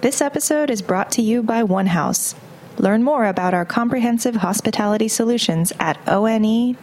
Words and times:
This 0.00 0.20
episode 0.20 0.70
is 0.70 0.80
brought 0.80 1.10
to 1.12 1.22
you 1.22 1.42
by 1.42 1.64
One 1.64 1.86
House. 1.86 2.36
Learn 2.78 3.02
more 3.02 3.26
about 3.26 3.52
our 3.52 3.64
comprehensive 3.64 4.36
hospitality 4.36 5.08
solutions 5.08 5.72
at 5.80 5.96
one-haus.com. 6.06 6.80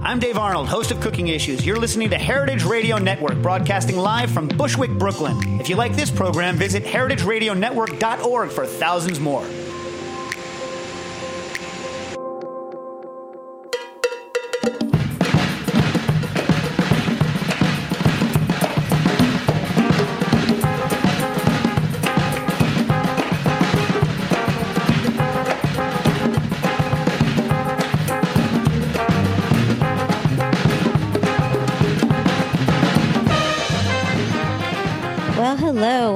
I'm 0.00 0.20
Dave 0.20 0.38
Arnold, 0.38 0.68
host 0.68 0.92
of 0.92 1.00
Cooking 1.00 1.26
Issues. 1.26 1.66
You're 1.66 1.80
listening 1.80 2.08
to 2.10 2.18
Heritage 2.18 2.62
Radio 2.62 2.98
Network, 2.98 3.42
broadcasting 3.42 3.96
live 3.96 4.30
from 4.30 4.46
Bushwick, 4.46 4.92
Brooklyn. 4.92 5.60
If 5.60 5.68
you 5.68 5.74
like 5.74 5.96
this 5.96 6.12
program, 6.12 6.54
visit 6.54 6.84
heritageradionetwork.org 6.84 8.50
for 8.50 8.64
thousands 8.64 9.18
more. 9.18 9.44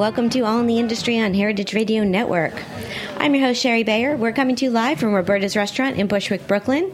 Welcome 0.06 0.30
to 0.30 0.42
All 0.42 0.60
in 0.60 0.69
the 0.69 0.78
Industry 0.78 1.19
on 1.19 1.34
Heritage 1.34 1.74
Radio 1.74 2.05
Network. 2.05 2.55
I'm 3.16 3.34
your 3.34 3.45
host, 3.45 3.60
Shari 3.60 3.83
Bayer. 3.83 4.16
We're 4.16 4.32
coming 4.32 4.55
to 4.55 4.66
you 4.66 4.70
live 4.70 5.01
from 5.01 5.12
Roberta's 5.12 5.56
Restaurant 5.56 5.96
in 5.96 6.06
Bushwick, 6.06 6.46
Brooklyn. 6.46 6.92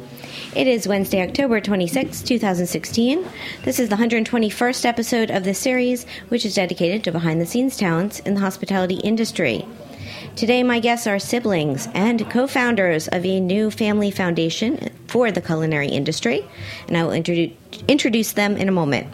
It 0.57 0.66
is 0.66 0.88
Wednesday, 0.88 1.21
October 1.21 1.61
26, 1.61 2.23
2016. 2.23 3.29
This 3.65 3.79
is 3.79 3.91
the 3.91 3.97
121st 3.97 4.87
episode 4.87 5.30
of 5.30 5.45
this 5.45 5.59
series, 5.59 6.07
which 6.30 6.47
is 6.47 6.55
dedicated 6.55 7.05
to 7.05 7.12
behind 7.12 7.38
the 7.38 7.45
scenes 7.45 7.77
talents 7.77 8.21
in 8.21 8.33
the 8.33 8.41
hospitality 8.41 8.95
industry. 9.05 9.69
Today, 10.35 10.63
my 10.63 10.80
guests 10.80 11.07
are 11.07 11.19
siblings 11.19 11.88
and 11.93 12.30
co 12.30 12.47
founders 12.47 13.09
of 13.09 13.26
a 13.26 13.41
new 13.41 13.71
family 13.71 14.10
foundation 14.10 14.88
for 15.07 15.30
the 15.30 15.43
culinary 15.43 15.88
industry, 15.88 16.47
and 16.88 16.97
I 16.97 17.04
will 17.04 17.13
introduce 17.13 18.32
them 18.32 18.57
in 18.57 18.71
a 18.71 18.73
moment. 18.73 19.07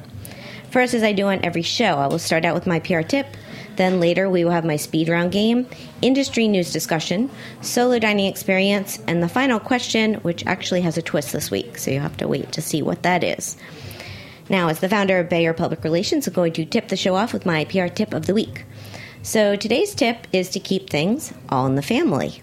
First, 0.71 0.95
as 0.95 1.03
I 1.03 1.13
do 1.13 1.27
on 1.27 1.45
every 1.45 1.63
show, 1.63 1.97
I 1.99 2.07
will 2.07 2.21
start 2.21 2.45
out 2.45 2.55
with 2.55 2.69
my 2.69 2.79
PR 2.79 3.01
tip. 3.01 3.27
Then 3.79 4.01
later, 4.01 4.29
we 4.29 4.45
will 4.45 4.51
have 4.51 4.65
my 4.65 4.75
speed 4.75 5.09
round 5.09 5.31
game, 5.31 5.69
industry 6.03 6.49
news 6.49 6.73
discussion, 6.73 7.31
solo 7.61 8.01
dining 8.01 8.27
experience, 8.27 8.99
and 9.07 9.23
the 9.23 9.29
final 9.29 9.61
question, 9.61 10.15
which 10.15 10.45
actually 10.47 10.81
has 10.81 10.99
a 10.99 11.03
twist 11.03 11.33
this 11.33 11.49
week, 11.49 11.79
so 11.79 11.93
you'll 11.93 12.03
have 12.03 12.17
to 12.17 12.27
wait 12.27 12.51
to 12.51 12.61
see 12.61 12.83
what 12.83 13.05
that 13.05 13.23
is. 13.23 13.57
Now, 14.51 14.67
as 14.67 14.81
the 14.81 14.89
founder 14.89 15.21
of 15.21 15.29
Bayer 15.29 15.53
Public 15.53 15.85
Relations, 15.85 16.27
I'm 16.27 16.35
going 16.35 16.55
to 16.55 16.65
tip 16.65 16.89
the 16.89 16.97
show 16.97 17.15
off 17.15 17.33
with 17.33 17.47
my 17.47 17.67
PR 17.67 17.87
tip 17.87 18.13
of 18.13 18.27
the 18.27 18.35
week. 18.35 18.65
So 19.23 19.55
today's 19.55 19.95
tip 19.95 20.27
is 20.33 20.51
to 20.51 20.59
keep 20.59 20.91
things 20.91 21.33
all 21.49 21.65
in 21.67 21.77
the 21.77 21.81
family. 21.81 22.43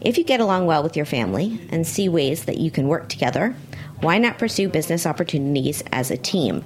If 0.00 0.16
you 0.16 0.24
get 0.24 0.40
along 0.40 0.64
well 0.64 0.82
with 0.82 0.96
your 0.96 1.04
family 1.04 1.60
and 1.68 1.86
see 1.86 2.08
ways 2.08 2.46
that 2.46 2.56
you 2.56 2.70
can 2.70 2.88
work 2.88 3.10
together, 3.10 3.54
why 4.00 4.16
not 4.16 4.38
pursue 4.38 4.70
business 4.70 5.04
opportunities 5.04 5.84
as 5.92 6.10
a 6.10 6.16
team? 6.16 6.64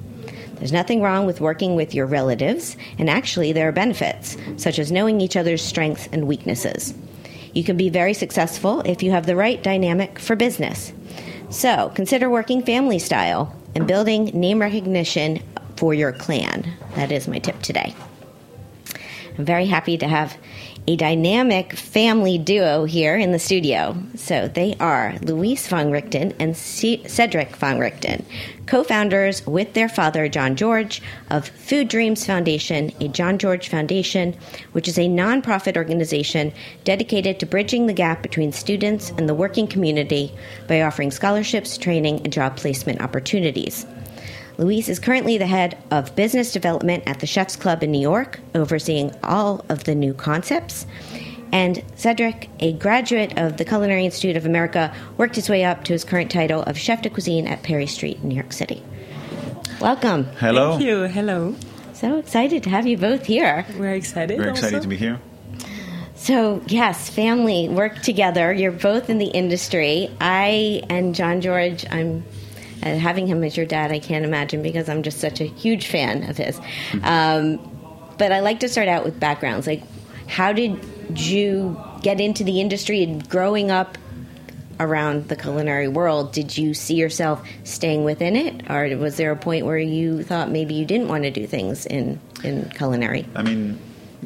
There's 0.57 0.73
nothing 0.73 1.03
wrong 1.03 1.27
with 1.27 1.41
working 1.41 1.77
with 1.77 1.95
your 1.95 2.07
relatives, 2.07 2.77
and 2.99 3.11
actually, 3.11 3.53
there 3.53 3.69
are 3.69 3.73
benefits, 3.73 4.37
such 4.57 4.79
as 4.79 4.91
knowing 4.91 5.21
each 5.21 5.37
other's 5.37 5.63
strengths 5.63 6.09
and 6.13 6.27
weaknesses. 6.27 6.95
You 7.53 7.63
can 7.63 7.77
be 7.77 7.89
very 7.89 8.15
successful 8.15 8.81
if 8.81 9.03
you 9.03 9.11
have 9.11 9.27
the 9.27 9.37
right 9.37 9.63
dynamic 9.63 10.19
for 10.19 10.35
business. 10.35 10.93
So, 11.51 11.93
consider 11.95 12.29
working 12.29 12.63
family 12.63 12.99
style 12.99 13.55
and 13.75 13.87
building 13.87 14.27
name 14.27 14.61
recognition 14.61 15.43
for 15.77 15.95
your 15.95 16.13
clan. 16.13 16.67
That 16.95 17.13
is 17.13 17.29
my 17.29 17.39
tip 17.39 17.61
today. 17.63 17.95
I'm 19.39 19.45
very 19.45 19.67
happy 19.67 19.99
to 19.99 20.09
have 20.09 20.37
a 20.89 20.97
dynamic 20.97 21.73
family 21.73 22.39
duo 22.39 22.85
here 22.85 23.17
in 23.17 23.33
the 23.33 23.39
studio. 23.39 23.97
So 24.15 24.49
they 24.49 24.77
are 24.79 25.17
Louis 25.23 25.67
von 25.67 25.91
Richten 25.91 26.35
and 26.39 26.57
C- 26.57 27.03
Cedric 27.09 27.57
Vongerichten, 27.57 28.25
co 28.67 28.85
founders 28.85 29.45
with 29.47 29.73
their 29.75 29.89
father, 29.89 30.29
Jean-Georges, 30.29 31.01
of 31.31 31.49
Food 31.49 31.89
Dreams 31.89 32.25
Foundation, 32.25 32.93
a 33.01 33.09
Jean-Georges 33.09 33.69
Foundation, 33.69 34.37
which 34.73 34.87
is 34.87 34.99
a 34.99 35.09
nonprofit 35.09 35.77
organization 35.77 36.53
dedicated 36.85 37.41
to 37.41 37.47
bridging 37.47 37.87
the 37.87 37.93
gap 37.93 38.23
between 38.23 38.53
students 38.53 39.11
and 39.11 39.29
the 39.29 39.35
working 39.35 39.67
community 39.67 40.33
by 40.69 40.83
offering 40.83 41.11
scholarships, 41.11 41.77
training, 41.77 42.21
and 42.23 42.33
job 42.33 42.57
placement 42.57 43.01
opportunities. 43.01 43.87
Louis 44.59 44.89
is 44.89 44.99
currently 44.99 45.37
the 45.37 45.47
head 45.47 45.77
of 45.91 46.17
business 46.17 46.51
development 46.51 47.05
at 47.07 47.21
the 47.21 47.27
Chefs 47.27 47.57
Club 47.57 47.83
in 47.83 47.91
New 47.91 48.01
York, 48.01 48.41
overseeing 48.55 49.13
all 49.23 49.65
of 49.69 49.85
the 49.85 49.95
new 49.95 50.15
concepts. 50.15 50.87
And 51.53 51.85
Cedric, 51.95 52.49
a 52.61 52.73
graduate 52.73 53.37
of 53.39 53.59
the 53.59 53.65
Culinary 53.67 54.07
Institute 54.07 54.37
of 54.37 54.47
America, 54.47 54.95
worked 55.19 55.37
his 55.37 55.51
way 55.51 55.63
up 55.63 55.85
to 55.85 55.93
his 55.93 56.05
current 56.05 56.31
title 56.31 56.63
of 56.63 56.79
chef 56.79 57.03
de 57.03 57.11
cuisine 57.11 57.47
at 57.47 57.63
Perry 57.63 57.87
Street 57.87 58.19
in 58.23 58.31
New 58.31 58.35
York 58.35 58.53
City. 58.53 58.83
Welcome. 59.79 60.25
Hello. 60.41 60.73
Thank 60.73 60.85
you. 60.85 61.03
Hello. 61.03 61.55
So 61.93 62.17
excited 62.17 62.63
to 62.63 62.71
have 62.71 62.87
you 62.87 62.97
both 62.97 63.27
here. 63.27 63.67
We're 63.79 63.95
excited. 63.95 64.39
We're 64.39 64.49
excited 64.49 64.77
also. 64.77 64.83
to 64.83 64.89
be 64.89 64.97
here. 64.97 65.21
So, 66.15 66.63
yes, 66.67 67.11
family 67.11 67.69
work 67.69 68.01
together. 68.01 68.53
You're 68.53 68.73
both 68.73 69.11
in 69.11 69.19
the 69.19 69.27
industry. 69.27 70.11
I 70.19 70.83
and 70.89 71.15
Jean-Georges, 71.15 71.85
I'm 71.91 72.25
uh, 72.83 72.97
having 72.97 73.27
him 73.27 73.43
as 73.45 73.57
your 73.57 73.67
dad, 73.67 73.93
I 73.93 73.99
can't 73.99 74.25
imagine 74.25 74.63
because 74.63 74.89
I'm 74.89 75.03
just 75.03 75.21
such 75.21 75.41
a 75.41 75.45
huge 75.45 75.87
fan 75.87 76.29
of 76.29 76.37
his. 76.37 76.61
Um, 77.03 77.59
but 78.19 78.33
I 78.33 78.41
like 78.41 78.61
to 78.61 78.69
start 78.69 78.89
out 78.89 79.05
with 79.05 79.19
backgrounds. 79.21 79.67
Like, 79.67 79.83
how 80.27 80.53
did 80.53 80.81
you 81.15 81.81
get 82.03 82.21
into 82.21 82.45
the 82.45 82.61
industry 82.61 83.03
and 83.03 83.29
growing 83.29 83.71
up 83.71 83.99
around 84.79 85.29
the 85.29 85.37
culinary 85.37 85.89
world? 85.89 86.33
Did 86.33 86.57
you 86.57 86.75
see 86.75 86.95
yourself 86.95 87.47
staying 87.65 88.05
within 88.05 88.37
it, 88.37 88.71
or 88.71 88.97
was 88.97 89.17
there 89.17 89.31
a 89.31 89.37
point 89.37 89.67
where 89.67 89.79
you 89.79 90.23
thought 90.23 90.51
maybe 90.51 90.75
you 90.75 90.85
didn't 90.85 91.09
want 91.09 91.25
to 91.25 91.31
do 91.31 91.47
things 91.47 91.87
in, 91.87 92.21
in 92.45 92.71
culinary? 92.71 93.27
I 93.35 93.43
mean, 93.43 93.79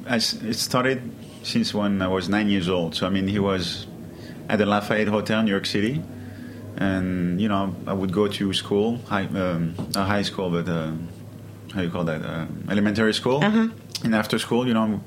I 0.07 0.17
it 0.17 0.57
started 0.57 1.03
since 1.43 1.75
when 1.75 2.03
I 2.03 2.09
was 2.09 2.29
nine 2.29 2.49
years 2.49 2.69
old. 2.69 2.95
So 2.95 3.07
I 3.07 3.11
mean, 3.11 3.29
he 3.29 3.39
was 3.39 3.87
at 4.49 4.59
the 4.59 4.67
Lafayette 4.67 5.09
Hotel 5.09 5.41
in 5.41 5.47
New 5.47 5.53
York 5.53 5.67
City, 5.67 6.03
and 6.77 7.41
you 7.41 7.49
know, 7.49 7.75
I 7.87 7.93
would 7.93 8.13
go 8.13 8.29
to 8.29 8.53
school, 8.53 8.99
high, 9.07 9.25
um, 9.25 9.75
high 9.95 10.23
school, 10.23 10.51
but 10.51 10.69
uh, 10.69 10.93
how 11.75 11.83
you 11.83 11.91
call 11.91 12.05
that, 12.05 12.23
uh, 12.25 12.47
elementary 12.69 13.15
school. 13.15 13.45
Uh-huh. 13.45 13.69
And 14.05 14.15
after 14.15 14.39
school, 14.39 14.67
you 14.67 14.75
know, 14.75 15.01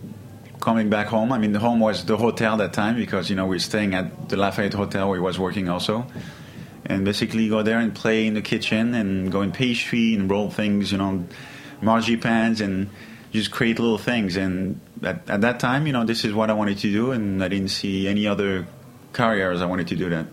coming 0.64 0.90
back 0.90 1.08
home. 1.08 1.32
I 1.34 1.38
mean, 1.38 1.52
the 1.52 1.60
home 1.60 1.82
was 1.82 2.06
the 2.06 2.16
hotel 2.16 2.56
that 2.58 2.72
time 2.72 2.96
because 2.96 3.30
you 3.30 3.36
know 3.36 3.46
we 3.46 3.56
were 3.56 3.60
staying 3.60 3.94
at 3.96 4.30
the 4.30 4.38
Lafayette 4.38 4.74
Hotel 4.74 5.10
where 5.10 5.18
he 5.18 5.22
was 5.22 5.38
working 5.38 5.70
also. 5.70 6.06
And 6.86 7.06
basically 7.06 7.48
go 7.48 7.64
there 7.64 7.80
and 7.80 7.96
play 7.96 8.28
in 8.28 8.34
the 8.34 8.42
kitchen 8.42 8.94
and 8.94 9.32
go 9.32 9.42
in 9.42 9.54
pastry 9.54 10.16
and 10.16 10.30
roll 10.30 10.50
things, 10.50 10.92
you 10.92 10.98
know, 10.98 11.26
marzipan 11.82 12.62
and 12.62 12.90
just 13.32 13.52
create 13.52 13.80
little 13.80 13.98
things. 13.98 14.36
And 14.36 14.80
at, 15.02 15.30
at 15.30 15.42
that 15.42 15.60
time, 15.60 15.88
you 15.88 15.94
know, 15.94 16.04
this 16.06 16.26
is 16.26 16.34
what 16.34 16.50
I 16.50 16.54
wanted 16.54 16.78
to 16.80 16.92
do, 16.92 17.12
and 17.12 17.44
I 17.44 17.48
didn't 17.48 17.70
see 17.70 18.08
any 18.08 18.28
other 18.28 18.68
careers 19.14 19.62
I 19.62 19.66
wanted 19.66 19.88
to 19.90 19.96
do 19.96 20.10
that. 20.10 20.26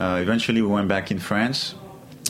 Uh, 0.00 0.18
eventually, 0.20 0.62
we 0.62 0.68
went 0.68 0.88
back 0.88 1.10
in 1.10 1.18
France, 1.18 1.74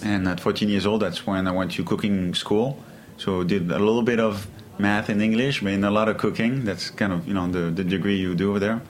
and 0.03 0.27
at 0.27 0.41
14 0.41 0.69
years 0.69 0.87
old, 0.87 1.03
that's 1.03 1.25
when 1.25 1.47
I 1.47 1.53
went 1.53 1.71
to 1.73 1.85
cooking 1.85 2.35
school. 2.35 2.83
So 3.17 3.45
did 3.45 3.71
a 3.71 3.79
little 3.79 4.03
bit 4.03 4.19
of 4.19 4.49
math 4.81 5.09
and 5.09 5.23
English, 5.23 5.61
but 5.61 5.73
in 5.73 5.85
a 5.85 5.91
lot 5.91 6.09
of 6.09 6.19
cooking. 6.19 6.65
That's 6.65 6.91
kind 6.91 7.13
of 7.13 7.29
you 7.29 7.35
know 7.35 7.47
the, 7.47 7.71
the 7.71 7.85
degree 7.85 8.17
you 8.17 8.35
do 8.35 8.51
over 8.51 8.59
there, 8.59 8.83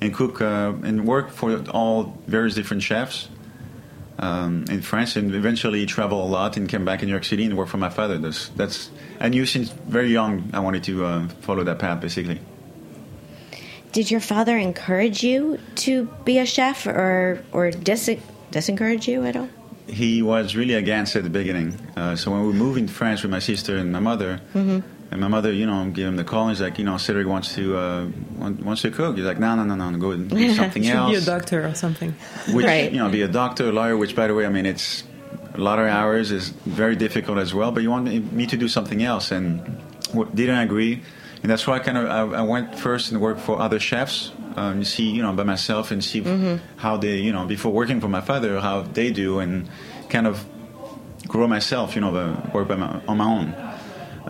and 0.00 0.14
cook 0.14 0.40
uh, 0.40 0.72
and 0.82 1.06
work 1.06 1.30
for 1.30 1.62
all 1.70 2.16
various 2.26 2.54
different 2.54 2.82
chefs 2.82 3.28
um, 4.18 4.64
in 4.70 4.80
France, 4.80 5.16
and 5.16 5.34
eventually 5.34 5.84
travel 5.84 6.24
a 6.24 6.28
lot 6.28 6.56
and 6.56 6.68
came 6.68 6.84
back 6.84 7.02
in 7.02 7.08
New 7.08 7.12
York 7.12 7.24
City 7.24 7.44
and 7.44 7.56
work 7.56 7.68
for 7.68 7.76
my 7.76 7.90
father. 7.90 8.16
That's 8.16 8.48
that's 8.50 8.90
I 9.20 9.28
knew 9.28 9.44
since 9.44 9.70
very 9.70 10.10
young 10.10 10.50
I 10.54 10.60
wanted 10.60 10.84
to 10.84 11.04
uh, 11.04 11.28
follow 11.42 11.64
that 11.64 11.78
path 11.78 12.00
basically. 12.00 12.40
Did 13.96 14.10
your 14.10 14.20
father 14.20 14.56
encourage 14.70 15.18
you 15.24 15.58
to 15.86 15.92
be 16.28 16.38
a 16.38 16.44
chef, 16.46 16.86
or 16.86 17.40
or 17.56 17.70
dis- 17.70 18.20
disencourage 18.52 19.04
you 19.12 19.24
at 19.24 19.34
all? 19.36 19.48
He 19.88 20.20
was 20.22 20.54
really 20.54 20.74
against 20.74 21.16
at 21.16 21.22
the 21.28 21.30
beginning. 21.40 21.68
Uh, 21.96 22.14
so 22.20 22.30
when 22.32 22.42
we 22.46 22.52
moved 22.52 22.78
in 22.78 22.88
France 22.88 23.22
with 23.22 23.30
my 23.30 23.38
sister 23.50 23.72
and 23.80 23.88
my 23.98 24.00
mother, 24.10 24.40
Mm-hmm. 24.54 24.80
and 25.12 25.20
my 25.20 25.28
mother, 25.36 25.50
you 25.60 25.64
know, 25.70 25.80
gave 25.96 26.06
him 26.12 26.16
the 26.16 26.24
call. 26.32 26.48
He's 26.50 26.60
like, 26.60 26.76
you 26.80 26.84
know, 26.88 26.98
Cedric 26.98 27.26
wants 27.34 27.54
to 27.54 27.62
uh, 27.78 28.06
want, 28.42 28.54
wants 28.68 28.82
to 28.82 28.90
cook. 28.90 29.16
He's 29.16 29.24
like, 29.24 29.38
no, 29.46 29.54
no, 29.54 29.62
no, 29.64 29.74
no, 29.90 29.98
go 29.98 30.10
and 30.10 30.28
do 30.28 30.54
something 30.62 30.82
Should 30.82 30.94
else. 31.02 31.10
be 31.12 31.16
a 31.16 31.26
doctor 31.34 31.58
or 31.68 31.74
something. 31.74 32.12
which 32.56 32.66
Right. 32.66 32.92
you 32.92 32.98
know, 32.98 33.08
be 33.08 33.22
a 33.22 33.32
doctor, 33.42 33.64
a 33.70 33.72
lawyer. 33.72 33.96
Which, 33.96 34.14
by 34.20 34.26
the 34.28 34.34
way, 34.36 34.44
I 34.44 34.52
mean, 34.56 34.66
it's 34.66 35.04
a 35.54 35.62
lot 35.68 35.78
of 35.78 35.86
hours 35.86 36.32
is 36.32 36.44
very 36.82 36.96
difficult 36.96 37.38
as 37.38 37.54
well. 37.58 37.70
But 37.72 37.82
you 37.84 37.90
want 37.94 38.04
me, 38.12 38.18
me 38.40 38.44
to 38.52 38.56
do 38.58 38.68
something 38.68 39.00
else, 39.12 39.26
and 39.36 39.46
w- 40.12 40.28
didn't 40.34 40.60
agree. 40.68 41.00
And 41.42 41.50
that's 41.50 41.66
why 41.66 41.76
I 41.76 41.78
kind 41.80 41.98
of 41.98 42.06
I, 42.06 42.38
I 42.38 42.42
went 42.42 42.78
first 42.78 43.12
and 43.12 43.20
worked 43.20 43.40
for 43.40 43.60
other 43.60 43.78
chefs. 43.78 44.32
Um, 44.56 44.84
see, 44.84 45.10
you 45.10 45.20
know, 45.20 45.32
by 45.32 45.44
myself 45.44 45.90
and 45.90 46.02
see 46.02 46.22
how 46.76 46.96
they, 46.96 47.18
you 47.18 47.32
know, 47.32 47.44
before 47.44 47.72
working 47.72 48.00
for 48.00 48.08
my 48.08 48.22
father, 48.22 48.58
how 48.58 48.80
they 48.82 49.10
do, 49.10 49.38
and 49.38 49.68
kind 50.08 50.26
of 50.26 50.44
grow 51.28 51.46
myself, 51.46 51.94
you 51.94 52.00
know, 52.00 52.12
the, 52.12 52.50
work 52.52 52.68
by 52.68 52.76
my, 52.76 53.00
on 53.06 53.18
my 53.18 53.24
own. 53.24 53.48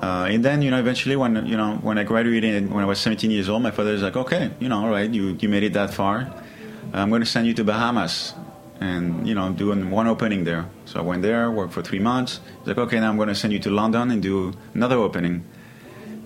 Uh, 0.02 0.28
and 0.28 0.44
then, 0.44 0.62
you 0.62 0.70
know, 0.70 0.78
eventually 0.78 1.16
when, 1.16 1.46
you 1.46 1.56
know, 1.56 1.76
when 1.76 1.96
I 1.96 2.04
graduated, 2.04 2.70
when 2.70 2.82
I 2.82 2.86
was 2.86 2.98
17 3.00 3.30
years 3.30 3.48
old, 3.48 3.62
my 3.62 3.70
father 3.70 3.92
was 3.92 4.02
like, 4.02 4.16
okay, 4.16 4.50
you 4.60 4.68
know, 4.68 4.84
all 4.84 4.90
right, 4.90 5.08
you, 5.08 5.38
you 5.40 5.48
made 5.48 5.62
it 5.62 5.72
that 5.72 5.94
far. 5.94 6.32
I'm 6.92 7.08
going 7.08 7.22
to 7.22 7.26
send 7.26 7.46
you 7.46 7.54
to 7.54 7.64
Bahamas 7.64 8.34
and, 8.80 9.26
you 9.26 9.34
know, 9.34 9.52
doing 9.52 9.90
one 9.90 10.06
opening 10.06 10.44
there. 10.44 10.68
So 10.84 11.00
I 11.00 11.02
went 11.02 11.22
there, 11.22 11.50
worked 11.50 11.72
for 11.72 11.82
three 11.82 11.98
months. 11.98 12.40
He's 12.58 12.68
like, 12.68 12.78
okay, 12.78 13.00
now 13.00 13.08
I'm 13.08 13.16
going 13.16 13.28
to 13.28 13.34
send 13.34 13.52
you 13.52 13.58
to 13.60 13.70
London 13.70 14.10
and 14.10 14.22
do 14.22 14.52
another 14.74 14.96
opening. 14.96 15.44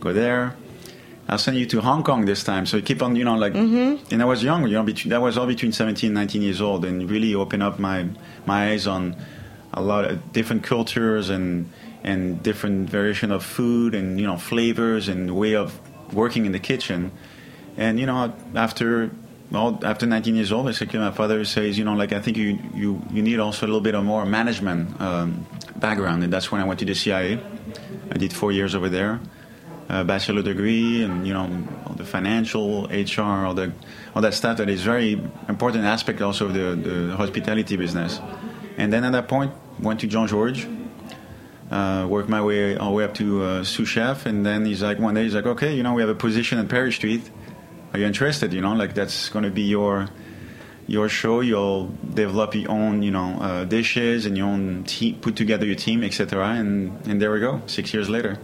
Go 0.01 0.13
there. 0.13 0.57
I'll 1.31 1.39
send 1.39 1.57
you 1.57 1.65
to 1.67 1.81
Hong 1.81 2.03
Kong 2.03 2.25
this 2.25 2.43
time. 2.43 2.67
So 2.67 2.77
you 2.79 2.83
keep 2.83 3.01
on, 3.03 3.15
you 3.15 3.25
know, 3.25 3.37
like, 3.37 3.55
mm-hmm. 3.55 4.13
and 4.13 4.21
I 4.21 4.25
was 4.25 4.43
young, 4.43 4.67
you 4.67 4.75
know, 4.75 4.83
between, 4.83 5.11
that 5.11 5.23
was 5.23 5.39
all 5.39 5.47
between 5.47 5.73
17 5.73 6.09
and 6.09 6.15
19 6.15 6.43
years 6.43 6.61
old 6.61 6.85
and 6.85 7.09
really 7.09 7.35
opened 7.37 7.63
up 7.63 7.79
my, 7.79 8.09
my 8.47 8.71
eyes 8.71 8.89
on 8.89 9.17
a 9.73 9.81
lot 9.81 10.05
of 10.05 10.33
different 10.33 10.65
cultures 10.65 11.31
and, 11.31 11.71
and 12.03 12.43
different 12.43 12.91
variation 12.91 13.31
of 13.31 13.45
food 13.45 13.95
and 13.95 14.19
you 14.21 14.27
know 14.27 14.37
flavors 14.37 15.09
and 15.09 15.37
way 15.37 15.55
of 15.55 15.79
working 16.13 16.47
in 16.47 16.53
the 16.53 16.59
kitchen. 16.59 17.13
And 17.77 18.01
you 18.01 18.07
know, 18.07 18.33
after 18.55 19.11
well, 19.51 19.81
after 19.83 20.07
19 20.07 20.37
years 20.37 20.53
old, 20.53 20.67
basically, 20.67 21.01
my 21.01 21.11
father 21.11 21.45
says, 21.45 21.77
you 21.77 21.85
know, 21.85 21.95
like 21.95 22.13
I 22.13 22.21
think 22.21 22.37
you 22.37 22.59
you, 22.75 23.03
you 23.11 23.23
need 23.23 23.39
also 23.41 23.67
a 23.67 23.69
little 23.69 23.81
bit 23.81 23.95
of 23.95 24.05
more 24.05 24.25
management 24.25 25.01
um, 25.01 25.47
background, 25.77 26.23
and 26.25 26.33
that's 26.33 26.51
when 26.53 26.61
I 26.61 26.65
went 26.65 26.81
to 26.81 26.87
the 26.87 26.95
CIA. 26.95 27.41
I 28.11 28.19
did 28.19 28.33
four 28.33 28.53
years 28.53 28.75
over 28.75 28.89
there, 28.89 29.21
bachelor 30.05 30.43
degree, 30.43 31.03
and 31.03 31.27
you 31.27 31.35
know, 31.35 31.49
all 31.87 31.95
the 31.95 32.05
financial, 32.05 32.87
HR, 32.89 33.47
all 33.47 33.55
the 33.55 33.73
all 34.15 34.23
that 34.23 34.35
stuff 34.35 34.59
that 34.59 34.69
is 34.69 34.83
very 34.83 35.13
important 35.49 35.85
aspect 35.85 36.21
also 36.23 36.47
of 36.47 36.55
the, 36.55 36.77
the 36.89 37.17
hospitality 37.17 37.77
business. 37.77 38.21
And 38.77 38.93
then 38.93 39.05
at 39.05 39.13
that 39.13 39.29
point, 39.29 39.53
went 39.81 40.01
to 40.01 40.07
Jean-Georges, 40.07 40.67
uh, 41.71 42.07
worked 42.09 42.29
my 42.29 42.43
way 42.43 42.77
all 42.77 42.91
the 42.91 42.97
way 42.97 43.05
up 43.05 43.15
to 43.15 43.43
uh, 43.43 43.65
sous 43.65 43.89
chef, 43.89 44.27
and 44.27 44.45
then 44.45 44.65
he's 44.65 44.83
like 44.83 44.99
one 44.99 45.15
day 45.15 45.25
he's 45.25 45.35
like, 45.35 45.47
okay, 45.47 45.75
you 45.75 45.83
know, 45.83 45.95
we 45.95 46.03
have 46.03 46.11
a 46.11 46.15
position 46.15 46.59
at 46.59 46.69
Perry 46.69 46.93
Street. 46.93 47.31
Are 47.93 47.99
you 47.99 48.07
interested? 48.07 48.53
You 48.53 48.61
know, 48.61 48.75
like 48.75 48.95
that's 48.95 49.29
going 49.29 49.45
to 49.45 49.51
be 49.51 49.63
your 49.63 50.09
your 50.87 51.09
show. 51.09 51.41
You'll 51.41 51.87
develop 52.15 52.55
your 52.55 52.71
own, 52.71 53.03
you 53.03 53.11
know, 53.11 53.39
uh, 53.41 53.65
dishes 53.65 54.27
and 54.27 54.37
your 54.37 54.47
own 54.47 54.85
put 55.21 55.37
together 55.37 55.67
your 55.67 55.77
team, 55.77 56.03
etc. 56.05 56.47
And 56.51 57.07
and 57.07 57.21
there 57.21 57.33
we 57.33 57.41
go. 57.41 57.63
Six 57.67 57.93
years 57.93 58.09
later. 58.09 58.39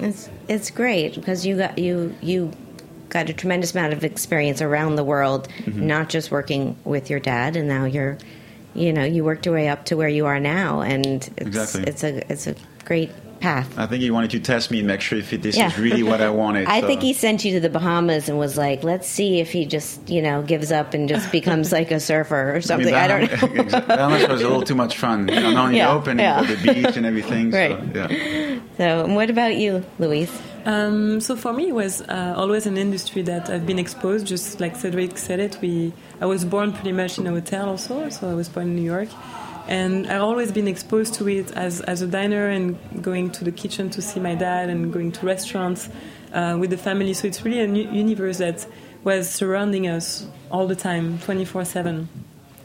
It's 0.00 0.28
it's 0.48 0.70
great 0.70 1.14
because 1.14 1.44
you 1.44 1.56
got 1.56 1.78
you 1.78 2.14
you 2.20 2.52
got 3.08 3.30
a 3.30 3.32
tremendous 3.32 3.72
amount 3.72 3.92
of 3.92 4.04
experience 4.04 4.60
around 4.60 4.96
the 4.96 5.04
world, 5.04 5.48
mm-hmm. 5.58 5.86
not 5.86 6.08
just 6.08 6.30
working 6.30 6.76
with 6.84 7.10
your 7.10 7.20
dad, 7.20 7.56
and 7.56 7.68
now 7.68 7.84
you're 7.84 8.18
you 8.74 8.92
know 8.92 9.04
you 9.04 9.24
worked 9.24 9.46
your 9.46 9.54
way 9.54 9.68
up 9.68 9.84
to 9.86 9.96
where 9.96 10.08
you 10.08 10.26
are 10.26 10.40
now, 10.40 10.80
and 10.80 11.06
it's, 11.06 11.28
exactly. 11.38 11.82
it's 11.84 12.04
a 12.04 12.32
it's 12.32 12.46
a 12.46 12.54
great 12.84 13.10
path. 13.40 13.78
I 13.78 13.86
think 13.86 14.02
he 14.02 14.10
wanted 14.10 14.30
to 14.30 14.40
test 14.40 14.70
me 14.70 14.78
and 14.78 14.86
make 14.86 15.00
sure 15.00 15.18
if 15.18 15.30
this 15.30 15.56
yeah. 15.56 15.68
is 15.68 15.78
really 15.78 16.02
what 16.02 16.20
I 16.20 16.30
wanted. 16.42 16.66
I 16.66 16.80
so. 16.80 16.86
think 16.86 17.02
he 17.02 17.12
sent 17.12 17.44
you 17.44 17.52
to 17.54 17.60
the 17.60 17.70
Bahamas 17.70 18.28
and 18.28 18.38
was 18.38 18.56
like, 18.56 18.84
"Let's 18.84 19.08
see 19.08 19.40
if 19.40 19.52
he 19.52 19.66
just 19.66 20.08
you 20.08 20.22
know 20.22 20.42
gives 20.42 20.72
up 20.72 20.94
and 20.94 21.08
just 21.08 21.30
becomes 21.32 21.72
like 21.72 21.90
a 21.90 22.00
surfer 22.00 22.56
or 22.56 22.60
something." 22.68 22.94
I, 22.94 23.18
mean, 23.18 23.28
Baham- 23.28 23.32
I 23.32 23.46
don't 23.46 23.72
know. 23.72 23.80
Bahamas 23.96 24.28
was 24.28 24.42
a 24.42 24.48
little 24.48 24.62
too 24.62 24.74
much 24.74 24.98
fun, 24.98 25.28
you 25.28 25.34
know, 25.34 25.50
not 25.52 25.66
only 25.66 25.78
yeah, 25.78 25.92
open, 25.92 26.18
yeah. 26.18 26.40
but 26.40 26.48
the 26.48 26.72
beach 26.72 26.96
and 26.96 27.06
everything. 27.06 27.50
Right. 27.50 27.78
So, 27.78 28.08
yeah. 28.08 28.60
So, 28.76 29.06
what 29.14 29.30
about 29.30 29.56
you, 29.56 29.84
Louis? 29.98 30.30
Um, 30.64 31.20
so 31.20 31.34
for 31.34 31.52
me, 31.52 31.68
it 31.68 31.74
was 31.74 32.02
uh, 32.02 32.34
always 32.36 32.66
an 32.66 32.76
industry 32.76 33.22
that 33.22 33.48
I've 33.48 33.66
been 33.66 33.78
exposed. 33.78 34.26
Just 34.26 34.60
like 34.60 34.76
Cedric 34.76 35.16
said 35.16 35.40
it, 35.40 35.58
we 35.62 35.92
I 36.20 36.26
was 36.26 36.44
born 36.44 36.72
pretty 36.72 36.92
much 36.92 37.18
in 37.18 37.26
a 37.26 37.30
hotel 37.30 37.70
also, 37.70 38.08
so 38.10 38.30
I 38.30 38.34
was 38.34 38.48
born 38.48 38.66
in 38.68 38.76
New 38.76 38.82
York, 38.82 39.08
and 39.68 40.06
I've 40.06 40.22
always 40.22 40.50
been 40.52 40.68
exposed 40.68 41.14
to 41.14 41.28
it 41.28 41.52
as 41.52 41.80
as 41.82 42.02
a 42.02 42.06
diner 42.06 42.48
and 42.48 42.76
going 43.02 43.30
to 43.32 43.44
the 43.44 43.52
kitchen 43.52 43.90
to 43.90 44.02
see 44.02 44.20
my 44.20 44.34
dad 44.34 44.70
and 44.70 44.92
going 44.92 45.12
to 45.12 45.26
restaurants 45.26 45.88
uh, 46.32 46.56
with 46.58 46.70
the 46.70 46.78
family. 46.78 47.14
So 47.14 47.28
it's 47.28 47.44
really 47.44 47.60
a 47.60 47.92
universe 47.92 48.38
that 48.38 48.66
was 49.04 49.30
surrounding 49.30 49.86
us 49.86 50.26
all 50.50 50.66
the 50.66 50.76
time, 50.76 51.18
twenty 51.20 51.44
four 51.44 51.64
seven. 51.64 52.08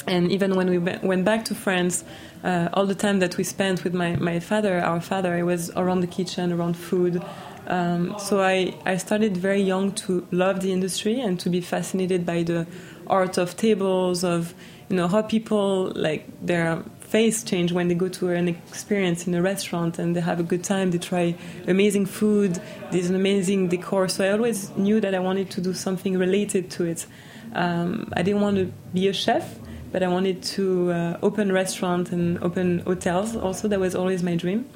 And 0.06 0.32
even 0.32 0.56
when 0.56 0.70
we 0.70 0.80
went 0.80 1.24
back 1.24 1.46
to 1.46 1.56
France, 1.56 2.04
uh, 2.44 2.68
all 2.74 2.86
the 2.86 2.96
time 2.96 3.20
that 3.20 3.38
we 3.38 3.46
spent 3.46 3.86
with 3.86 3.94
my, 3.94 4.18
my 4.18 4.42
father, 4.42 4.82
our 4.82 5.00
father, 5.00 5.34
I 5.34 5.44
was 5.44 5.72
around 5.78 6.02
the 6.02 6.08
kitchen, 6.08 6.52
around 6.52 6.76
food, 6.76 7.24
um, 7.68 8.14
so 8.20 8.42
I, 8.42 8.76
I 8.86 8.98
started 8.98 9.38
very 9.38 9.62
young 9.62 9.94
to 9.94 10.28
love 10.32 10.60
the 10.60 10.74
industry 10.74 11.22
and 11.22 11.40
to 11.40 11.50
be 11.50 11.62
fascinated 11.62 12.26
by 12.26 12.44
the 12.44 12.68
art 13.08 13.38
of 13.38 13.56
tables, 13.56 14.26
of 14.26 14.54
you 14.90 14.96
know 14.96 15.08
how 15.08 15.22
people 15.22 15.92
like 15.96 16.26
their 16.46 16.84
face 17.00 17.44
change 17.44 17.72
when 17.72 17.88
they 17.90 17.94
go 17.94 18.10
to 18.10 18.30
an 18.30 18.48
experience 18.48 19.28
in 19.28 19.36
a 19.36 19.42
restaurant 19.42 20.00
and 20.00 20.16
they 20.16 20.20
have 20.20 20.40
a 20.40 20.44
good 20.44 20.64
time. 20.64 20.90
They 20.92 20.98
try 20.98 21.36
amazing 21.68 22.08
food. 22.08 22.60
There's 22.92 23.10
an 23.10 23.16
amazing 23.16 23.68
decor. 23.68 24.08
So 24.08 24.26
I 24.26 24.32
always 24.32 24.76
knew 24.76 25.00
that 25.00 25.14
I 25.14 25.20
wanted 25.20 25.52
to 25.52 25.62
do 25.62 25.74
something 25.74 26.18
related 26.18 26.72
to 26.72 26.86
it. 26.86 27.06
Um, 27.54 28.12
I 28.18 28.24
didn't 28.24 28.42
want 28.42 28.58
to 28.58 28.74
be 28.94 29.08
a 29.08 29.14
chef, 29.14 29.60
but 29.92 30.02
I 30.02 30.08
wanted 30.08 30.42
to 30.58 30.92
uh, 30.92 31.18
open 31.22 31.52
restaurants 31.52 32.12
and 32.12 32.44
open 32.44 32.80
hotels. 32.80 33.36
Also, 33.36 33.68
that 33.68 33.80
was 33.80 33.94
always 33.94 34.24
my 34.24 34.36
dream. 34.36 34.68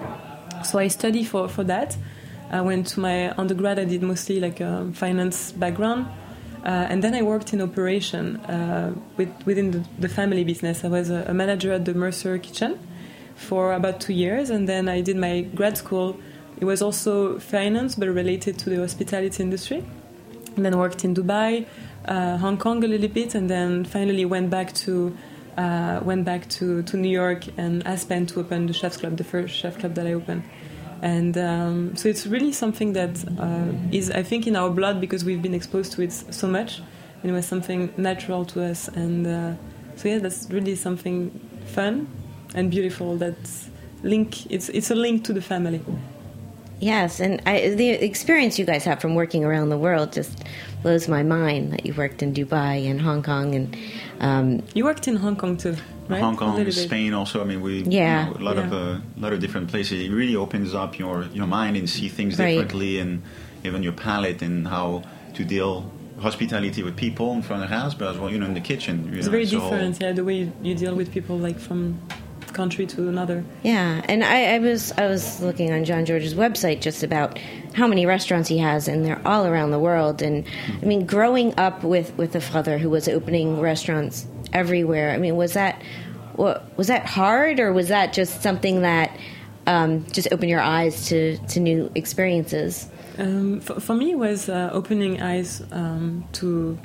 So 0.63 0.77
I 0.77 0.89
studied 0.89 1.25
for 1.25 1.47
for 1.49 1.63
that. 1.63 1.97
I 2.51 2.61
went 2.61 2.87
to 2.87 2.99
my 2.99 3.31
undergrad. 3.31 3.79
I 3.79 3.85
did 3.85 4.03
mostly 4.03 4.39
like 4.39 4.59
a 4.61 4.89
finance 4.93 5.51
background, 5.51 6.05
uh, 6.63 6.87
and 6.89 7.03
then 7.03 7.13
I 7.13 7.21
worked 7.21 7.53
in 7.53 7.61
operation 7.61 8.37
uh, 8.37 8.93
with, 9.15 9.29
within 9.45 9.71
the, 9.71 9.83
the, 9.99 10.09
family 10.09 10.43
business. 10.43 10.83
I 10.83 10.87
was 10.87 11.09
a, 11.09 11.25
a, 11.27 11.33
manager 11.33 11.71
at 11.71 11.85
the 11.85 11.93
Mercer 11.93 12.37
Kitchen 12.37 12.79
for 13.35 13.73
about 13.73 14.01
two 14.01 14.13
years, 14.13 14.49
and 14.49 14.67
then 14.67 14.89
I 14.89 15.01
did 15.01 15.17
my 15.17 15.41
grad 15.41 15.77
school. 15.77 16.19
It 16.59 16.65
was 16.65 16.81
also 16.81 17.39
finance, 17.39 17.95
but 17.95 18.07
related 18.09 18.57
to 18.59 18.69
the 18.69 18.77
hospitality 18.77 19.43
industry. 19.43 19.83
And 20.55 20.65
then 20.65 20.77
worked 20.77 21.05
in 21.05 21.13
Dubai, 21.13 21.67
uh, 22.05 22.37
Hong 22.37 22.57
Kong 22.57 22.83
a 22.83 22.87
little 22.87 23.09
bit, 23.09 23.35
and 23.35 23.49
then 23.49 23.85
finally 23.85 24.25
went 24.25 24.49
back 24.49 24.73
to 24.85 25.15
uh, 25.57 25.99
went 26.03 26.23
back 26.23 26.47
to, 26.49 26.83
to 26.83 26.97
New 26.97 27.09
York 27.09 27.45
and 27.57 27.85
Aspen 27.87 28.27
to 28.27 28.39
open 28.39 28.67
the 28.67 28.73
Chef's 28.73 28.97
Club, 28.97 29.17
the 29.17 29.23
first 29.23 29.55
chef 29.55 29.79
club 29.79 29.95
that 29.95 30.05
I 30.05 30.13
opened 30.13 30.43
and 31.01 31.37
um, 31.37 31.95
so 31.95 32.09
it's 32.09 32.25
really 32.25 32.51
something 32.51 32.93
that 32.93 33.23
uh, 33.39 33.71
is, 33.91 34.09
I 34.11 34.23
think, 34.23 34.47
in 34.47 34.55
our 34.55 34.69
blood 34.69 34.99
because 34.99 35.23
we've 35.23 35.41
been 35.41 35.53
exposed 35.53 35.91
to 35.93 36.01
it 36.01 36.11
so 36.11 36.47
much, 36.47 36.81
and 37.21 37.31
it 37.31 37.33
was 37.33 37.45
something 37.45 37.93
natural 37.97 38.45
to 38.45 38.63
us. 38.63 38.87
And 38.89 39.27
uh, 39.27 39.53
so 39.95 40.09
yeah, 40.09 40.19
that's 40.19 40.49
really 40.49 40.75
something 40.75 41.39
fun 41.65 42.07
and 42.55 42.71
beautiful. 42.71 43.17
That's 43.17 43.69
link. 44.03 44.49
It's 44.51 44.69
it's 44.69 44.91
a 44.91 44.95
link 44.95 45.23
to 45.25 45.33
the 45.33 45.41
family. 45.41 45.81
Yes, 46.79 47.19
and 47.19 47.41
I, 47.47 47.69
the 47.69 47.89
experience 47.89 48.59
you 48.59 48.65
guys 48.65 48.83
have 48.83 49.01
from 49.01 49.15
working 49.15 49.43
around 49.43 49.69
the 49.69 49.79
world 49.79 50.13
just 50.13 50.43
blows 50.83 51.07
my 51.07 51.23
mind. 51.23 51.73
That 51.73 51.85
you 51.85 51.93
worked 51.93 52.21
in 52.21 52.33
Dubai 52.33 52.89
and 52.89 53.01
Hong 53.01 53.23
Kong, 53.23 53.55
and 53.55 53.77
um, 54.19 54.63
you 54.73 54.83
worked 54.83 55.07
in 55.07 55.15
Hong 55.15 55.35
Kong 55.35 55.57
too 55.57 55.75
right? 56.09 56.21
Hong 56.21 56.37
Kong, 56.37 56.71
Spain, 56.71 57.13
also. 57.13 57.41
I 57.41 57.43
mean, 57.43 57.61
we 57.61 57.83
yeah, 57.83 58.27
you 58.27 58.33
know, 58.33 58.39
a 58.39 58.43
lot 58.43 58.57
yeah. 58.57 58.65
of 58.65 58.73
a 58.73 58.77
uh, 58.77 58.99
lot 59.17 59.33
of 59.33 59.39
different 59.39 59.69
places. 59.69 60.03
It 60.03 60.11
really 60.11 60.35
opens 60.35 60.73
up 60.73 60.99
your 60.99 61.23
your 61.33 61.47
mind 61.47 61.77
and 61.77 61.89
see 61.89 62.09
things 62.09 62.37
right. 62.37 62.53
differently, 62.53 62.99
and 62.99 63.21
even 63.63 63.83
your 63.83 63.93
palate 63.93 64.41
and 64.41 64.67
how 64.67 65.03
to 65.33 65.43
deal 65.43 65.91
hospitality 66.19 66.81
with 66.83 66.95
people 66.95 67.33
in 67.33 67.41
front 67.41 67.63
of 67.63 67.69
the 67.69 67.75
house, 67.75 67.93
but 67.93 68.09
as 68.09 68.17
well, 68.17 68.31
you 68.31 68.39
know, 68.39 68.47
in 68.47 68.53
the 68.53 68.61
kitchen. 68.61 69.11
it's 69.13 69.25
know, 69.25 69.31
very 69.31 69.45
different, 69.45 70.01
yeah. 70.01 70.11
The 70.11 70.23
way 70.23 70.35
you, 70.35 70.51
you 70.61 70.75
deal 70.75 70.95
with 70.95 71.11
people, 71.11 71.37
like 71.37 71.59
from 71.59 72.01
country 72.53 72.87
to 72.87 73.07
another. 73.07 73.43
Yeah, 73.61 74.01
and 74.05 74.23
I, 74.23 74.55
I, 74.55 74.59
was 74.59 74.91
I 74.93 75.05
was 75.07 75.39
looking 75.41 75.71
on 75.71 75.85
Jean-Georges' 75.85 76.33
website 76.33 76.81
just 76.81 77.03
about 77.03 77.37
how 77.73 77.85
many 77.85 78.07
restaurants 78.07 78.49
he 78.49 78.57
has, 78.57 78.87
and 78.87 79.05
they're 79.05 79.21
all 79.25 79.45
around 79.45 79.71
the 79.71 79.79
world. 79.79 80.23
And 80.23 80.45
I 80.81 80.85
mean, 80.85 81.05
growing 81.05 81.57
up 81.59 81.83
with 81.83 82.17
with 82.17 82.35
a 82.35 82.41
father 82.41 82.79
who 82.79 82.89
was 82.89 83.07
opening 83.07 83.61
restaurants 83.61 84.25
everywhere. 84.53 85.11
I 85.11 85.17
mean, 85.17 85.35
was 85.35 85.53
that 85.53 85.81
was 86.35 86.87
that 86.87 87.05
hard, 87.05 87.59
or 87.59 87.73
was 87.73 87.87
that 87.87 88.13
just 88.13 88.41
something 88.43 88.81
that 88.81 89.17
um, 89.65 90.05
just 90.11 90.31
opened 90.31 90.49
your 90.49 90.61
eyes 90.61 91.07
to 91.07 91.37
to 91.37 91.59
new 91.59 91.91
experiences? 91.95 92.89
Um, 93.17 93.59
for, 93.61 93.79
for, 93.79 93.95
me, 93.95 94.11
it 94.11 94.19
was 94.19 94.47
uh, 94.47 94.69
opening 94.71 95.21
eyes 95.21 95.63
um, 95.71 96.27
to 96.33 96.77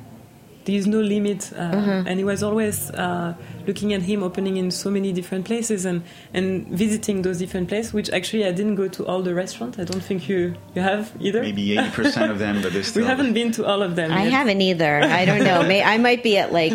there's 0.64 0.86
no 0.86 1.00
limit, 1.00 1.52
uh, 1.52 1.60
uh-huh. 1.60 2.04
and 2.06 2.20
it 2.20 2.24
was 2.24 2.42
always 2.42 2.90
uh, 2.90 3.34
looking 3.66 3.92
at 3.92 4.02
him 4.02 4.22
opening 4.22 4.56
in 4.56 4.70
so 4.70 4.90
many 4.90 5.12
different 5.12 5.44
places 5.44 5.84
and, 5.84 6.02
and 6.32 6.66
visiting 6.68 7.22
those 7.22 7.38
different 7.38 7.68
places. 7.68 7.92
Which 7.92 8.10
actually 8.10 8.46
I 8.46 8.52
didn't 8.52 8.76
go 8.76 8.88
to 8.88 9.06
all 9.06 9.22
the 9.22 9.34
restaurants. 9.34 9.78
I 9.78 9.84
don't 9.84 10.02
think 10.02 10.28
you 10.28 10.54
you 10.74 10.82
have 10.82 11.12
either. 11.20 11.42
Maybe 11.42 11.78
eighty 11.78 11.90
percent 11.90 12.30
of 12.30 12.38
them, 12.38 12.62
but 12.62 12.72
they 12.72 12.82
still 12.82 13.02
we 13.02 13.08
haven't 13.08 13.34
been 13.34 13.52
to 13.52 13.66
all 13.66 13.82
of 13.82 13.96
them. 13.96 14.12
I 14.12 14.24
yet. 14.24 14.32
haven't 14.32 14.60
either. 14.60 15.02
I 15.02 15.24
don't 15.24 15.44
know. 15.44 15.62
May, 15.62 15.82
I 15.82 15.98
might 15.98 16.22
be 16.22 16.38
at 16.38 16.52
like 16.52 16.72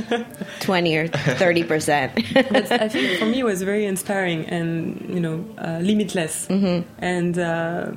twenty 0.60 0.98
or 0.98 1.08
thirty 1.08 1.64
percent. 1.64 2.14
I 2.36 2.88
think 2.90 3.20
for 3.20 3.26
me 3.26 3.40
it 3.40 3.46
was 3.46 3.62
very 3.62 3.86
inspiring 3.86 4.46
and 4.46 5.10
you 5.10 5.20
know 5.20 5.46
uh, 5.58 5.80
limitless 5.82 6.48
mm-hmm. 6.48 6.88
and 7.00 7.38
uh, 7.38 7.92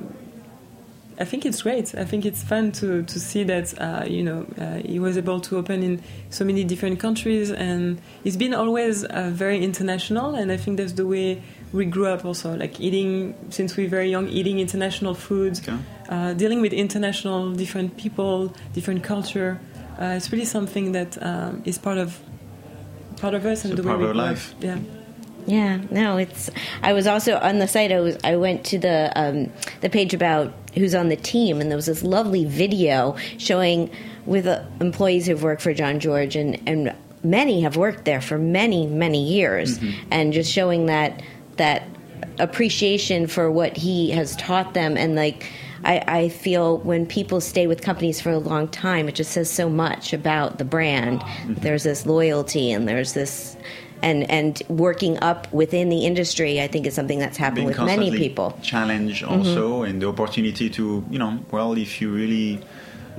I 1.21 1.25
think 1.25 1.45
it's 1.45 1.61
great. 1.61 1.93
I 1.95 2.05
think 2.05 2.25
it's 2.25 2.43
fun 2.43 2.71
to 2.81 3.03
to 3.03 3.19
see 3.19 3.43
that 3.45 3.67
uh, 3.79 4.03
you 4.07 4.23
know 4.23 4.39
uh, 4.57 4.81
he 4.91 4.99
was 4.99 5.15
able 5.17 5.39
to 5.47 5.57
open 5.57 5.83
in 5.83 6.01
so 6.29 6.43
many 6.45 6.63
different 6.63 6.99
countries, 6.99 7.51
and 7.51 7.99
he's 8.23 8.37
been 8.37 8.53
always 8.53 9.03
uh, 9.03 9.29
very 9.43 9.63
international. 9.63 10.35
And 10.35 10.51
I 10.51 10.57
think 10.57 10.77
that's 10.79 10.93
the 10.93 11.05
way 11.05 11.41
we 11.73 11.85
grew 11.85 12.07
up 12.13 12.25
also 12.25 12.55
like 12.57 12.79
eating 12.81 13.33
since 13.49 13.77
we 13.77 13.83
were 13.83 13.89
very 13.97 14.09
young, 14.09 14.27
eating 14.29 14.59
international 14.59 15.13
foods, 15.13 15.61
Okay. 15.61 15.77
uh, 16.09 16.33
dealing 16.33 16.61
with 16.61 16.73
international 16.73 17.53
different 17.55 17.95
people, 17.97 18.53
different 18.73 19.03
culture. 19.03 19.59
Uh, 19.99 20.17
it's 20.17 20.31
really 20.31 20.45
something 20.45 20.93
that 20.93 21.17
um, 21.21 21.61
is 21.65 21.77
part 21.77 21.97
of 21.97 22.19
part 23.21 23.33
of 23.35 23.45
us 23.45 23.65
and 23.65 23.77
the 23.77 23.83
way 23.83 23.95
we 23.95 24.13
life. 24.13 24.55
Yeah. 24.59 24.79
Yeah, 25.45 25.81
no, 25.89 26.17
it's. 26.17 26.49
I 26.83 26.93
was 26.93 27.07
also 27.07 27.37
on 27.37 27.59
the 27.59 27.67
site. 27.67 27.91
I 27.91 27.99
was. 27.99 28.17
I 28.23 28.35
went 28.35 28.63
to 28.65 28.79
the 28.79 29.11
um, 29.15 29.51
the 29.81 29.89
page 29.89 30.13
about 30.13 30.53
who's 30.75 30.95
on 30.95 31.09
the 31.09 31.15
team, 31.15 31.59
and 31.59 31.69
there 31.69 31.75
was 31.75 31.87
this 31.87 32.03
lovely 32.03 32.45
video 32.45 33.17
showing 33.37 33.89
with 34.25 34.47
uh, 34.47 34.63
employees 34.79 35.25
who've 35.25 35.41
worked 35.41 35.61
for 35.61 35.73
Jean-Georges, 35.73 36.35
and 36.35 36.67
and 36.67 36.95
many 37.23 37.61
have 37.61 37.75
worked 37.75 38.05
there 38.05 38.21
for 38.21 38.37
many 38.37 38.85
many 38.87 39.23
years, 39.23 39.79
and 40.11 40.33
just 40.33 40.51
showing 40.51 40.85
that 40.87 41.21
that 41.57 41.83
appreciation 42.39 43.27
for 43.27 43.51
what 43.51 43.77
he 43.77 44.11
has 44.11 44.35
taught 44.35 44.73
them, 44.73 44.97
and 44.97 45.15
like. 45.15 45.51
I, 45.83 46.03
I 46.07 46.29
feel 46.29 46.77
when 46.77 47.07
people 47.07 47.41
stay 47.41 47.65
with 47.65 47.81
companies 47.81 48.21
for 48.21 48.29
a 48.29 48.37
long 48.37 48.67
time, 48.67 49.09
it 49.09 49.15
just 49.15 49.31
says 49.31 49.49
so 49.49 49.67
much 49.67 50.13
about 50.13 50.59
the 50.59 50.63
brand. 50.63 51.23
There's 51.47 51.81
this 51.81 52.05
loyalty 52.05 52.71
and 52.71 52.87
there's 52.87 53.13
this 53.13 53.57
and 54.01 54.29
and 54.29 54.61
working 54.67 55.17
up 55.21 55.51
within 55.53 55.89
the 55.89 56.05
industry, 56.05 56.61
I 56.61 56.67
think 56.67 56.87
is 56.87 56.93
something 56.95 57.19
that's 57.19 57.37
happened 57.37 57.67
being 57.67 57.77
with 57.77 57.79
many 57.85 58.11
people. 58.11 58.57
Mm-hmm. 58.61 59.31
also 59.31 59.83
and 59.83 60.01
the 60.01 60.07
opportunity 60.07 60.69
to 60.77 61.03
you 61.09 61.19
know 61.19 61.39
well 61.51 61.77
if 61.77 62.01
you 62.01 62.11
really 62.11 62.59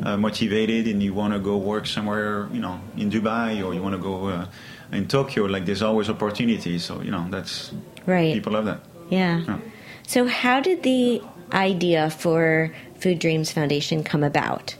uh, 0.02 0.16
motivated 0.16 0.86
and 0.86 1.02
you 1.02 1.12
want 1.14 1.32
to 1.34 1.40
go 1.40 1.56
work 1.56 1.86
somewhere 1.86 2.48
you 2.52 2.60
know 2.60 2.80
in 2.96 3.10
dubai 3.10 3.62
or 3.64 3.74
you 3.74 3.82
want 3.82 3.94
to 3.94 4.02
go 4.10 4.28
uh, 4.28 4.46
in 4.92 5.06
tokyo 5.06 5.44
like 5.44 5.64
there's 5.66 5.82
always 5.82 6.08
opportunities 6.08 6.84
so 6.84 7.00
you 7.02 7.10
know 7.10 7.26
that's 7.30 7.72
Right. 8.06 8.32
people 8.34 8.52
love 8.52 8.64
that 8.66 8.80
Yeah. 9.10 9.40
Yeah. 9.46 9.58
So 10.06 10.26
how 10.26 10.60
did 10.60 10.82
the 10.82 11.22
idea 11.52 12.10
for 12.10 12.72
Food 13.00 13.18
Dreams 13.18 13.52
Foundation 13.52 14.02
come 14.02 14.24
about? 14.24 14.74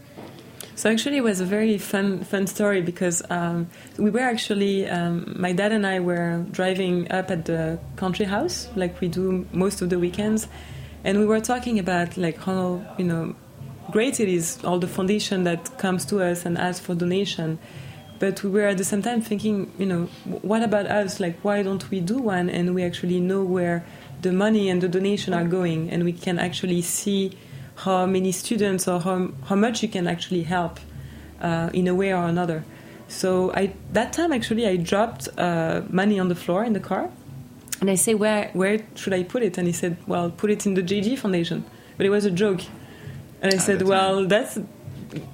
So 0.83 0.91
actually, 0.91 1.19
it 1.19 1.23
was 1.23 1.39
a 1.39 1.45
very 1.45 1.79
fun 1.79 2.25
fun 2.25 2.49
story 2.49 2.83
because 2.83 3.23
um, 3.31 3.69
we 3.99 4.11
were 4.11 4.27
actually 4.35 4.89
um, 4.89 5.33
my 5.39 5.53
dad 5.53 5.71
and 5.71 5.87
I 5.87 6.01
were 6.01 6.45
driving 6.51 7.09
up 7.13 7.31
at 7.31 7.45
the 7.45 7.79
country 7.95 8.25
house 8.25 8.69
like 8.75 9.01
we 9.01 9.07
do 9.07 9.47
most 9.53 9.81
of 9.81 9.91
the 9.91 9.99
weekends, 10.01 10.49
and 11.05 11.21
we 11.21 11.25
were 11.25 11.39
talking 11.39 11.79
about 11.79 12.17
like 12.17 12.37
how 12.39 12.83
you 12.99 13.05
know 13.05 13.37
great 13.93 14.19
it 14.19 14.29
is 14.29 14.59
all 14.65 14.81
the 14.81 14.89
foundation 14.89 15.45
that 15.45 15.79
comes 15.79 16.05
to 16.07 16.21
us 16.21 16.45
and 16.45 16.59
asks 16.59 16.85
for 16.85 16.97
donation. 16.97 17.61
But 18.19 18.43
we 18.43 18.51
were 18.51 18.67
at 18.67 18.77
the 18.77 18.85
same 18.85 19.03
time 19.03 19.21
thinking, 19.23 19.71
you 19.79 19.87
know, 19.87 20.07
what 20.43 20.65
about 20.65 20.87
us? 20.87 21.21
Like, 21.21 21.39
why 21.45 21.63
don't 21.63 21.89
we 21.93 22.01
do 22.01 22.19
one? 22.19 22.51
And 22.51 22.75
we 22.75 22.83
actually 22.83 23.21
know 23.21 23.45
where 23.45 23.87
the 24.21 24.33
money 24.33 24.69
and 24.69 24.81
the 24.83 24.89
donation 24.89 25.33
are 25.33 25.45
going, 25.45 25.91
and 25.91 26.03
we 26.03 26.13
can 26.13 26.41
actually 26.41 26.83
see 26.83 27.39
how 27.77 28.07
many 28.07 28.33
students 28.33 28.87
or 28.87 29.01
how, 29.01 29.31
how 29.45 29.57
much 29.57 29.83
you 29.83 29.89
can 29.89 30.07
actually 30.07 30.43
help 30.43 30.79
uh, 31.41 31.71
in 31.73 31.89
a 31.89 31.95
way 31.95 32.13
or 32.13 32.25
another. 32.25 32.65
So 33.09 33.53
I 33.53 33.75
that 33.93 34.13
time 34.13 34.33
actually 34.33 34.67
I 34.67 34.77
dropped 34.77 35.29
uh, 35.37 35.83
money 35.91 36.19
on 36.19 36.29
the 36.29 36.35
floor 36.35 36.65
in 36.65 36.73
the 36.73 36.81
car, 36.81 37.11
and 37.81 37.91
I 37.91 37.97
say 37.97 38.15
where 38.15 38.51
where 38.55 38.79
should 38.95 39.13
I 39.13 39.23
put 39.23 39.43
it? 39.43 39.59
And 39.59 39.67
he 39.67 39.73
said, 39.73 39.97
well, 40.07 40.31
put 40.31 40.51
it 40.51 40.65
in 40.67 40.75
the 40.75 40.83
JG 40.83 41.19
Foundation. 41.19 41.65
But 41.99 42.07
it 42.07 42.11
was 42.11 42.25
a 42.25 42.31
joke, 42.31 42.63
and 43.43 43.53
I 43.53 43.59
said, 43.59 43.83
well, 43.83 44.27
that's 44.27 44.59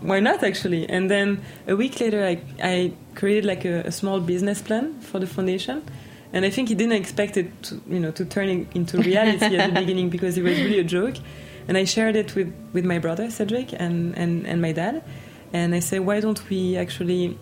why 0.00 0.18
not 0.18 0.42
actually. 0.42 0.88
And 0.88 1.08
then 1.08 1.40
a 1.68 1.76
week 1.76 2.00
later, 2.00 2.24
I 2.24 2.40
I 2.60 2.92
created 3.14 3.44
like 3.44 3.64
a, 3.64 3.82
a 3.86 3.92
small 3.92 4.20
business 4.20 4.60
plan 4.60 4.98
for 5.00 5.20
the 5.20 5.26
foundation. 5.26 5.82
And 6.30 6.44
I 6.44 6.50
think 6.50 6.68
he 6.68 6.74
didn't 6.74 6.92
expect 6.92 7.38
it, 7.38 7.62
to, 7.62 7.80
you 7.88 7.98
know, 7.98 8.10
to 8.10 8.24
turn 8.24 8.68
into 8.74 8.98
reality 8.98 9.56
at 9.56 9.72
the 9.72 9.80
beginning 9.80 10.10
because 10.10 10.36
it 10.36 10.42
was 10.42 10.58
really 10.58 10.78
a 10.78 10.84
joke. 10.84 11.16
And 11.68 11.76
I 11.76 11.84
shared 11.84 12.16
it 12.16 12.34
with, 12.34 12.52
with 12.72 12.84
my 12.84 12.98
brother 12.98 13.30
Cedric 13.30 13.72
and, 13.78 14.16
and, 14.16 14.46
and 14.46 14.60
my 14.60 14.72
dad. 14.72 15.04
And 15.52 15.74
I 15.74 15.80
said, 15.80 16.00
why 16.00 16.20
don't 16.20 16.48
we 16.48 16.76
actually 16.76 17.38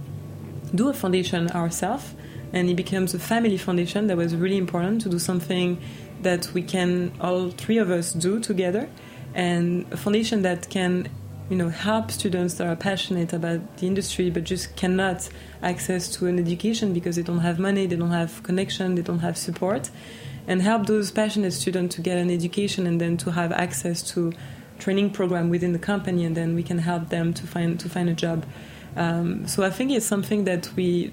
do 0.75 0.89
a 0.89 0.93
foundation 0.93 1.51
ourselves? 1.53 2.15
And 2.53 2.69
it 2.69 2.75
becomes 2.75 3.15
a 3.15 3.19
family 3.19 3.57
foundation 3.57 4.09
that 4.09 4.17
was 4.17 4.35
really 4.35 4.57
important 4.57 5.03
to 5.03 5.09
do 5.09 5.19
something 5.19 5.81
that 6.23 6.51
we 6.55 6.63
can 6.63 7.13
all 7.21 7.51
three 7.51 7.79
of 7.79 7.91
us 7.91 8.13
do 8.13 8.41
together, 8.41 8.89
and 9.35 9.85
a 9.93 9.97
foundation 9.97 10.43
that 10.43 10.71
can, 10.71 11.09
you 11.51 11.57
know, 11.57 11.69
help 11.69 12.11
students 12.11 12.55
that 12.55 12.67
are 12.67 12.77
passionate 12.77 13.33
about 13.33 13.77
the 13.77 13.87
industry 13.87 14.31
but 14.31 14.45
just 14.45 14.75
cannot 14.77 15.29
access 15.63 16.09
to 16.17 16.27
an 16.27 16.39
education 16.39 16.93
because 16.93 17.17
they 17.17 17.23
don't 17.23 17.41
have 17.41 17.59
money, 17.59 17.87
they 17.87 17.97
don't 17.97 18.11
have 18.11 18.43
connection, 18.43 18.95
they 18.95 19.03
don't 19.03 19.19
have 19.19 19.37
support, 19.37 19.91
and 20.47 20.63
help 20.63 20.87
those 20.87 21.11
passionate 21.11 21.53
students 21.53 21.97
to 21.97 22.03
get 22.03 22.17
an 22.19 22.31
education 22.31 22.87
and 22.87 23.01
then 23.01 23.17
to 23.19 23.33
have 23.33 23.53
access 23.53 24.03
to 24.15 24.33
training 24.79 25.11
program 25.11 25.51
within 25.51 25.73
the 25.73 25.79
company, 25.79 26.25
and 26.25 26.37
then 26.37 26.55
we 26.55 26.63
can 26.63 26.79
help 26.79 27.09
them 27.09 27.33
to 27.35 27.47
find 27.47 27.81
to 27.81 27.89
find 27.89 28.09
a 28.09 28.15
job. 28.15 28.45
Um, 28.97 29.47
so 29.47 29.63
I 29.63 29.71
think 29.71 29.91
it's 29.91 30.07
something 30.07 30.45
that 30.45 30.71
we 30.77 31.13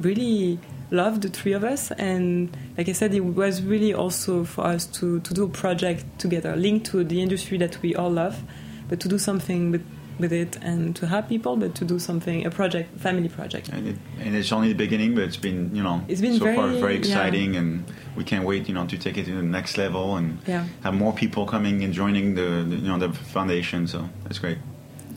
really 0.00 0.58
love, 0.90 1.20
the 1.20 1.28
three 1.28 1.52
of 1.52 1.64
us, 1.64 1.90
and 1.92 2.54
like 2.76 2.88
I 2.88 2.92
said, 2.92 3.14
it 3.14 3.20
was 3.20 3.62
really 3.62 3.94
also 3.94 4.44
for 4.44 4.66
us 4.66 4.86
to, 4.98 5.20
to 5.20 5.34
do 5.34 5.44
a 5.44 5.48
project 5.48 6.04
together, 6.18 6.54
linked 6.54 6.86
to 6.86 7.04
the 7.04 7.22
industry 7.22 7.56
that 7.58 7.80
we 7.80 7.94
all 7.94 8.10
love, 8.10 8.42
but 8.88 9.00
to 9.00 9.08
do 9.08 9.18
something 9.18 9.70
with 9.70 9.86
with 10.18 10.32
it 10.32 10.56
and 10.62 10.94
to 10.96 11.06
help 11.06 11.28
people, 11.28 11.56
but 11.56 11.74
to 11.76 11.84
do 11.84 11.98
something, 11.98 12.44
a 12.46 12.50
project, 12.50 12.98
family 13.00 13.28
project. 13.28 13.68
and, 13.68 13.88
it, 13.88 13.96
and 14.20 14.34
it's 14.36 14.52
only 14.52 14.68
the 14.68 14.74
beginning 14.74 15.14
but 15.14 15.24
it's 15.24 15.36
been 15.36 15.74
you 15.74 15.82
know 15.82 16.02
It's 16.08 16.20
been 16.20 16.38
so 16.38 16.54
far 16.54 16.68
very- 16.68 16.80
very 16.80 16.92
yeah. 16.94 16.98
exciting 17.00 17.56
and 17.56 17.84
we 18.16 18.24
can't 18.24 18.44
wait 18.44 18.68
you 18.68 18.74
know 18.74 18.86
to 18.86 18.96
take 18.98 19.16
it 19.18 19.24
to 19.24 19.34
the 19.34 19.42
next 19.42 19.76
level 19.78 20.16
and 20.16 20.38
Yeah. 20.46 20.66
have 20.82 20.94
more 20.94 21.12
people 21.12 21.46
coming 21.46 21.82
and 21.84 21.92
joining 21.92 22.34
the, 22.34 22.48
the 22.68 22.76
you 22.76 22.88
know 22.88 22.98
the 22.98 23.12
foundation 23.12 23.86
so 23.86 24.08
that's 24.24 24.38
great 24.38 24.58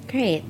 Great. 0.08 0.44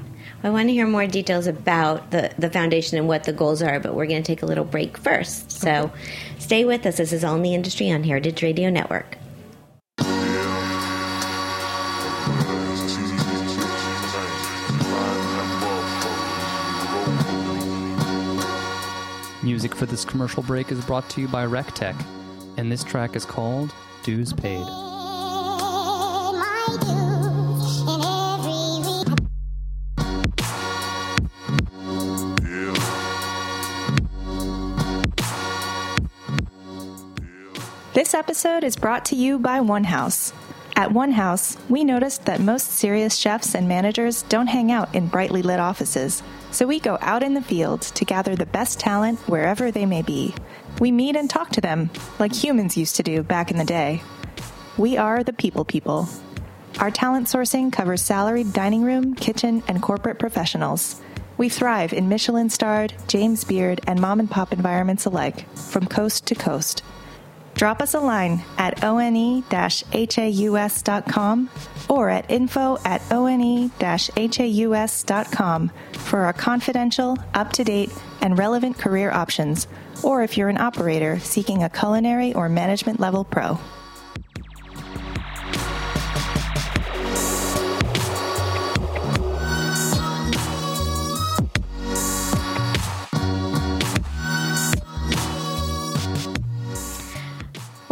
I 0.44 0.50
want 0.50 0.68
to 0.68 0.74
hear 0.74 0.86
more 0.86 1.08
details 1.08 1.48
about 1.48 2.12
the, 2.12 2.32
the 2.38 2.50
foundation 2.52 2.98
and 3.00 3.08
what 3.08 3.24
the 3.24 3.32
goals 3.34 3.62
are, 3.64 3.80
but 3.80 3.96
we're 3.96 4.06
going 4.06 4.22
to 4.22 4.28
take 4.28 4.44
a 4.44 4.46
little 4.46 4.66
break 4.66 4.96
first. 4.98 5.50
So 5.52 5.92
stay 6.38 6.66
with 6.66 6.86
us. 6.86 6.98
This 6.98 7.14
is 7.14 7.24
All 7.24 7.36
in 7.36 7.42
the 7.42 7.56
Industry 7.56 7.90
on 7.90 8.04
Heritage 8.04 8.44
Radio 8.44 8.70
Network. 8.70 9.15
Music 19.66 19.80
for 19.80 19.88
this 19.88 20.06
commercial 20.06 20.44
break 20.44 20.72
is 20.72 20.86
brought 20.86 21.10
to 21.10 21.22
you 21.22 21.28
by 21.28 21.44
RecTech, 21.44 22.00
and 22.58 22.72
this 22.72 22.84
track 22.84 23.16
is 23.16 23.26
called 23.26 23.74
Dues 24.04 24.32
Paid. 24.32 24.64
This 37.96 38.14
episode 38.14 38.64
is 38.64 38.76
brought 38.76 39.04
to 39.06 39.16
you 39.16 39.40
by 39.40 39.62
One 39.62 39.86
House. 39.86 40.32
At 40.76 40.92
One 40.92 41.12
House, 41.12 41.58
we 41.70 41.84
noticed 41.84 42.26
that 42.26 42.40
most 42.40 42.70
serious 42.70 43.16
chefs 43.16 43.56
and 43.56 43.68
managers 43.68 44.22
don't 44.30 44.46
hang 44.46 44.72
out 44.72 44.94
in 44.94 45.08
brightly 45.08 45.42
lit 45.42 45.60
offices, 45.60 46.22
so 46.56 46.66
we 46.66 46.80
go 46.80 46.98
out 47.02 47.22
in 47.22 47.34
the 47.34 47.42
field 47.42 47.82
to 47.82 48.06
gather 48.06 48.34
the 48.34 48.46
best 48.46 48.80
talent 48.80 49.20
wherever 49.28 49.72
they 49.72 49.86
may 49.86 50.02
be. 50.02 50.34
We 50.80 50.90
meet 50.90 51.18
and 51.18 51.30
talk 51.30 51.50
to 51.50 51.60
them 51.60 51.90
like 52.18 52.34
humans 52.34 52.78
used 52.78 52.96
to 52.96 53.04
do 53.04 53.24
back 53.24 53.52
in 53.52 53.58
the 53.58 53.66
day. 53.66 54.02
We 54.78 54.96
are 54.96 55.22
the 55.22 55.34
people 55.34 55.66
people. 55.66 56.08
Our 56.80 56.92
talent 56.92 57.28
sourcing 57.28 57.74
covers 57.74 58.02
salaried 58.02 58.54
dining 58.54 58.84
room, 58.84 59.16
kitchen, 59.16 59.64
and 59.68 59.82
corporate 59.82 60.18
professionals. 60.18 61.02
We 61.38 61.50
thrive 61.50 61.92
in 61.92 62.08
Michelin 62.08 62.50
starred, 62.50 62.94
James 63.10 63.44
Beard, 63.44 63.82
and 63.86 64.00
mom 64.00 64.22
and 64.22 64.32
pop 64.32 64.54
environments 64.54 65.04
alike, 65.04 65.54
from 65.58 65.88
coast 65.88 66.26
to 66.28 66.36
coast. 66.36 66.84
Drop 67.56 67.82
us 67.82 67.94
a 67.94 68.00
line 68.00 68.44
at 68.58 68.82
one-haus.com 68.84 69.50
or 71.88 72.10
at 72.10 72.30
info 72.30 72.78
at 72.84 73.02
one-haus.com 73.10 73.72
for 75.94 76.20
our 76.20 76.34
confidential, 76.34 77.18
up-to-date, 77.34 77.92
and 78.22 78.38
relevant 78.38 78.78
career 78.78 79.10
options, 79.12 79.68
or 80.04 80.22
if 80.24 80.38
you're 80.38 80.50
an 80.50 80.58
operator 80.58 81.18
seeking 81.20 81.64
a 81.64 81.70
culinary 81.70 82.34
or 82.34 82.50
management 82.50 83.00
level 83.00 83.24
pro. 83.24 83.58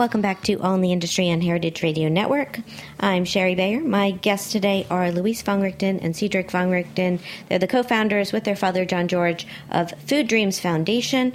Welcome 0.03 0.19
back 0.19 0.43
to 0.43 0.61
in 0.61 0.81
the 0.81 0.91
Industry 0.91 1.31
on 1.31 1.39
Heritage 1.39 1.81
Radio 1.81 2.09
Network. 2.09 2.59
I'm 2.99 3.23
Shari 3.23 3.55
Bayer. 3.55 3.79
My 3.79 4.11
guests 4.11 4.51
today 4.51 4.85
are 4.89 5.09
Louis 5.13 5.41
von 5.41 5.61
Richten 5.61 5.99
and 6.03 6.13
Cedric 6.13 6.51
Vongerichten. 6.51 7.21
They're 7.47 7.57
the 7.57 7.69
co-founders 7.69 8.33
with 8.33 8.43
their 8.43 8.57
father, 8.57 8.83
Jean-Georges, 8.83 9.47
of 9.71 9.93
Food 10.05 10.27
Dreams 10.27 10.59
Foundation. 10.59 11.31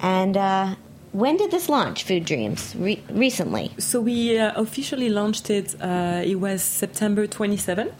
And 0.00 0.34
uh, 0.34 0.76
when 1.12 1.36
did 1.36 1.50
this 1.50 1.68
launch, 1.68 2.04
Food 2.04 2.24
Dreams? 2.24 2.74
Re- 2.78 3.02
recently. 3.10 3.70
So 3.76 4.00
we 4.00 4.38
uh, 4.38 4.58
officially 4.58 5.10
launched 5.10 5.50
it. 5.50 5.76
Uh, 5.78 6.22
it 6.24 6.36
was 6.36 6.62
September 6.62 7.26
27. 7.26 7.92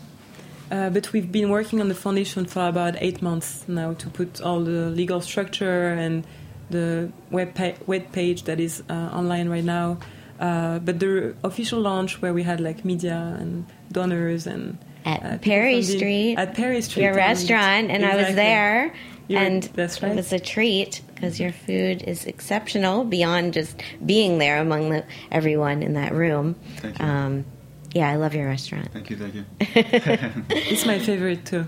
Uh, 0.70 0.88
but 0.88 1.12
we've 1.12 1.30
been 1.30 1.50
working 1.50 1.78
on 1.78 1.90
the 1.90 1.94
foundation 1.94 2.46
for 2.46 2.66
about 2.68 2.94
eight 3.00 3.20
months 3.20 3.66
now 3.68 3.92
to 3.92 4.08
put 4.08 4.40
all 4.40 4.60
the 4.60 4.88
legal 4.88 5.20
structure 5.20 5.88
and 5.88 6.24
the 6.70 7.10
web, 7.30 7.54
pa- 7.54 7.74
web 7.86 8.12
page 8.12 8.44
that 8.44 8.60
is 8.60 8.82
uh, 8.88 8.92
online 9.12 9.48
right 9.48 9.64
now. 9.64 9.98
Uh, 10.38 10.78
but 10.78 10.98
the 11.00 11.34
official 11.44 11.80
launch 11.80 12.22
where 12.22 12.32
we 12.32 12.42
had 12.42 12.60
like 12.60 12.84
media 12.84 13.36
and 13.38 13.66
donors 13.92 14.46
and 14.46 14.78
at 15.04 15.22
uh, 15.22 15.38
Perry 15.38 15.76
people 15.76 15.86
the- 15.92 15.98
Street, 15.98 16.34
at 16.36 16.54
Perry 16.54 16.80
Street, 16.82 17.02
your 17.04 17.14
restaurant, 17.14 17.90
and 17.90 18.04
I 18.06 18.16
was 18.16 18.34
there, 18.34 18.94
You 19.28 19.36
were- 19.36 19.42
and 19.44 19.62
that's 19.74 20.02
right. 20.02 20.12
it 20.12 20.16
was 20.16 20.32
a 20.32 20.38
treat 20.38 21.02
because 21.14 21.38
your 21.38 21.52
food 21.52 22.02
is 22.02 22.24
exceptional 22.24 23.04
beyond 23.04 23.52
just 23.52 23.76
being 24.04 24.38
there 24.38 24.58
among 24.60 24.90
the, 24.90 25.04
everyone 25.30 25.82
in 25.82 25.92
that 25.94 26.12
room. 26.14 26.56
Thank 26.78 26.98
you. 26.98 27.04
Um, 27.04 27.44
yeah, 27.92 28.08
I 28.08 28.16
love 28.16 28.34
your 28.34 28.46
restaurant. 28.46 28.88
Thank 28.92 29.10
you, 29.10 29.16
thank 29.16 29.34
you. 29.34 29.44
It's 30.50 30.86
my 30.86 30.98
favorite 30.98 31.44
too. 31.44 31.66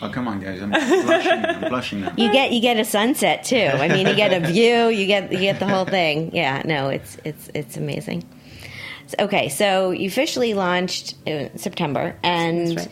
Oh, 0.00 0.08
come 0.08 0.26
on, 0.26 0.40
guys. 0.40 0.60
I'm 0.62 0.70
blushing. 0.70 1.44
I'm 1.44 1.60
blushing 1.68 2.00
now. 2.00 2.12
You 2.16 2.32
get 2.32 2.52
you 2.52 2.60
get 2.60 2.78
a 2.78 2.84
sunset 2.84 3.44
too. 3.44 3.56
I 3.72 3.88
mean, 3.88 4.06
you 4.06 4.14
get 4.16 4.32
a 4.32 4.46
view. 4.46 4.88
You 4.88 5.06
get 5.06 5.30
you 5.32 5.38
get 5.38 5.58
the 5.60 5.66
whole 5.68 5.84
thing. 5.84 6.34
Yeah, 6.34 6.62
no, 6.64 6.88
it's 6.88 7.18
it's 7.24 7.50
it's 7.54 7.76
amazing. 7.76 8.22
So- 8.22 9.24
Okay, 9.24 9.48
so 9.50 9.90
you 9.90 10.08
officially 10.08 10.54
launched 10.54 11.14
in 11.26 11.56
September, 11.58 12.16
and 12.22 12.76
right. 12.76 12.88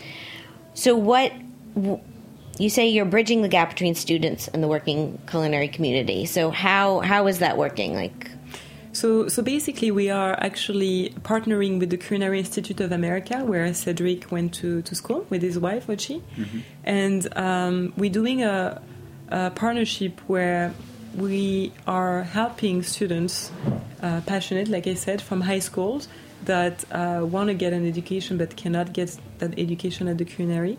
so 0.74 0.94
what? 0.96 1.32
You 2.58 2.68
say 2.68 2.88
you're 2.88 3.06
bridging 3.06 3.40
the 3.40 3.48
gap 3.48 3.70
between 3.70 3.94
students 3.94 4.46
and 4.48 4.62
the 4.62 4.68
working 4.68 5.18
culinary 5.26 5.68
community. 5.68 6.26
So 6.26 6.50
how 6.50 7.00
how 7.00 7.26
is 7.26 7.38
that 7.38 7.56
working? 7.56 7.94
Like, 7.94 8.30
So, 8.92 9.28
so 9.28 9.42
basically, 9.42 9.90
we 9.92 10.10
are 10.10 10.32
actually 10.40 11.14
partnering 11.22 11.78
with 11.78 11.90
the 11.90 11.96
Culinary 11.96 12.40
Institute 12.40 12.80
of 12.80 12.90
America, 12.90 13.44
where 13.44 13.72
Cedric 13.72 14.32
went 14.32 14.52
to, 14.54 14.82
to 14.82 14.94
school 14.94 15.26
with 15.30 15.42
his 15.42 15.58
wife, 15.58 15.86
Ochi. 15.86 16.22
And 16.82 17.38
um, 17.38 17.92
we're 17.96 18.10
doing 18.10 18.42
a, 18.42 18.82
a 19.28 19.50
partnership 19.50 20.20
where 20.26 20.74
we 21.14 21.72
are 21.86 22.24
helping 22.24 22.82
students, 22.82 23.52
uh, 24.02 24.22
passionate, 24.26 24.68
like 24.68 24.88
I 24.88 24.94
said, 24.94 25.22
from 25.22 25.42
high 25.42 25.60
schools 25.60 26.08
that 26.46 26.84
uh, 26.90 27.20
want 27.22 27.48
to 27.48 27.54
get 27.54 27.72
an 27.72 27.86
education 27.86 28.38
but 28.38 28.56
cannot 28.56 28.92
get 28.92 29.16
that 29.38 29.56
education 29.56 30.08
at 30.08 30.18
the 30.18 30.24
Culinary 30.24 30.78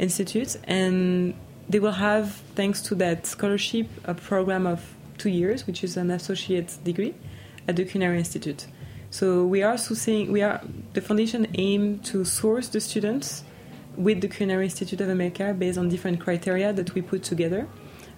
Institute. 0.00 0.56
And 0.64 1.34
they 1.68 1.78
will 1.78 1.92
have, 1.92 2.32
thanks 2.56 2.82
to 2.82 2.96
that 2.96 3.26
scholarship, 3.26 3.88
a 4.04 4.14
program 4.14 4.66
of 4.66 4.94
two 5.18 5.30
years, 5.30 5.68
which 5.68 5.84
is 5.84 5.96
an 5.96 6.10
associate 6.10 6.76
degree 6.82 7.14
at 7.68 7.76
the 7.76 7.84
Culinary 7.84 8.18
Institute. 8.18 8.66
So 9.10 9.44
we 9.44 9.62
are 9.62 9.74
sourcing, 9.74 10.30
we 10.30 10.42
are 10.42 10.60
the 10.92 11.00
foundation 11.00 11.46
aim 11.54 12.00
to 12.00 12.24
source 12.24 12.68
the 12.68 12.80
students 12.80 13.44
with 13.96 14.20
the 14.20 14.28
Culinary 14.28 14.64
Institute 14.64 15.00
of 15.00 15.08
America 15.08 15.54
based 15.56 15.78
on 15.78 15.88
different 15.88 16.20
criteria 16.20 16.72
that 16.72 16.94
we 16.94 17.02
put 17.02 17.22
together. 17.22 17.68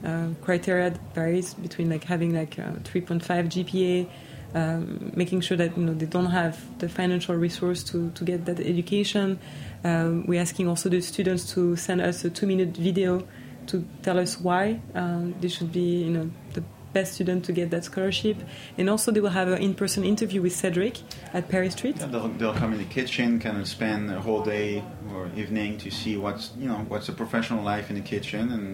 Uh, 0.05 0.29
criteria 0.43 0.95
varies 1.15 1.55
between 1.55 1.91
like 1.91 2.05
having 2.05 2.35
like 2.35 2.59
a 2.59 2.81
3.5 2.85 3.21
GPA, 3.23 4.09
um, 4.55 5.13
making 5.15 5.41
sure 5.41 5.57
that 5.57 5.77
you 5.77 5.85
know 5.85 5.95
they 5.95 6.07
don't 6.07 6.31
have 6.31 6.79
the 6.79 6.89
financial 6.89 7.35
resource 7.35 7.83
to, 7.85 8.11
to 8.13 8.25
get 8.25 8.45
that 8.47 8.61
education. 8.61 9.39
Um, 9.85 10.27
we're 10.27 10.41
asking 10.41 10.69
also 10.69 10.89
the 10.89 11.01
students 11.01 11.53
to 11.55 11.77
send 11.77 12.01
us 12.01 12.25
a 12.25 12.31
two-minute 12.31 12.77
video 12.77 13.27
to 13.67 13.85
tell 14.03 14.19
us 14.19 14.41
why 14.41 14.81
um, 14.95 15.35
they 15.41 15.49
should 15.49 15.73
be 15.73 16.05
you 16.05 16.11
know 16.11 16.31
the 16.55 16.63
best 16.99 17.13
student 17.17 17.45
to 17.45 17.53
get 17.53 17.69
that 17.75 17.85
scholarship, 17.85 18.39
and 18.79 18.89
also 18.89 19.07
they 19.13 19.21
will 19.21 19.37
have 19.41 19.49
an 19.49 19.61
in-person 19.69 20.03
interview 20.03 20.41
with 20.41 20.55
Cedric 20.63 20.95
at 21.39 21.43
Perry 21.53 21.71
Street. 21.79 21.97
Yeah, 21.99 22.07
they'll, 22.07 22.29
they'll 22.39 22.59
come 22.63 22.73
in 22.73 22.79
the 22.79 22.93
kitchen, 22.99 23.39
kind 23.39 23.59
of 23.61 23.69
spend 23.69 24.11
a 24.11 24.21
whole 24.27 24.43
day 24.43 24.83
or 25.13 25.29
evening 25.37 25.77
to 25.85 25.91
see 25.91 26.17
what's 26.17 26.45
you 26.63 26.69
know 26.71 26.81
what's 26.91 27.09
a 27.15 27.17
professional 27.23 27.63
life 27.63 27.87
in 27.91 27.97
the 28.01 28.07
kitchen 28.15 28.45
and 28.57 28.67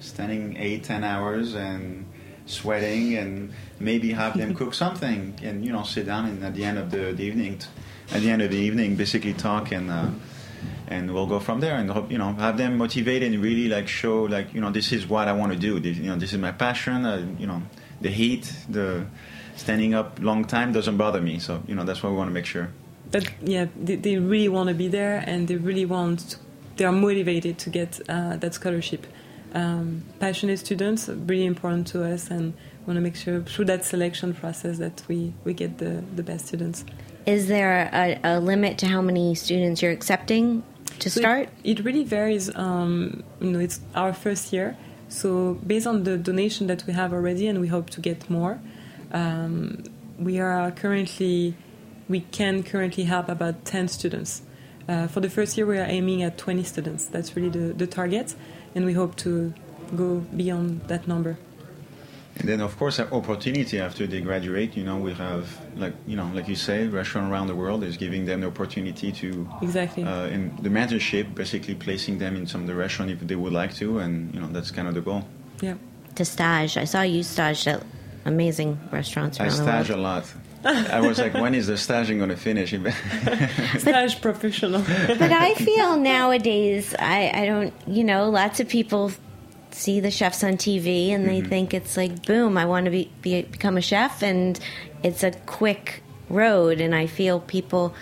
standing 0.00 0.56
eight 0.56 0.82
ten 0.90 1.02
hours 1.12 1.54
and 1.54 2.06
sweating 2.46 3.06
and 3.20 3.52
maybe 3.78 4.08
have 4.12 4.32
them 4.40 4.54
cook 4.54 4.72
something 4.84 5.20
and 5.42 5.56
you 5.66 5.72
know 5.74 5.82
sit 5.82 6.06
down 6.06 6.24
and 6.30 6.42
at 6.42 6.54
the 6.54 6.64
end 6.64 6.78
of 6.78 6.90
the, 6.90 7.12
the 7.18 7.24
evening, 7.30 7.58
t- 7.58 7.66
at 8.14 8.20
the 8.22 8.30
end 8.30 8.40
of 8.40 8.50
the 8.50 8.62
evening, 8.68 8.96
basically 8.96 9.34
talk 9.34 9.72
and. 9.72 9.90
Uh, 9.90 10.08
and 10.88 11.12
we'll 11.14 11.26
go 11.26 11.38
from 11.38 11.60
there 11.60 11.76
and 11.76 11.90
hope, 11.90 12.10
you 12.10 12.18
know 12.18 12.32
have 12.34 12.56
them 12.58 12.76
motivated 12.78 13.32
and 13.32 13.42
really 13.42 13.68
like 13.68 13.86
show 13.88 14.24
like 14.24 14.52
you 14.54 14.60
know 14.60 14.70
this 14.70 14.92
is 14.92 15.06
what 15.06 15.28
I 15.28 15.32
want 15.32 15.52
to 15.52 15.58
do 15.58 15.78
this, 15.78 15.96
you 15.96 16.10
know 16.10 16.16
this 16.16 16.32
is 16.32 16.38
my 16.38 16.52
passion 16.52 17.04
uh, 17.04 17.24
you 17.38 17.46
know 17.46 17.62
the 18.00 18.10
heat 18.10 18.52
the 18.68 19.06
standing 19.56 19.94
up 19.94 20.18
long 20.20 20.44
time 20.44 20.72
doesn't 20.72 20.96
bother 20.96 21.20
me 21.20 21.38
so 21.38 21.62
you 21.68 21.74
know 21.74 21.84
that's 21.84 22.02
what 22.02 22.10
we 22.10 22.16
want 22.16 22.30
to 22.30 22.34
make 22.34 22.46
sure 22.46 22.68
But 23.10 23.24
yeah, 23.40 23.66
they, 23.76 23.96
they 23.96 24.16
really 24.18 24.48
want 24.48 24.68
to 24.68 24.74
be 24.74 24.88
there, 24.88 25.24
and 25.26 25.48
they 25.48 25.56
really 25.56 25.86
want. 25.86 26.18
To, 26.30 26.36
they 26.76 26.84
are 26.84 26.92
motivated 26.92 27.58
to 27.58 27.70
get 27.70 28.00
uh, 28.08 28.36
that 28.36 28.54
scholarship. 28.54 29.06
Um, 29.54 30.04
passionate 30.20 30.58
students 30.58 31.08
are 31.08 31.14
really 31.14 31.46
important 31.46 31.86
to 31.88 32.04
us, 32.04 32.30
and 32.30 32.52
want 32.86 32.96
to 32.96 33.00
make 33.00 33.16
sure 33.16 33.42
through 33.42 33.66
that 33.66 33.84
selection 33.84 34.34
process 34.34 34.78
that 34.78 35.02
we, 35.08 35.32
we 35.44 35.52
get 35.52 35.78
the, 35.78 36.02
the 36.16 36.22
best 36.22 36.48
students. 36.48 36.84
is 37.26 37.46
there 37.46 37.90
a, 37.92 38.18
a 38.24 38.40
limit 38.40 38.78
to 38.78 38.86
how 38.86 39.02
many 39.02 39.34
students 39.34 39.82
you're 39.82 39.92
accepting 39.92 40.62
to 41.00 41.10
So 41.10 41.20
start? 41.20 41.48
It, 41.64 41.78
it 41.78 41.84
really 41.84 42.04
varies. 42.04 42.54
Um, 42.54 43.22
you 43.40 43.50
know, 43.50 43.58
it's 43.58 43.80
our 43.94 44.12
first 44.12 44.52
year, 44.52 44.76
so 45.08 45.54
based 45.66 45.86
on 45.86 46.04
the 46.04 46.16
donation 46.16 46.66
that 46.66 46.84
we 46.86 46.92
have 46.92 47.12
already, 47.12 47.46
and 47.46 47.60
we 47.60 47.68
hope 47.68 47.90
to 47.90 48.00
get 48.00 48.28
more. 48.28 48.60
Um, 49.12 49.84
we 50.18 50.38
are 50.40 50.70
currently, 50.70 51.54
we 52.08 52.20
can 52.20 52.62
currently 52.62 53.04
help 53.04 53.28
about 53.28 53.64
ten 53.64 53.88
students. 53.88 54.42
Uh, 54.88 55.06
for 55.06 55.20
the 55.20 55.30
first 55.30 55.56
year, 55.56 55.66
we 55.66 55.78
are 55.78 55.86
aiming 55.88 56.22
at 56.22 56.38
twenty 56.38 56.64
students. 56.64 57.06
That's 57.06 57.36
really 57.36 57.50
the, 57.50 57.74
the 57.74 57.86
target, 57.86 58.34
and 58.74 58.84
we 58.84 58.94
hope 58.94 59.16
to 59.16 59.52
go 59.96 60.20
beyond 60.36 60.82
that 60.88 61.06
number. 61.08 61.38
And 62.40 62.48
then, 62.48 62.60
of 62.60 62.76
course, 62.78 62.98
an 63.00 63.08
opportunity 63.12 63.80
after 63.80 64.06
they 64.06 64.20
graduate. 64.20 64.76
You 64.76 64.84
know, 64.84 64.96
we 64.96 65.12
have 65.14 65.44
like 65.76 65.94
you 66.06 66.16
know, 66.16 66.30
like 66.34 66.46
you 66.48 66.56
say, 66.56 66.86
restaurant 66.86 67.32
around 67.32 67.48
the 67.48 67.54
world 67.56 67.82
is 67.82 67.96
giving 67.96 68.26
them 68.26 68.40
the 68.42 68.46
opportunity 68.46 69.10
to 69.12 69.48
Exactly. 69.62 70.04
uh, 70.04 70.26
in 70.26 70.54
the 70.62 70.68
mentorship, 70.68 71.34
basically 71.34 71.74
placing 71.74 72.18
them 72.18 72.36
in 72.36 72.46
some 72.46 72.60
of 72.62 72.66
the 72.68 72.74
restaurant 72.74 73.10
if 73.10 73.20
they 73.20 73.34
would 73.36 73.52
like 73.52 73.74
to, 73.76 73.98
and 73.98 74.32
you 74.34 74.40
know, 74.40 74.46
that's 74.48 74.70
kind 74.70 74.86
of 74.88 74.94
the 74.94 75.00
goal. 75.00 75.24
yeah. 75.60 75.74
To 76.14 76.24
stage. 76.24 76.76
I 76.76 76.84
saw 76.84 77.02
you 77.02 77.22
stage 77.22 77.66
at 77.68 77.82
amazing 78.24 78.78
restaurants 78.90 79.38
I 79.38 79.44
around 79.44 79.56
the 79.56 79.62
stage 79.62 79.88
world. 79.90 80.00
a 80.00 80.02
lot. 80.02 80.24
I 80.64 81.00
was 81.00 81.18
like, 81.20 81.34
when 81.34 81.54
is 81.54 81.68
the 81.68 81.76
staging 81.78 82.18
going 82.18 82.30
to 82.30 82.36
finish? 82.36 82.70
Stage 83.78 84.20
professional. 84.20 84.82
but 84.82 85.30
I 85.32 85.54
feel 85.54 85.96
nowadays, 85.96 86.94
I, 86.98 87.30
I 87.32 87.46
don't, 87.46 87.72
you 87.86 88.02
know, 88.02 88.28
lots 88.30 88.58
of 88.58 88.68
people 88.68 89.12
see 89.78 90.00
the 90.00 90.10
chefs 90.10 90.42
on 90.42 90.54
TV 90.56 91.10
and 91.10 91.28
they 91.28 91.40
think 91.40 91.72
it's 91.72 91.96
like, 91.96 92.26
boom, 92.26 92.56
I 92.58 92.66
want 92.66 92.84
to 92.86 92.90
be, 92.90 93.10
be 93.22 93.42
become 93.42 93.76
a 93.76 93.80
chef, 93.80 94.22
and 94.22 94.58
it's 95.02 95.22
a 95.22 95.30
quick 95.46 96.02
road. 96.28 96.80
And 96.80 96.94
I 96.94 97.06
feel 97.06 97.40
people, 97.40 97.94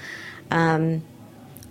um, 0.51 1.03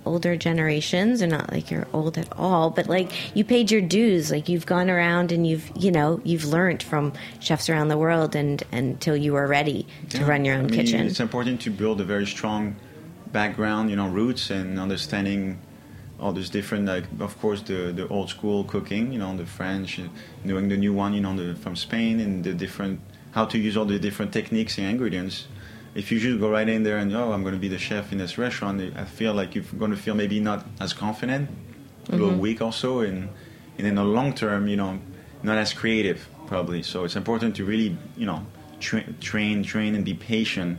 older 0.06 0.38
generations, 0.38 1.22
are 1.24 1.28
not 1.28 1.52
like 1.52 1.72
you're 1.72 1.88
old 1.91 2.18
at 2.20 2.32
all, 2.38 2.70
but 2.70 2.88
like 2.88 3.36
you 3.36 3.44
paid 3.44 3.72
your 3.72 3.82
dues, 3.82 4.30
like 4.30 4.48
you've 4.48 4.68
gone 4.68 4.89
around 4.89 5.32
and 5.32 5.48
you've, 5.48 5.72
you 5.76 5.91
know, 5.91 6.22
you've 6.24 6.46
learned 6.46 6.84
from 6.84 7.12
chefs 7.39 7.70
around 7.70 7.88
the 7.88 7.98
world, 7.98 8.36
and 8.36 8.62
until 8.72 9.18
you 9.18 9.36
are 9.36 9.48
ready 9.48 9.88
to 10.10 10.20
Yeah. 10.20 10.28
run 10.30 10.46
your 10.46 10.54
own 10.56 10.65
I 10.65 10.68
mean, 10.68 10.80
kitchen. 10.80 11.08
It's 11.08 11.20
important 11.20 11.62
to 11.62 11.72
build 11.72 12.00
a 12.00 12.04
very 12.06 12.28
strong 12.28 12.76
background, 13.32 13.89
you 13.89 13.96
know, 13.96 14.08
roots 14.08 14.52
and 14.52 14.80
understanding 14.80 15.58
all 16.19 16.32
these 16.32 16.49
different, 16.49 16.86
like, 16.86 17.04
of 17.19 17.38
course, 17.39 17.62
the, 17.62 17.91
the 17.91 18.08
old 18.08 18.30
school 18.30 18.63
cooking, 18.63 19.12
you 19.12 19.19
know, 19.19 19.36
the 19.36 19.45
French, 19.45 19.99
knowing 20.43 20.69
the 20.69 20.78
new 20.78 20.93
one, 20.93 21.13
you 21.13 21.21
know, 21.21 21.36
the, 21.36 21.56
from 21.60 21.75
Spain 21.75 22.19
and 22.19 22.43
the 22.43 22.54
different, 22.54 22.99
how 23.32 23.45
to 23.45 23.58
use 23.58 23.75
all 23.75 23.86
the 23.86 23.99
different 23.99 24.32
techniques 24.32 24.78
and 24.78 24.88
ingredients. 24.88 25.47
If 25.93 26.12
you 26.12 26.19
just 26.19 26.39
go 26.39 26.49
right 26.49 26.67
in 26.67 26.84
there 26.84 26.97
and, 26.97 27.13
oh, 27.15 27.32
I'm 27.32 27.41
going 27.41 27.54
to 27.54 27.60
be 27.60 27.67
the 27.67 27.78
chef 27.78 28.12
in 28.12 28.17
this 28.17 28.38
restaurant, 28.38 28.82
I 28.97 29.06
feel 29.06 29.34
like 29.34 29.56
you're 29.56 29.63
going 29.78 29.91
to 29.91 29.97
feel 29.97 30.15
maybe 30.15 30.39
not 30.39 30.65
as 30.80 30.93
confident, 30.93 31.49
a 31.49 32.12
Mm-hmm. 32.12 32.21
little 32.21 32.38
weak 32.39 32.62
also, 32.62 32.99
and, 32.99 33.30
and 33.78 33.88
in 33.88 33.95
the 33.95 34.04
long 34.04 34.34
term, 34.34 34.67
you 34.67 34.75
know, 34.78 34.99
not 35.41 35.58
as 35.58 35.73
creative, 35.73 36.28
probably. 36.47 36.84
So 36.84 37.04
it's 37.04 37.15
important 37.15 37.56
to 37.56 37.65
really, 37.65 37.97
you 38.15 38.25
know, 38.25 38.45
tra- 38.80 39.12
train, 39.19 39.63
train, 39.63 39.95
and 39.95 40.06
be 40.06 40.13
patient 40.13 40.78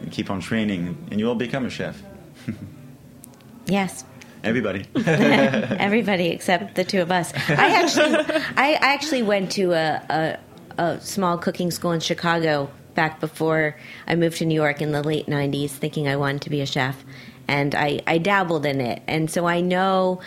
and 0.00 0.12
keep 0.12 0.30
on 0.30 0.40
training, 0.40 0.96
and 1.10 1.18
you 1.18 1.26
will 1.26 1.34
become 1.34 1.66
a 1.66 1.70
chef. 1.70 2.00
yes. 3.66 4.04
Everybody. 4.46 4.86
Everybody 4.96 6.28
except 6.28 6.74
the 6.74 6.84
two 6.84 7.00
of 7.00 7.10
us. 7.10 7.32
I 7.48 7.82
actually, 7.82 8.14
I 8.56 8.78
actually 8.80 9.22
went 9.22 9.52
to 9.52 9.72
a, 9.72 10.38
a, 10.78 10.82
a 10.82 11.00
small 11.00 11.38
cooking 11.38 11.70
school 11.70 11.92
in 11.92 12.00
Chicago 12.00 12.70
back 12.94 13.20
before 13.20 13.76
I 14.06 14.14
moved 14.14 14.38
to 14.38 14.46
New 14.46 14.54
York 14.54 14.80
in 14.80 14.92
the 14.92 15.02
late 15.02 15.26
'90s, 15.26 15.70
thinking 15.70 16.08
I 16.08 16.16
wanted 16.16 16.42
to 16.42 16.50
be 16.50 16.60
a 16.60 16.66
chef, 16.66 17.04
and 17.48 17.74
I, 17.74 18.00
I 18.06 18.18
dabbled 18.18 18.66
in 18.66 18.80
it, 18.80 19.02
and 19.06 19.30
so 19.30 19.46
I 19.46 19.60
know 19.60 20.20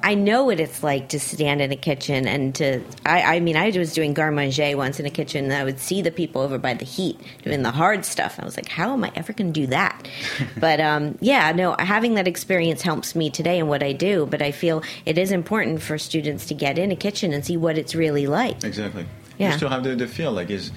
I 0.00 0.14
know 0.14 0.44
what 0.44 0.60
it's 0.60 0.82
like 0.82 1.08
to 1.08 1.20
stand 1.20 1.60
in 1.60 1.72
a 1.72 1.76
kitchen 1.76 2.28
and 2.28 2.54
to. 2.56 2.82
I, 3.04 3.36
I 3.36 3.40
mean, 3.40 3.56
I 3.56 3.70
was 3.70 3.92
doing 3.92 4.14
garde 4.14 4.34
once 4.76 5.00
in 5.00 5.06
a 5.06 5.10
kitchen, 5.10 5.44
and 5.44 5.52
I 5.52 5.64
would 5.64 5.80
see 5.80 6.02
the 6.02 6.12
people 6.12 6.40
over 6.40 6.56
by 6.56 6.74
the 6.74 6.84
heat 6.84 7.20
doing 7.42 7.62
the 7.62 7.72
hard 7.72 8.04
stuff. 8.04 8.38
I 8.38 8.44
was 8.44 8.56
like, 8.56 8.68
how 8.68 8.92
am 8.92 9.02
I 9.02 9.12
ever 9.16 9.32
going 9.32 9.52
to 9.52 9.60
do 9.60 9.66
that? 9.68 10.08
but 10.58 10.80
um, 10.80 11.18
yeah, 11.20 11.50
no, 11.52 11.74
having 11.78 12.14
that 12.14 12.28
experience 12.28 12.82
helps 12.82 13.16
me 13.16 13.28
today 13.28 13.58
in 13.58 13.66
what 13.66 13.82
I 13.82 13.92
do. 13.92 14.26
But 14.26 14.40
I 14.40 14.52
feel 14.52 14.82
it 15.04 15.18
is 15.18 15.32
important 15.32 15.82
for 15.82 15.98
students 15.98 16.46
to 16.46 16.54
get 16.54 16.78
in 16.78 16.92
a 16.92 16.96
kitchen 16.96 17.32
and 17.32 17.44
see 17.44 17.56
what 17.56 17.76
it's 17.76 17.94
really 17.94 18.26
like. 18.26 18.62
Exactly. 18.62 19.06
Yeah. 19.36 19.50
Just 19.50 19.60
to 19.60 19.68
have 19.68 19.82
the, 19.82 19.96
the 19.96 20.06
feel 20.06 20.32
like 20.32 20.50
is, 20.50 20.70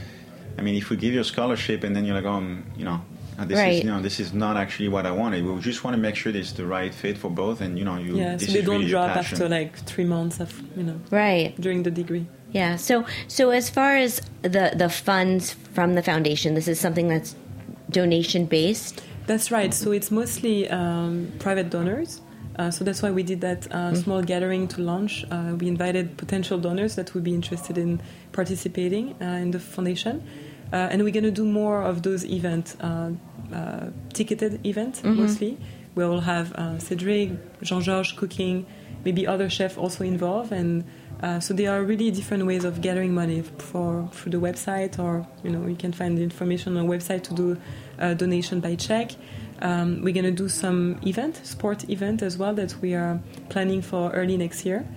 I 0.58 0.62
mean, 0.62 0.76
if 0.76 0.90
we 0.90 0.98
give 0.98 1.14
you 1.14 1.22
a 1.22 1.26
scholarship 1.26 1.84
and 1.84 1.96
then 1.96 2.06
you're 2.06 2.16
like, 2.16 2.26
oh, 2.26 2.34
um, 2.34 2.66
you 2.76 2.86
know, 2.86 3.02
uh, 3.40 3.46
this 3.46 3.58
Right. 3.58 3.74
is 3.74 3.84
you 3.84 3.90
know 3.92 4.02
this 4.02 4.20
is 4.20 4.34
not 4.34 4.58
actually 4.58 4.90
what 4.90 5.06
I 5.06 5.12
wanted. 5.12 5.46
We 5.46 5.60
just 5.62 5.84
want 5.84 5.96
to 5.96 6.02
make 6.02 6.16
sure 6.16 6.36
it's 6.36 6.52
the 6.54 6.66
right 6.66 6.94
fit 6.94 7.18
for 7.18 7.30
both, 7.30 7.62
and 7.62 7.78
you 7.80 7.86
know, 7.86 7.98
you 7.98 8.18
Yeah, 8.18 8.36
this 8.36 8.48
so 8.48 8.54
they 8.54 8.60
is 8.60 8.66
don't 8.66 8.80
really 8.80 8.90
drop 8.92 9.16
after 9.16 9.48
like 9.50 9.76
three 9.86 10.06
months 10.06 10.40
of 10.40 10.50
you 10.78 10.84
know 10.84 11.00
Right. 11.12 11.54
during 11.60 11.84
the 11.84 11.92
degree. 11.92 12.26
Yeah. 12.52 12.76
So 12.78 13.06
so 13.28 13.52
as 13.52 13.70
far 13.70 13.96
as 13.96 14.22
the 14.42 14.72
the 14.76 14.90
funds 14.90 15.54
from 15.74 15.96
the 15.96 16.02
foundation, 16.04 16.54
this 16.56 16.68
is 16.68 16.80
something 16.80 17.08
that's 17.08 17.36
donation 17.90 18.46
based. 18.46 19.02
That's 19.28 19.52
right. 19.52 19.74
So 19.74 19.92
it's 19.92 20.12
mostly 20.12 20.70
um, 20.70 21.32
private 21.40 21.70
donors. 21.70 22.22
Uh, 22.60 22.70
so 22.70 22.84
that's 22.84 23.02
why 23.02 23.10
we 23.12 23.24
did 23.24 23.40
that 23.42 23.72
uh, 23.72 23.96
small 23.96 24.22
gathering 24.22 24.68
to 24.68 24.82
launch. 24.82 25.26
Uh, 25.32 25.56
we 25.60 25.68
invited 25.68 26.18
potential 26.18 26.58
donors 26.60 26.96
that 26.96 27.14
would 27.14 27.24
be 27.24 27.34
interested 27.34 27.78
in 27.78 28.02
participating 28.34 29.16
uh, 29.22 29.26
in 29.44 29.52
the 29.52 29.60
foundation, 29.60 30.16
uh, 30.20 30.24
and 30.72 31.04
we're 31.04 31.12
going 31.12 31.24
to 31.24 31.32
do 31.32 31.46
more 31.46 31.82
of 31.82 32.02
those 32.02 32.26
events, 32.26 32.76
uh, 32.80 33.12
uh, 33.54 33.88
ticketed 34.14 34.66
events 34.66 35.04
mostly. 35.04 35.58
We 35.96 36.06
will 36.06 36.22
have 36.22 36.54
uh, 36.54 36.80
Cedric, 36.80 37.62
Jean-Georges 37.62 38.14
cooking, 38.14 38.66
maybe 39.04 39.28
other 39.28 39.50
chefs 39.50 39.78
also 39.78 40.06
involved, 40.06 40.54
and 40.54 40.86
uh, 41.22 41.40
so 41.40 41.54
there 41.54 41.72
are 41.72 41.84
really 41.84 42.10
different 42.12 42.46
ways 42.46 42.64
of 42.64 42.82
gathering 42.82 43.14
money 43.14 43.42
for 43.42 44.10
through 44.14 44.32
the 44.32 44.40
website, 44.40 44.98
or 44.98 45.28
you 45.44 45.50
know 45.50 45.68
you 45.68 45.76
can 45.76 45.92
find 45.92 46.18
the 46.18 46.24
information 46.24 46.78
on 46.78 46.88
the 46.88 46.94
website 46.94 47.24
to 47.24 47.34
do 47.34 47.58
a 47.98 48.16
donation 48.16 48.62
by 48.62 48.76
check. 48.76 49.12
Um, 49.62 50.02
we're 50.02 50.14
going 50.14 50.26
to 50.26 50.32
do 50.32 50.50
some 50.50 51.00
event, 51.06 51.46
sport 51.46 51.88
event 51.90 52.24
as 52.24 52.38
well 52.38 52.54
that 52.56 52.76
we 52.82 52.96
are 52.96 53.20
planning 53.50 53.82
for 53.82 54.12
early 54.12 54.38
next 54.38 54.66
year, 54.66 54.88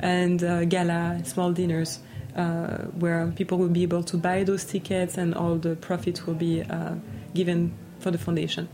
and 0.00 0.42
uh, 0.42 0.64
gala, 0.64 1.20
small 1.24 1.52
dinners 1.52 2.00
uh, 2.36 2.84
where 2.98 3.26
people 3.36 3.58
will 3.58 3.68
be 3.68 3.82
able 3.82 4.02
to 4.04 4.16
buy 4.16 4.44
those 4.44 4.64
tickets 4.64 5.18
and 5.18 5.34
all 5.34 5.56
the 5.56 5.76
profit 5.76 6.26
will 6.26 6.34
be 6.34 6.62
uh, 6.62 6.94
given 7.34 7.72
for 7.98 8.10
the 8.10 8.18
foundation. 8.18 8.68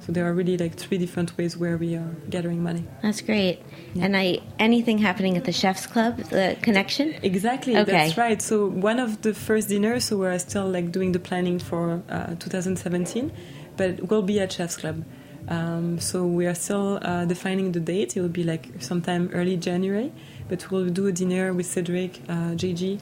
So 0.00 0.12
there 0.12 0.26
are 0.26 0.32
really 0.32 0.56
like 0.56 0.74
three 0.76 0.96
different 0.96 1.36
ways 1.36 1.56
where 1.56 1.76
we 1.76 1.94
are 1.96 2.16
gathering 2.30 2.62
money. 2.62 2.84
That's 3.02 3.20
great. 3.20 3.60
And 4.00 4.16
I 4.16 4.38
anything 4.58 4.98
happening 4.98 5.36
at 5.36 5.44
the 5.44 5.52
Chefs 5.52 5.86
Club, 5.86 6.16
the 6.30 6.56
connection. 6.62 7.14
Exactly, 7.22 7.76
Okay. 7.76 7.90
that's 7.92 8.16
right. 8.16 8.40
So 8.40 8.66
one 8.66 9.00
of 9.00 9.22
the 9.22 9.34
first 9.34 9.68
dinners, 9.68 10.04
so 10.06 10.16
we're 10.16 10.38
still 10.38 10.68
like 10.70 10.92
doing 10.92 11.12
the 11.12 11.18
planning 11.18 11.58
for 11.58 12.02
uh, 12.08 12.36
2017, 12.36 13.32
but 13.76 14.08
we'll 14.08 14.22
be 14.22 14.40
at 14.40 14.52
Chef's 14.52 14.76
Club. 14.76 15.04
Um, 15.48 15.98
so 15.98 16.26
we 16.26 16.46
are 16.46 16.54
still 16.54 16.98
uh, 17.02 17.24
defining 17.24 17.72
the 17.72 17.80
date. 17.80 18.16
It 18.16 18.20
will 18.20 18.28
be 18.28 18.44
like 18.44 18.68
sometime 18.80 19.30
early 19.32 19.56
January, 19.56 20.12
but 20.48 20.70
we'll 20.70 20.88
do 20.88 21.06
a 21.06 21.12
dinner 21.12 21.52
with 21.52 21.66
Cedric, 21.66 22.20
uh, 22.28 22.54
JG, 22.54 23.00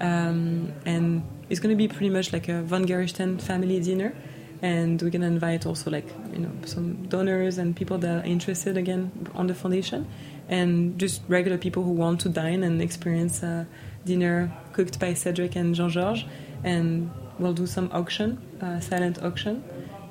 um, 0.00 0.72
and 0.84 1.22
it's 1.48 1.60
going 1.60 1.76
to 1.76 1.76
be 1.76 1.88
pretty 1.88 2.10
much 2.10 2.32
like 2.32 2.48
a 2.48 2.62
Vongerichten 2.62 3.40
family 3.40 3.80
dinner. 3.80 4.14
And 4.62 5.02
we're 5.02 5.10
going 5.10 5.22
to 5.22 5.26
invite 5.26 5.66
also 5.66 5.90
like 5.90 6.06
you 6.32 6.38
know 6.38 6.52
some 6.64 7.06
donors 7.08 7.58
and 7.58 7.74
people 7.74 7.98
that 7.98 8.24
are 8.24 8.26
interested 8.26 8.76
again 8.76 9.10
on 9.34 9.48
the 9.48 9.54
foundation, 9.54 10.06
and 10.48 10.98
just 10.98 11.22
regular 11.26 11.58
people 11.58 11.82
who 11.82 11.90
want 11.90 12.20
to 12.20 12.28
dine 12.28 12.62
and 12.62 12.80
experience 12.80 13.42
a 13.42 13.66
dinner 14.04 14.52
cooked 14.72 15.00
by 15.00 15.14
Cedric 15.14 15.56
and 15.56 15.74
Jean 15.74 15.90
Georges. 15.90 16.24
And 16.62 17.10
we'll 17.40 17.54
do 17.54 17.66
some 17.66 17.90
auction, 17.92 18.38
uh, 18.60 18.78
silent 18.78 19.20
auction, 19.20 19.64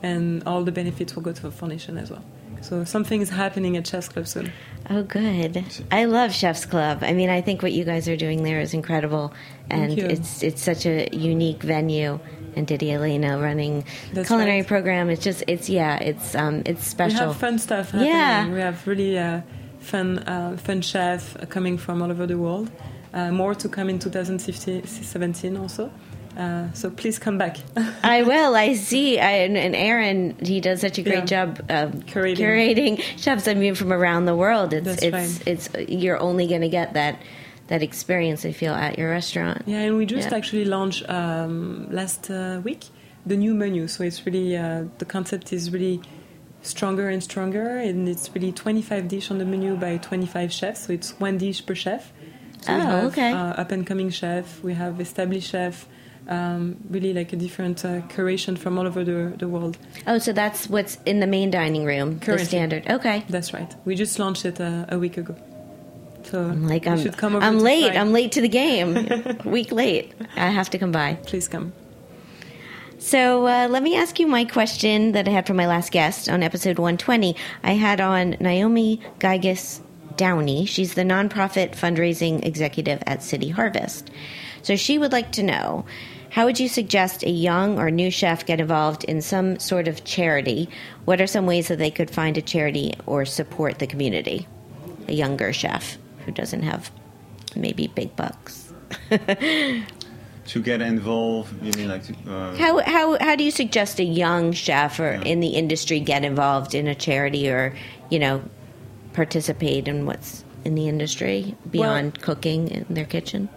and 0.03 0.43
all 0.45 0.63
the 0.65 0.71
benefits 0.71 1.15
will 1.15 1.23
go 1.23 1.31
to 1.31 1.41
the 1.41 1.51
foundation 1.51 1.97
as 1.97 2.11
well. 2.11 2.23
So 2.61 2.83
something 2.83 3.21
is 3.21 3.29
happening 3.29 3.75
at 3.77 3.87
Chef's 3.87 4.07
Club 4.07 4.27
soon. 4.27 4.51
Oh, 4.89 5.03
good. 5.03 5.63
I 5.91 6.05
love 6.05 6.33
Chef's 6.33 6.65
Club. 6.65 6.99
I 7.01 7.13
mean, 7.13 7.29
I 7.29 7.41
think 7.41 7.61
what 7.61 7.71
you 7.71 7.83
guys 7.83 8.07
are 8.07 8.17
doing 8.17 8.43
there 8.43 8.59
is 8.59 8.73
incredible, 8.73 9.33
and 9.69 9.97
it's 9.97 10.43
it's 10.43 10.61
such 10.61 10.85
a 10.85 11.07
unique 11.11 11.63
venue. 11.63 12.19
And 12.53 12.67
Didier 12.67 12.97
Elena 12.97 13.39
running 13.39 13.85
That's 14.11 14.27
culinary 14.27 14.59
right. 14.59 14.67
program. 14.67 15.09
It's 15.09 15.23
just 15.23 15.41
it's 15.47 15.69
yeah, 15.69 15.97
it's 15.99 16.35
um 16.35 16.63
it's 16.65 16.85
special. 16.85 17.19
We 17.19 17.25
have 17.27 17.37
fun 17.37 17.59
stuff 17.59 17.91
happening. 17.91 18.09
Yeah. 18.09 18.51
We 18.51 18.59
have 18.59 18.85
really 18.85 19.17
uh, 19.17 19.41
fun, 19.79 20.19
uh, 20.19 20.57
fun 20.57 20.81
chef 20.81 21.37
coming 21.49 21.77
from 21.77 22.01
all 22.01 22.11
over 22.11 22.27
the 22.27 22.37
world. 22.37 22.69
Uh, 23.13 23.31
more 23.31 23.55
to 23.55 23.69
come 23.69 23.89
in 23.89 23.99
2017 23.99 25.55
also. 25.55 25.91
Uh, 26.37 26.71
so 26.73 26.89
please 26.89 27.19
come 27.19 27.37
back. 27.37 27.57
I 28.03 28.23
will. 28.23 28.55
I 28.55 28.75
see. 28.75 29.19
I, 29.19 29.31
and, 29.31 29.75
Aaron, 29.75 30.35
he 30.41 30.61
does 30.61 30.79
such 30.81 30.97
a 30.97 31.01
great 31.03 31.29
Yeah. 31.29 31.45
job 31.45 31.59
of 31.69 31.91
Curating. 32.05 32.37
curating 32.37 33.01
chefs. 33.17 33.47
I 33.47 33.53
mean, 33.53 33.75
from 33.75 33.91
around 33.91 34.25
the 34.25 34.35
world. 34.35 34.73
It's 34.73 34.85
That's 34.85 35.03
it's 35.03 35.13
right. 35.13 35.47
it's 35.47 35.89
you're 35.91 36.19
only 36.19 36.47
going 36.47 36.61
to 36.61 36.69
get 36.69 36.93
that 36.93 37.19
that 37.67 37.83
experience. 37.83 38.45
I 38.45 38.53
feel 38.53 38.73
at 38.73 38.97
your 38.97 39.09
restaurant. 39.09 39.63
Yeah, 39.65 39.79
and 39.79 39.97
we 39.97 40.05
just 40.05 40.29
Yeah. 40.31 40.37
actually 40.37 40.65
launched 40.65 41.07
um, 41.09 41.87
last 41.91 42.29
uh, 42.31 42.61
week 42.63 42.85
the 43.25 43.35
new 43.35 43.53
menu. 43.53 43.87
So 43.87 44.03
it's 44.03 44.25
really 44.25 44.55
uh, 44.55 44.85
the 44.99 45.05
concept 45.05 45.51
is 45.51 45.71
really 45.71 46.01
stronger 46.61 47.09
and 47.09 47.21
stronger, 47.21 47.77
and 47.77 48.07
it's 48.07 48.29
really 48.33 48.51
25 48.51 49.07
dish 49.07 49.31
on 49.31 49.37
the 49.37 49.45
menu 49.45 49.75
by 49.75 49.97
25 49.97 50.51
chefs. 50.53 50.85
So 50.85 50.93
it's 50.93 51.11
one 51.19 51.37
dish 51.37 51.65
per 51.65 51.75
chef. 51.75 52.13
So 52.61 52.73
we 52.75 52.81
Oh, 52.81 52.85
have 52.85 53.03
okay. 53.11 53.31
uh, 53.33 53.61
up 53.61 53.71
and 53.71 53.85
coming 53.85 54.09
chef, 54.11 54.63
we 54.63 54.73
have 54.75 55.01
established 55.01 55.49
chef. 55.49 55.87
Um, 56.27 56.77
really 56.89 57.13
like 57.13 57.33
a 57.33 57.35
different 57.35 57.83
uh, 57.83 58.01
curation 58.01 58.57
from 58.57 58.77
all 58.77 58.87
over 58.87 59.03
the, 59.03 59.33
the 59.37 59.47
world. 59.47 59.77
Oh, 60.07 60.17
so 60.19 60.31
that's 60.31 60.69
what's 60.69 60.97
in 61.05 61.19
the 61.19 61.27
main 61.27 61.51
dining 61.51 61.83
room, 61.83 62.19
the 62.19 62.37
standard. 62.37 62.87
Okay. 62.89 63.25
That's 63.27 63.53
right. 63.53 63.73
We 63.85 63.95
just 63.95 64.17
launched 64.19 64.45
it 64.45 64.61
uh, 64.61 64.85
a 64.87 64.97
week 64.99 65.17
ago. 65.17 65.35
So 66.23 66.43
I'm 66.43 66.67
like 66.67 66.87
I'm, 66.87 66.99
should 66.99 67.17
come 67.17 67.35
over 67.35 67.45
I'm 67.45 67.59
late. 67.59 67.91
try. 67.91 67.99
I'm 67.99 68.13
late 68.13 68.33
to 68.33 68.41
the 68.41 68.47
game. 68.47 69.37
Week 69.45 69.71
late. 69.71 70.13
I 70.35 70.49
have 70.49 70.69
to 70.69 70.77
come 70.77 70.91
by. 70.91 71.15
Please 71.25 71.47
come. 71.47 71.73
So 72.99 73.47
uh, 73.47 73.67
let 73.67 73.81
me 73.81 73.95
ask 73.95 74.19
you 74.19 74.27
my 74.27 74.45
question 74.45 75.13
that 75.13 75.27
I 75.27 75.31
had 75.31 75.47
for 75.47 75.55
my 75.55 75.65
last 75.65 75.91
guest 75.91 76.29
on 76.29 76.43
episode 76.43 76.77
120. 76.77 77.35
I 77.63 77.71
had 77.71 77.99
on 77.99 78.37
Naomi 78.39 79.01
Geiges 79.19 79.81
Downey. 80.15 80.65
She's 80.67 80.93
the 80.93 81.01
nonprofit 81.01 81.71
fundraising 81.71 82.45
executive 82.45 83.01
at 83.07 83.23
City 83.23 83.49
Harvest. 83.49 84.11
So 84.61 84.75
she 84.75 84.99
would 84.99 85.11
like 85.11 85.31
to 85.33 85.43
know 85.43 85.85
how 86.31 86.45
would 86.45 86.61
you 86.61 86.69
suggest 86.69 87.23
a 87.23 87.29
young 87.29 87.77
or 87.77 87.91
new 87.91 88.09
chef 88.09 88.45
get 88.45 88.61
involved 88.61 89.03
in 89.03 89.21
some 89.21 89.59
sort 89.59 89.89
of 89.89 90.05
charity? 90.05 90.69
What 91.03 91.19
are 91.19 91.27
some 91.27 91.45
ways 91.45 91.67
that 91.67 91.77
they 91.77 91.91
could 91.91 92.09
find 92.09 92.37
a 92.37 92.41
charity 92.41 92.93
or 93.05 93.25
support 93.25 93.79
the 93.79 93.87
community? 93.87 94.47
A 95.09 95.13
younger 95.13 95.51
chef 95.51 95.97
who 96.25 96.31
doesn't 96.31 96.63
have 96.63 96.89
maybe 97.53 97.87
big 97.87 98.15
bucks. 98.15 98.71
to 99.09 100.61
get 100.61 100.81
involved. 100.81 101.53
You 101.61 101.73
mean 101.73 101.89
like 101.89 102.03
to, 102.03 102.13
uh, 102.25 102.55
How, 102.55 102.79
how, 102.79 103.17
how 103.19 103.35
do 103.35 103.43
you 103.43 103.51
suggest 103.51 103.99
a 103.99 104.05
young 104.05 104.53
chef 104.53 105.01
or 105.01 105.11
in 105.11 105.41
the 105.41 105.49
industry 105.49 105.99
get 105.99 106.23
involved 106.23 106.73
in 106.73 106.87
a 106.87 106.95
charity 106.95 107.49
or, 107.49 107.75
you 108.09 108.19
know, 108.19 108.41
participate 109.11 109.89
in 109.89 110.05
what's 110.05 110.45
in 110.63 110.75
the 110.75 110.87
industry 110.87 111.57
beyond 111.69 112.21
cooking 112.21 112.69
in 112.69 112.85
their 112.89 113.03
kitchen? 113.03 113.49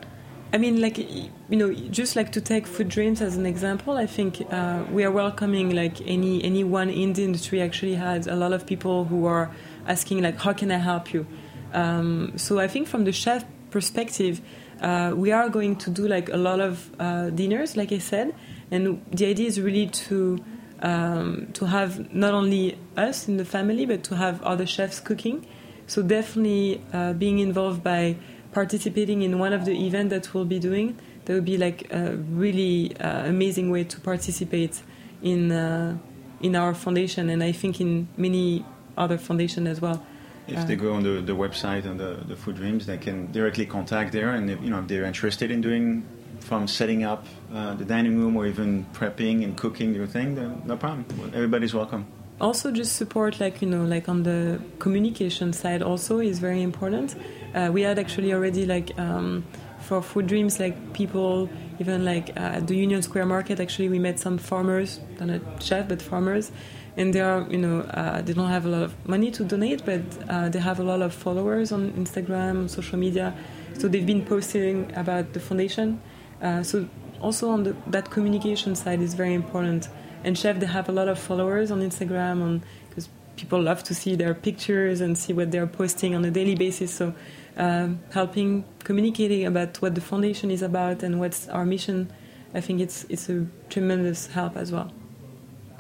I 0.54 0.58
mean, 0.58 0.80
like 0.80 0.98
you 0.98 1.30
know, 1.50 1.74
just 1.74 2.14
like 2.14 2.30
to 2.30 2.40
take 2.40 2.68
Food 2.68 2.88
Dreams 2.88 3.20
as 3.20 3.36
an 3.36 3.44
example, 3.44 3.96
I 3.96 4.06
think 4.06 4.40
uh, 4.52 4.84
we 4.88 5.02
are 5.02 5.10
welcoming 5.10 5.74
like 5.74 6.00
any 6.06 6.44
anyone 6.44 6.90
in 6.90 7.12
the 7.12 7.24
industry. 7.24 7.60
Actually, 7.60 7.96
has 7.96 8.28
a 8.28 8.36
lot 8.36 8.52
of 8.52 8.64
people 8.64 9.04
who 9.04 9.26
are 9.26 9.50
asking 9.88 10.22
like, 10.22 10.38
"How 10.38 10.52
can 10.52 10.70
I 10.70 10.76
help 10.76 11.12
you?" 11.12 11.26
Um, 11.72 12.34
so 12.36 12.60
I 12.60 12.68
think 12.68 12.86
from 12.86 13.02
the 13.02 13.10
chef 13.10 13.44
perspective, 13.72 14.40
uh, 14.80 15.12
we 15.16 15.32
are 15.32 15.48
going 15.48 15.74
to 15.74 15.90
do 15.90 16.06
like 16.06 16.28
a 16.28 16.36
lot 16.36 16.60
of 16.60 16.88
uh, 17.00 17.30
dinners, 17.30 17.76
like 17.76 17.90
I 17.90 17.98
said, 17.98 18.32
and 18.70 19.02
the 19.10 19.26
idea 19.26 19.48
is 19.48 19.60
really 19.60 19.88
to 20.06 20.38
um, 20.82 21.48
to 21.54 21.66
have 21.66 22.14
not 22.14 22.32
only 22.32 22.78
us 22.96 23.26
in 23.26 23.38
the 23.38 23.44
family, 23.44 23.86
but 23.86 24.04
to 24.04 24.14
have 24.14 24.40
other 24.44 24.66
chefs 24.66 25.00
cooking. 25.00 25.44
So 25.88 26.00
definitely 26.00 26.80
uh, 26.92 27.12
being 27.12 27.40
involved 27.40 27.82
by 27.82 28.16
participating 28.54 29.22
in 29.22 29.38
one 29.38 29.52
of 29.52 29.64
the 29.64 29.74
events 29.86 30.10
that 30.14 30.32
we'll 30.32 30.44
be 30.44 30.60
doing, 30.60 30.96
that 31.24 31.34
would 31.34 31.44
be 31.44 31.58
like 31.58 31.92
a 31.92 32.16
really 32.16 32.96
uh, 32.98 33.26
amazing 33.26 33.70
way 33.70 33.84
to 33.84 34.00
participate 34.00 34.82
in 35.22 35.50
uh, 35.52 35.98
in 36.40 36.54
our 36.56 36.74
foundation, 36.74 37.30
and 37.30 37.42
I 37.42 37.52
think 37.52 37.80
in 37.80 38.08
many 38.16 38.64
other 38.96 39.18
foundation 39.18 39.66
as 39.66 39.80
well. 39.80 39.98
if 40.46 40.66
they 40.66 40.76
go 40.76 40.92
on 40.92 41.02
the, 41.02 41.22
the 41.22 41.32
website 41.32 41.84
and 41.86 41.98
the, 41.98 42.22
the 42.28 42.36
Food 42.36 42.56
Dreams, 42.56 42.84
they 42.84 42.98
can 42.98 43.32
directly 43.32 43.64
contact 43.64 44.12
there, 44.12 44.30
and 44.36 44.50
if, 44.50 44.60
you 44.62 44.70
know 44.70 44.80
if 44.80 44.86
they're 44.86 45.08
interested 45.12 45.50
in 45.50 45.60
doing 45.60 46.04
from 46.40 46.68
setting 46.68 47.02
up 47.12 47.22
uh, 47.54 47.74
the 47.74 47.84
dining 47.84 48.18
room 48.20 48.36
or 48.36 48.46
even 48.46 48.84
prepping 48.92 49.42
and 49.44 49.56
cooking 49.56 49.94
your 49.94 50.06
thing, 50.06 50.34
then 50.34 50.62
no 50.66 50.76
problem. 50.76 51.04
Everybody's 51.34 51.74
welcome. 51.74 52.04
also 52.40 52.70
just 52.70 52.96
support 52.96 53.38
like 53.40 53.62
you 53.62 53.68
know 53.68 53.84
like 53.84 54.08
on 54.08 54.24
the 54.24 54.60
communication 54.78 55.52
side 55.52 55.82
also 55.82 56.18
is 56.18 56.40
very 56.40 56.62
important 56.62 57.14
uh, 57.54 57.70
we 57.72 57.82
had 57.82 57.98
actually 57.98 58.32
already 58.32 58.66
like 58.66 58.98
um, 58.98 59.44
for 59.84 60.02
food 60.02 60.26
dreams 60.26 60.58
like 60.58 60.92
people 60.92 61.48
even 61.78 62.04
like 62.04 62.30
uh, 62.30 62.58
at 62.58 62.66
the 62.66 62.76
union 62.76 63.02
square 63.02 63.26
market 63.26 63.60
actually 63.60 63.88
we 63.88 63.98
met 63.98 64.18
some 64.18 64.38
farmers 64.38 65.00
not 65.20 65.40
chef 65.62 65.88
but 65.88 66.00
farmers. 66.00 66.50
And 66.96 67.12
they 67.12 67.20
are 67.20 67.44
you 67.50 67.58
know 67.58 67.80
uh, 67.80 68.22
they 68.22 68.32
don't 68.32 68.50
have 68.50 68.66
a 68.66 68.68
lot 68.68 68.82
of 68.82 69.08
money 69.08 69.30
to 69.32 69.44
donate 69.44 69.84
but 69.84 70.02
uh, 70.28 70.48
they 70.48 70.60
have 70.60 70.78
a 70.78 70.84
lot 70.84 71.02
of 71.02 71.12
followers 71.12 71.72
on 71.72 71.90
instagram 71.92 72.60
on 72.60 72.68
social 72.68 72.98
media. 72.98 73.34
So 73.78 73.88
they've 73.88 74.06
been 74.06 74.24
posting 74.24 74.92
about 74.94 75.32
the 75.32 75.40
foundation. 75.40 76.00
Uh, 76.40 76.62
so 76.62 76.88
also 77.20 77.50
on 77.50 77.64
the, 77.64 77.76
that 77.88 78.10
communication 78.10 78.76
side 78.76 79.00
is 79.00 79.14
very 79.14 79.34
important. 79.34 79.88
And 80.22 80.38
chef 80.38 80.60
they 80.60 80.66
have 80.66 80.88
a 80.88 80.92
lot 80.92 81.08
of 81.08 81.18
followers 81.18 81.72
on 81.72 81.80
instagram 81.80 82.42
on 82.42 82.62
because 82.88 83.08
people 83.36 83.60
love 83.60 83.82
to 83.84 83.94
see 83.94 84.14
their 84.14 84.34
pictures 84.34 85.00
and 85.00 85.18
see 85.18 85.32
what 85.32 85.50
they're 85.50 85.66
posting 85.66 86.14
on 86.14 86.24
a 86.24 86.30
daily 86.30 86.54
basis. 86.54 86.94
So 86.94 87.12
um, 87.56 88.00
helping 88.12 88.64
communicating 88.80 89.46
about 89.46 89.80
what 89.80 89.94
the 89.94 90.00
foundation 90.00 90.50
is 90.50 90.62
about 90.62 91.02
and 91.02 91.20
what's 91.20 91.48
our 91.48 91.64
mission 91.64 92.12
i 92.54 92.60
think 92.60 92.80
it's 92.80 93.04
it's 93.08 93.28
a 93.28 93.46
tremendous 93.70 94.26
help 94.28 94.56
as 94.56 94.70
well 94.72 94.92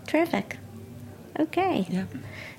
Terrific. 0.06 0.58
Okay. 1.38 1.86
yeah 1.88 2.04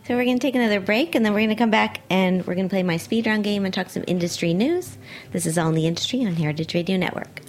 So 0.08 0.16
we're 0.16 0.26
going 0.26 0.38
to 0.38 0.42
take 0.42 0.56
another 0.56 0.80
break, 0.80 1.16
and 1.16 1.26
then 1.26 1.34
we're 1.34 1.40
going 1.40 1.50
to 1.50 1.56
come 1.56 1.72
back 1.72 2.02
and 2.10 2.46
we're 2.46 2.56
going 2.56 2.68
to 2.68 2.74
play 2.74 2.84
my 2.84 2.98
speed 2.98 3.26
round 3.26 3.44
game 3.44 3.66
and 3.66 3.74
talk 3.74 3.90
some 3.90 4.04
industry 4.08 4.54
news. 4.54 4.98
This 5.32 5.46
is 5.46 5.58
All 5.58 5.70
in 5.70 5.76
the 5.76 5.88
Industry 5.88 6.26
on 6.26 6.36
Heritage 6.36 6.74
Radio 6.74 6.98
Network. 6.98 7.42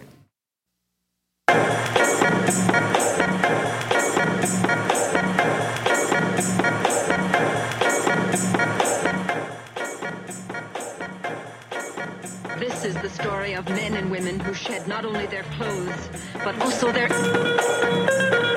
Story 13.16 13.54
of 13.54 13.66
men 13.70 13.94
and 13.94 14.10
women 14.10 14.38
who 14.38 14.52
shed 14.52 14.86
not 14.86 15.06
only 15.06 15.26
their 15.26 15.44
clothes, 15.44 16.10
but 16.44 16.60
also 16.60 16.92
their. 16.92 18.55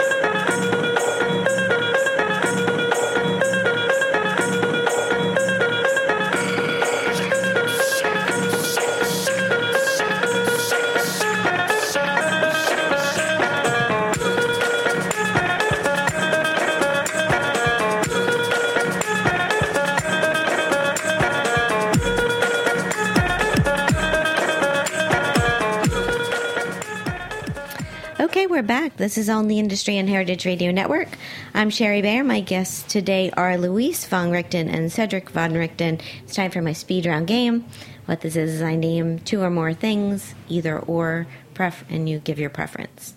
Back. 28.69 28.97
This 28.97 29.17
is 29.17 29.29
On 29.29 29.47
the 29.47 29.57
Industry 29.57 29.97
and 29.97 30.07
Heritage 30.07 30.45
Radio 30.45 30.69
Network. 30.71 31.07
I'm 31.55 31.71
Shari 31.71 32.03
Bayer. 32.03 32.23
My 32.23 32.39
guests 32.39 32.83
today 32.83 33.31
are 33.31 33.57
Louis 33.57 34.05
von 34.05 34.29
Richten 34.29 34.69
and 34.69 34.91
Cedric 34.91 35.31
Vongerichten. 35.31 35.99
It's 36.23 36.35
time 36.35 36.51
for 36.51 36.61
my 36.61 36.73
speed 36.73 37.07
round 37.07 37.25
game. 37.25 37.65
What 38.05 38.21
this 38.21 38.35
is 38.35 38.53
is 38.53 38.61
I 38.61 38.75
name 38.75 39.17
two 39.17 39.41
or 39.41 39.49
more 39.49 39.73
things, 39.73 40.35
either 40.49 40.77
or, 40.77 41.25
pref- 41.55 41.83
and 41.89 42.07
you 42.07 42.19
give 42.19 42.37
your 42.37 42.51
preference. 42.51 43.15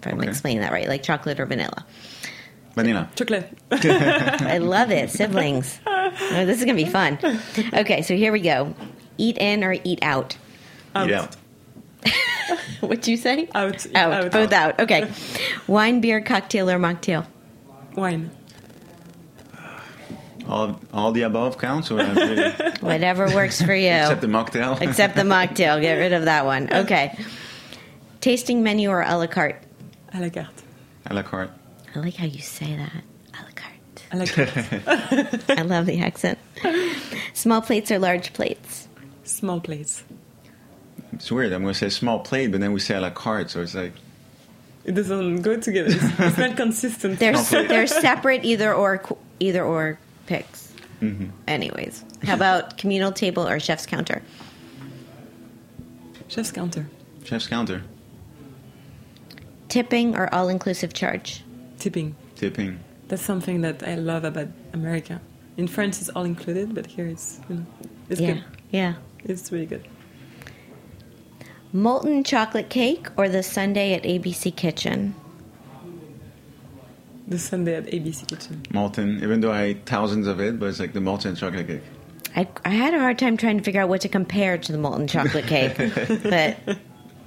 If 0.00 0.06
I'm 0.06 0.18
Okay. 0.18 0.30
explaining 0.30 0.62
that 0.62 0.72
right, 0.72 0.88
like 0.88 1.02
chocolate 1.02 1.38
or 1.38 1.44
vanilla. 1.44 1.84
Vanilla. 2.74 3.10
chocolate 3.14 3.50
I 3.72 4.56
love 4.56 4.90
it. 4.90 5.10
Siblings. 5.10 5.80
Oh, 5.86 6.10
this 6.46 6.60
is 6.60 6.64
going 6.64 6.78
to 6.78 6.82
be 6.82 6.90
fun. 6.90 7.18
Okay, 7.74 8.00
so 8.00 8.16
here 8.16 8.32
we 8.32 8.40
go. 8.40 8.74
Eat 9.18 9.36
in 9.36 9.64
or 9.64 9.76
eat 9.84 9.98
out? 10.00 10.38
out. 10.94 11.08
Eat 11.08 11.12
out. 11.14 11.36
What'd 12.88 13.06
you 13.08 13.16
say? 13.16 13.48
Out, 13.54 13.86
Out. 13.94 14.12
out. 14.12 14.32
Both 14.32 14.52
out. 14.52 14.80
Okay. 14.80 15.10
Wine, 15.66 16.00
beer, 16.00 16.20
cocktail, 16.20 16.68
or 16.70 16.78
mocktail? 16.78 17.26
wine 17.94 18.30
All, 20.48 20.80
all 20.92 21.12
the 21.12 21.22
above 21.22 21.58
counts, 21.58 21.90
or 21.90 21.96
really- 21.98 22.50
Whatever 22.80 23.26
works 23.34 23.62
for 23.62 23.74
you. 23.74 23.90
except 23.90 24.20
the 24.22 24.26
mocktail. 24.26 24.80
Except 24.80 25.14
the 25.14 25.22
mocktail. 25.22 25.80
Get 25.80 25.94
rid 25.94 26.12
of 26.12 26.24
that 26.24 26.44
one. 26.44 26.72
Okay. 26.72 27.16
Tasting 28.20 28.62
menu 28.62 28.88
or 28.90 29.02
a 29.02 29.16
la 29.16 29.26
carte? 29.26 29.62
à 30.12 30.20
la 30.20 30.28
carte 30.28 30.62
a 31.06 31.14
la 31.14 31.22
carte. 31.22 31.50
I 31.94 31.98
like 32.00 32.14
how 32.16 32.26
you 32.26 32.40
say 32.40 32.76
that. 32.76 33.02
A 33.34 33.42
la 33.42 33.50
carte. 33.54 34.02
à 34.10 34.18
la 34.18 34.26
carte 34.26 35.58
I 35.58 35.62
love 35.62 35.86
the 35.86 36.00
accent. 36.00 36.38
Small 37.34 37.62
plates 37.62 37.90
or 37.90 37.98
large 37.98 38.32
plates? 38.32 38.88
small 39.24 39.60
plates 39.60 40.02
It's 41.12 41.30
weird. 41.30 41.52
I'm 41.52 41.62
going 41.62 41.74
to 41.74 41.78
say 41.78 41.88
small 41.88 42.20
plate, 42.20 42.50
but 42.52 42.60
then 42.60 42.72
we 42.72 42.80
say 42.80 42.94
a 42.96 43.00
la 43.00 43.10
carte, 43.10 43.50
so 43.50 43.60
it's 43.62 43.74
like 43.74 43.92
it 44.84 44.92
doesn't 44.92 45.42
go 45.42 45.58
together 45.60 45.90
it's, 45.92 46.18
it's 46.18 46.38
not 46.38 46.56
consistent 46.56 47.18
They're 47.20 47.36
Small 47.36 47.64
they're 47.68 47.86
separate 47.86 48.44
either 48.44 48.74
or 48.74 49.00
either 49.38 49.62
or 49.64 49.98
picks. 50.26 50.72
Mm-hmm. 51.00 51.26
Anyways, 51.46 52.04
how 52.24 52.34
about 52.34 52.78
communal 52.78 53.12
table 53.12 53.46
or 53.46 53.60
chef's 53.60 53.86
counter? 53.86 54.22
chef's 56.28 56.50
counter 56.50 56.86
chef's 57.24 57.46
counter, 57.46 57.82
Tipping 59.68 60.16
or 60.16 60.32
all 60.34 60.48
inclusive 60.48 60.92
charge? 60.94 61.44
tipping 61.78 62.14
tipping. 62.36 62.78
that's 63.08 63.22
something 63.22 63.60
that 63.62 63.82
i 63.86 63.96
love 63.96 64.22
about 64.24 64.46
america 64.72 65.20
in 65.56 65.66
france 65.66 66.00
it's 66.00 66.08
all 66.10 66.22
included 66.24 66.74
but 66.74 66.86
here 66.86 67.06
it's 67.06 67.40
you 67.48 67.56
know 67.56 67.66
it's 68.08 68.20
yeah. 68.20 68.32
good 68.34 68.44
Yeah. 68.70 68.94
it's 69.24 69.50
really 69.50 69.66
good 69.66 69.84
Molten 71.72 72.22
chocolate 72.22 72.68
cake 72.68 73.08
or 73.16 73.28
the 73.28 73.42
sundae 73.42 73.94
at 73.94 74.02
ABC 74.02 74.54
Kitchen? 74.54 75.14
the 77.32 77.38
sundae 77.38 77.74
at 77.74 77.86
abc 77.86 78.28
kitchen 78.28 78.62
Molten, 78.70 79.22
even 79.22 79.40
though 79.40 79.52
I 79.52 79.62
ate 79.62 79.86
thousands 79.86 80.26
of 80.26 80.40
it, 80.40 80.58
but 80.58 80.66
it's 80.66 80.80
like 80.80 80.92
the 80.92 81.00
molten 81.00 81.34
chocolate 81.34 81.66
cake. 81.66 81.82
I, 82.36 82.48
I 82.64 82.70
had 82.70 82.94
a 82.94 82.98
hard 82.98 83.18
time 83.18 83.36
trying 83.36 83.58
to 83.58 83.64
figure 83.64 83.80
out 83.80 83.88
what 83.88 84.02
to 84.02 84.08
compare 84.08 84.58
to 84.58 84.72
the 84.72 84.78
molten 84.78 85.06
chocolate 85.06 85.46
cake. 85.46 85.76
but 86.22 86.56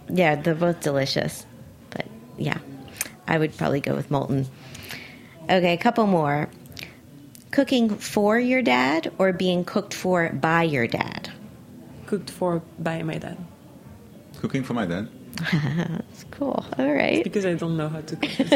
yeah, 0.09 0.35
they're 0.35 0.55
both 0.55 0.81
delicious. 0.81 1.45
But 1.89 2.05
yeah, 2.37 2.57
I 3.27 3.37
would 3.37 3.57
probably 3.57 3.81
go 3.81 3.95
with 3.95 4.11
molten. 4.11 4.47
Okay, 5.43 5.73
a 5.73 5.77
couple 5.77 6.07
more. 6.07 6.49
Cooking 7.51 7.89
for 7.89 8.39
your 8.39 8.61
dad 8.61 9.11
or 9.17 9.31
being 9.31 9.63
cooked 9.63 9.93
for 9.93 10.29
by 10.29 10.63
your 10.63 10.87
dad? 10.87 11.31
cooked 12.05 12.29
for 12.29 12.61
by 12.77 13.01
my 13.01 13.17
dad 13.17 13.35
Cooking 14.45 14.63
for 14.63 14.75
my 14.75 14.85
dad. 14.85 15.07
That's 15.51 16.23
cool. 16.29 16.63
All 16.77 16.93
right. 16.93 17.23
because 17.23 17.47
i 17.47 17.55
don't 17.55 17.75
know 17.77 17.89
how 17.89 18.01
to 18.01 18.15
cook 18.15 18.47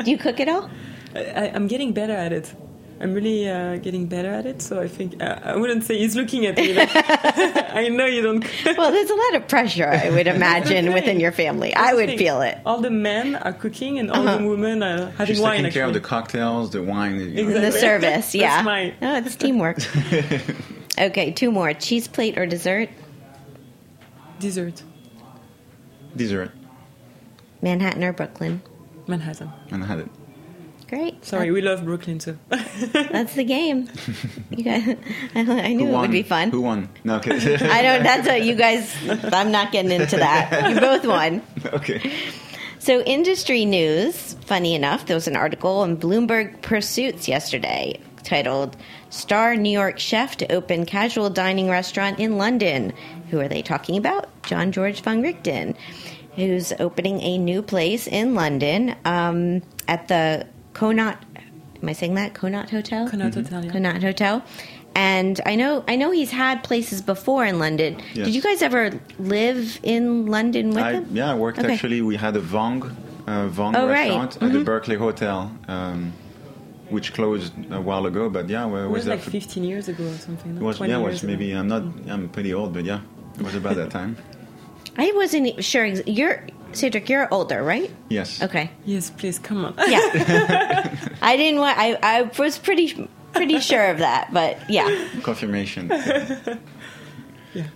Do 0.04 0.10
you 0.10 0.18
cook 0.18 0.40
at 0.40 0.48
all? 0.48 0.68
I, 1.14 1.52
I'm 1.54 1.68
getting 1.68 1.92
better 1.92 2.12
at 2.12 2.32
it. 2.32 2.52
I'm 3.00 3.14
really 3.14 3.48
uh, 3.48 3.76
getting 3.76 4.06
better 4.08 4.30
at 4.32 4.46
it. 4.46 4.60
So 4.62 4.80
I 4.80 4.88
think 4.88 5.22
uh, 5.22 5.38
I 5.44 5.54
wouldn't 5.54 5.84
say 5.84 5.96
he's 5.98 6.16
looking 6.16 6.44
at 6.46 6.56
me. 6.56 6.72
Like, 6.74 6.90
I 6.96 7.86
know 7.88 8.06
you 8.06 8.20
don't. 8.20 8.44
Well, 8.76 8.90
there's 8.90 9.10
a 9.10 9.14
lot 9.14 9.34
of 9.36 9.46
pressure, 9.46 9.86
I 9.88 10.10
would 10.10 10.26
imagine, 10.26 10.92
within 10.92 11.20
your 11.20 11.30
family. 11.30 11.72
I 11.74 11.94
would 11.94 12.08
Thing. 12.08 12.18
feel 12.18 12.40
it. 12.42 12.58
All 12.66 12.80
the 12.80 12.90
men 12.90 13.36
are 13.36 13.52
cooking 13.52 14.00
and 14.00 14.10
all 14.10 14.26
Uh-huh. 14.26 14.38
the 14.38 14.44
women 14.48 14.82
are 14.82 15.10
having 15.10 15.26
She's 15.36 15.40
wine. 15.40 15.58
taking 15.58 15.72
care 15.72 15.84
of 15.84 15.94
the 15.94 16.00
cocktails, 16.00 16.70
the 16.72 16.82
wine. 16.82 17.20
you 17.20 17.44
know. 17.44 17.60
The 17.60 17.70
service, 17.70 18.34
yeah. 18.34 18.48
That's 18.48 18.64
mine. 18.64 18.94
No, 19.00 19.16
it's 19.18 19.36
teamwork. 19.36 19.78
okay, 20.98 21.30
two 21.30 21.52
more. 21.52 21.72
Cheese 21.74 22.08
plate 22.08 22.36
or 22.38 22.44
dessert? 22.46 22.88
dessert, 24.40 24.82
Dessert. 26.16 26.52
Manhattan 27.62 28.04
or 28.04 28.12
Brooklyn? 28.12 28.62
Manhattan. 29.06 29.52
And 29.70 29.82
I 29.82 29.86
had 29.86 29.98
it. 30.00 30.10
Great. 30.88 31.24
Sorry, 31.24 31.50
we 31.50 31.62
love 31.62 31.84
Brooklyn 31.84 32.20
too. 32.20 32.38
That's 32.48 33.34
the 33.34 33.42
game. 33.42 33.88
You 34.50 34.62
guys, 34.62 34.96
I, 35.34 35.40
I 35.40 35.72
knew 35.72 35.88
it 35.88 35.98
would 35.98 36.12
be 36.12 36.22
fun. 36.22 36.50
Who 36.50 36.62
won? 36.62 36.88
No, 37.02 37.16
okay. 37.16 37.32
I 37.70 37.82
don't. 37.82 38.04
That's 38.04 38.28
what 38.28 38.44
you 38.44 38.54
guys. 38.54 38.94
I'm 39.32 39.50
not 39.50 39.72
getting 39.72 39.90
into 39.90 40.16
that. 40.16 40.70
You 40.70 40.80
both 40.80 41.04
won. 41.04 41.42
okay. 41.72 42.12
So, 42.78 43.00
industry 43.00 43.64
news. 43.64 44.34
Funny 44.44 44.76
enough, 44.76 45.06
there 45.06 45.16
was 45.16 45.26
an 45.26 45.34
article 45.34 45.82
in 45.82 45.96
Bloomberg 45.96 46.62
Pursuits 46.62 47.26
yesterday 47.26 47.98
titled 48.22 48.76
"Star 49.10 49.56
New 49.56 49.70
York 49.70 49.98
Chef 49.98 50.36
to 50.36 50.52
Open 50.52 50.86
Casual 50.86 51.30
Dining 51.30 51.68
Restaurant 51.68 52.20
in 52.20 52.38
London." 52.38 52.92
Who 53.30 53.40
are 53.40 53.48
they 53.48 53.60
talking 53.60 53.96
about? 53.96 54.28
Jean-Georges 54.44 55.00
Vongerichten, 55.00 55.74
who's 56.36 56.72
opening 56.78 57.20
a 57.22 57.38
new 57.38 57.62
place 57.62 58.06
in 58.06 58.34
London 58.34 58.94
um, 59.04 59.62
at 59.88 60.08
the 60.08 60.46
Connaught. 60.74 61.24
Am 61.82 61.88
I 61.88 61.92
saying 61.92 62.14
that 62.14 62.34
Connaught 62.34 62.70
Hotel? 62.70 63.08
Connaught 63.08 63.34
Hotel, 63.34 63.64
yeah. 63.64 63.70
Connaught 63.72 64.02
Hotel. 64.02 64.44
And 64.94 65.40
I 65.44 65.56
know, 65.56 65.84
I 65.88 65.96
know 65.96 66.10
he's 66.10 66.30
had 66.30 66.62
places 66.64 67.02
before 67.02 67.44
in 67.44 67.58
London. 67.58 67.98
Yes. 68.14 68.26
Did 68.26 68.34
you 68.34 68.40
guys 68.42 68.62
ever 68.62 68.98
live 69.18 69.78
in 69.82 70.26
London 70.26 70.68
with 70.70 70.78
I, 70.78 70.92
him? 70.94 71.06
yeah, 71.12 71.32
I 71.32 71.34
worked 71.34 71.58
Okay. 71.58 71.72
actually. 71.74 72.00
We 72.00 72.16
had 72.16 72.34
a 72.36 72.40
Vong, 72.40 72.94
uh, 73.26 73.48
Vong 73.48 73.74
Oh, 73.76 73.86
right. 73.86 74.08
restaurant 74.08 74.42
at 74.42 74.52
the 74.52 74.64
Berkeley 74.64 74.96
Hotel. 74.96 75.52
Um, 75.68 76.12
which 76.88 77.12
closed 77.14 77.52
a 77.72 77.80
while 77.80 78.06
ago. 78.06 78.30
But 78.30 78.48
yeah, 78.48 78.64
we 78.64 78.78
It 78.78 78.84
was 78.84 78.92
was 78.92 79.06
like 79.08 79.20
for- 79.20 79.30
15 79.32 79.64
years 79.64 79.88
ago 79.88 80.04
or 80.04 80.16
something. 80.18 80.52
It 80.56 80.60
no? 80.60 80.66
was 80.66 80.78
yeah, 80.80 80.98
it 80.98 81.02
was 81.02 81.22
ago. 81.24 81.32
maybe 81.32 81.50
I'm 81.52 81.66
not 81.66 81.82
I'm 82.08 82.28
pretty 82.28 82.54
old, 82.54 82.72
but 82.72 82.84
yeah, 82.84 83.00
it 83.36 83.42
was 83.42 83.56
about 83.56 83.74
that 83.74 83.90
time. 83.98 84.16
I 84.98 85.12
wasn't 85.14 85.62
sure. 85.64 85.84
ex- 85.84 86.02
You're 86.06 86.42
Cedric. 86.72 87.08
You're 87.08 87.28
older, 87.32 87.62
right? 87.62 87.90
Yes. 88.08 88.42
Okay. 88.42 88.70
Yes, 88.84 89.10
please 89.10 89.38
come 89.38 89.64
on. 89.64 89.74
Yeah. 89.88 90.00
I 91.22 91.36
didn't 91.36 91.60
want. 91.60 91.78
I 91.78 91.98
I 92.02 92.22
was 92.38 92.58
pretty 92.58 93.08
pretty 93.32 93.60
sure 93.60 93.90
of 93.90 93.98
that, 93.98 94.32
but 94.32 94.58
yeah. 94.70 94.88
Confirmation. 95.22 95.88
Yeah. 97.54 97.66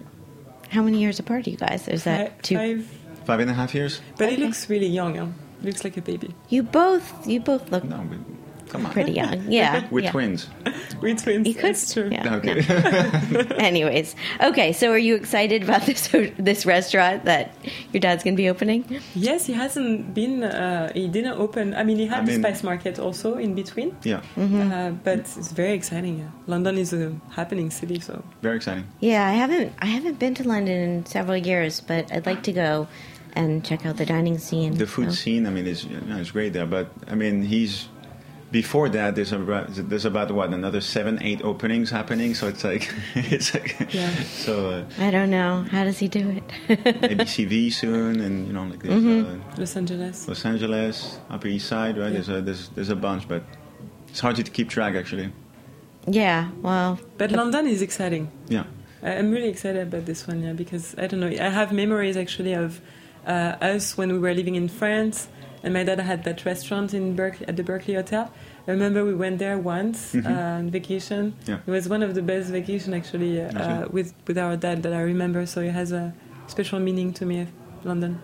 How 0.70 0.82
many 0.82 0.98
years 1.00 1.18
apart 1.18 1.46
are 1.46 1.50
you 1.50 1.56
guys? 1.56 1.88
Is 1.88 2.04
that 2.04 2.28
Fi- 2.36 2.36
two? 2.42 2.56
Five, 2.56 2.86
Five 3.24 3.40
and 3.40 3.50
a 3.50 3.54
half 3.54 3.74
years? 3.74 4.00
but 4.16 4.30
he 4.30 4.36
looks 4.36 4.68
really 4.70 4.86
young. 4.86 5.16
Huh? 5.16 5.26
Looks 5.62 5.84
like 5.84 5.96
a 5.96 6.02
baby. 6.02 6.34
You 6.48 6.62
both. 6.62 7.26
You 7.26 7.40
both 7.40 7.70
look 7.70 7.84
No, 7.84 8.00
we, 8.08 8.16
come 8.70 8.86
on. 8.86 8.92
pretty 8.92 9.12
young. 9.12 9.42
Yeah. 9.50 9.86
We're 9.90 10.04
yeah. 10.04 10.12
twins. 10.12 10.48
We're 11.02 11.16
twins. 11.16 11.46
You 11.48 11.54
could. 11.54 11.74
That's 11.74 11.92
true. 11.92 12.08
Yeah. 12.10 12.36
Okay. 12.36 12.54
no. 13.30 13.40
Anyways, 13.58 14.14
okay. 14.42 14.72
So, 14.72 14.90
are 14.92 14.98
you 14.98 15.14
excited 15.16 15.62
about 15.64 15.82
this 15.82 16.08
this 16.38 16.64
restaurant 16.66 17.24
that 17.24 17.54
your 17.92 18.00
dad's 18.00 18.22
going 18.24 18.34
to 18.36 18.42
be 18.42 18.48
opening? 18.48 18.84
Yes, 19.14 19.46
he 19.46 19.52
hasn't 19.52 20.14
been. 20.14 20.44
Uh, 20.44 20.92
he 20.94 21.08
didn't 21.08 21.38
open. 21.38 21.74
I 21.74 21.82
mean, 21.84 21.98
he 21.98 22.06
had 22.06 22.20
I 22.22 22.24
the 22.26 22.32
mean- 22.32 22.42
spice 22.42 22.62
market 22.62 22.98
also 22.98 23.36
in 23.36 23.54
between. 23.54 23.96
Yeah, 24.04 24.22
Mm-hmm. 24.36 24.72
Uh, 24.72 24.90
but 25.04 25.18
it's 25.20 25.52
very 25.52 25.72
exciting. 25.72 26.18
Yeah. 26.18 26.30
London 26.46 26.78
is 26.78 26.92
a 26.92 27.12
happening 27.30 27.70
city, 27.70 28.00
so 28.00 28.22
very 28.42 28.56
exciting. 28.56 28.86
Yeah, 29.00 29.26
I 29.26 29.32
haven't 29.32 29.72
I 29.80 29.86
haven't 29.86 30.18
been 30.18 30.34
to 30.34 30.44
London 30.46 30.78
in 30.80 31.06
several 31.06 31.36
years, 31.36 31.80
but 31.80 32.12
I'd 32.12 32.26
like 32.26 32.42
to 32.44 32.52
go 32.52 32.86
and 33.34 33.64
check 33.64 33.86
out 33.86 33.96
the 33.96 34.06
dining 34.06 34.38
scene. 34.38 34.74
The 34.76 34.86
food 34.86 35.10
so. 35.10 35.14
scene, 35.14 35.46
I 35.46 35.50
mean, 35.50 35.66
is 35.66 35.84
you 35.84 36.00
know, 36.00 36.18
it's 36.18 36.30
great 36.32 36.52
there. 36.52 36.66
But 36.66 36.90
I 37.06 37.14
mean, 37.14 37.42
he's 37.42 37.88
before 38.50 38.88
that. 38.90 39.14
There's 39.14 39.32
about 39.32 39.66
there's 39.70 40.04
about 40.04 40.30
what 40.32 40.50
another 40.52 40.80
seven, 40.80 41.18
eight 41.22 41.42
openings 41.42 41.90
happening. 41.90 42.34
So 42.34 42.48
it's 42.48 42.64
like 42.64 42.92
it's 43.14 43.54
like 43.54 43.92
Yeah. 43.92 44.10
so 44.44 44.70
uh, 44.70 44.84
I 44.98 45.10
don't 45.10 45.30
know. 45.30 45.64
How 45.70 45.84
does 45.84 45.98
he 45.98 46.08
do 46.08 46.28
it? 46.68 46.78
ABCV 47.12 47.72
soon, 47.72 48.20
and 48.20 48.46
you 48.46 48.52
know 48.52 48.64
like 48.64 48.82
there's 48.82 49.02
Mm-hmm. 49.02 49.40
uh, 49.52 49.56
Los 49.58 49.76
Angeles. 49.76 50.28
Los 50.28 50.44
Angeles, 50.44 51.18
Upper 51.30 51.48
East 51.48 51.66
Side, 51.68 51.96
right? 51.98 52.12
There's 52.12 52.28
a 52.28 52.40
there's 52.42 52.68
there's 52.70 52.90
a 52.90 52.96
bunch, 52.96 53.28
but 53.28 53.42
it's 54.08 54.20
hard 54.20 54.36
to 54.36 54.42
keep 54.44 54.68
track 54.68 54.94
actually. 54.94 55.32
yeah, 56.06 56.48
well, 56.62 56.98
But 57.18 57.30
London 57.32 57.66
is 57.66 57.82
exciting. 57.82 58.30
Yeah. 58.48 58.64
I- 59.02 59.16
I'm 59.18 59.30
really 59.30 59.48
excited 59.48 59.82
about 59.86 60.04
this 60.06 60.26
one, 60.26 60.42
yeah, 60.42 60.52
because 60.54 60.94
I 60.98 61.06
don't 61.06 61.20
know. 61.20 61.28
I 61.28 61.48
have 61.50 61.72
memories 61.72 62.16
actually 62.16 62.54
of 62.54 62.80
uh, 63.26 63.56
us 63.74 63.96
when 63.98 64.10
we 64.12 64.18
were 64.18 64.34
living 64.34 64.56
in 64.56 64.68
France, 64.68 65.28
and 65.62 65.74
my 65.74 65.84
dad 65.84 66.00
had 66.00 66.24
that 66.24 66.44
restaurant 66.44 66.94
in 66.94 67.14
Berkeley 67.16 67.46
at 67.48 67.56
the 67.56 67.62
Berkeley 67.62 67.94
Hotel. 67.94 68.32
I 68.68 68.70
remember 68.70 69.04
we 69.04 69.14
went 69.14 69.38
there 69.38 69.58
once 69.58 70.14
uh, 70.14 70.20
on 70.58 70.70
vacation. 70.70 71.34
Yeah. 71.46 71.58
It 71.66 71.70
was 71.70 71.88
one 71.88 72.02
of 72.02 72.14
the 72.14 72.22
best 72.22 72.50
vacation 72.50 72.94
actually 72.94 73.40
uh, 73.40 73.46
Actually. 73.46 73.88
with 73.92 74.14
with 74.26 74.38
our 74.38 74.56
dad 74.56 74.82
that 74.84 74.92
I 74.92 75.00
remember. 75.00 75.46
So 75.46 75.60
it 75.60 75.72
has 75.72 75.92
a 75.92 76.12
special 76.46 76.78
meaning 76.78 77.12
to 77.14 77.26
me, 77.26 77.46
London. 77.84 78.20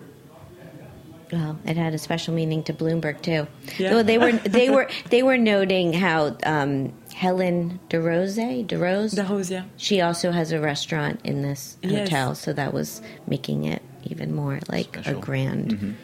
well, 1.31 1.57
it 1.65 1.75
had 1.75 1.93
a 1.93 1.97
special 1.97 2.33
meaning 2.33 2.63
to 2.63 2.73
Bloomberg 2.73 3.21
too. 3.21 3.47
Yeah. 3.77 3.93
Well, 3.95 4.03
they 4.03 4.17
were 4.17 4.31
they 4.31 4.69
were 4.75 4.89
they 5.09 5.23
were 5.23 5.37
noting 5.37 5.93
how 5.93 6.37
um, 6.45 6.93
Helen 7.13 7.79
Darroze 7.89 8.65
Darroze 8.67 9.11
The 9.15 9.23
Rose, 9.25 9.51
yeah. 9.51 9.63
she 9.75 9.99
also 10.01 10.31
has 10.31 10.51
a 10.51 10.59
restaurant 10.59 11.19
in 11.23 11.41
this 11.41 11.77
Yes. 11.81 12.09
hotel, 12.09 12.35
so 12.35 12.53
that 12.53 12.73
was 12.73 13.01
making 13.27 13.65
it 13.65 13.81
even 14.05 14.33
more 14.33 14.59
like 14.69 14.87
Special. 14.95 15.17
a 15.17 15.21
grand. 15.21 15.97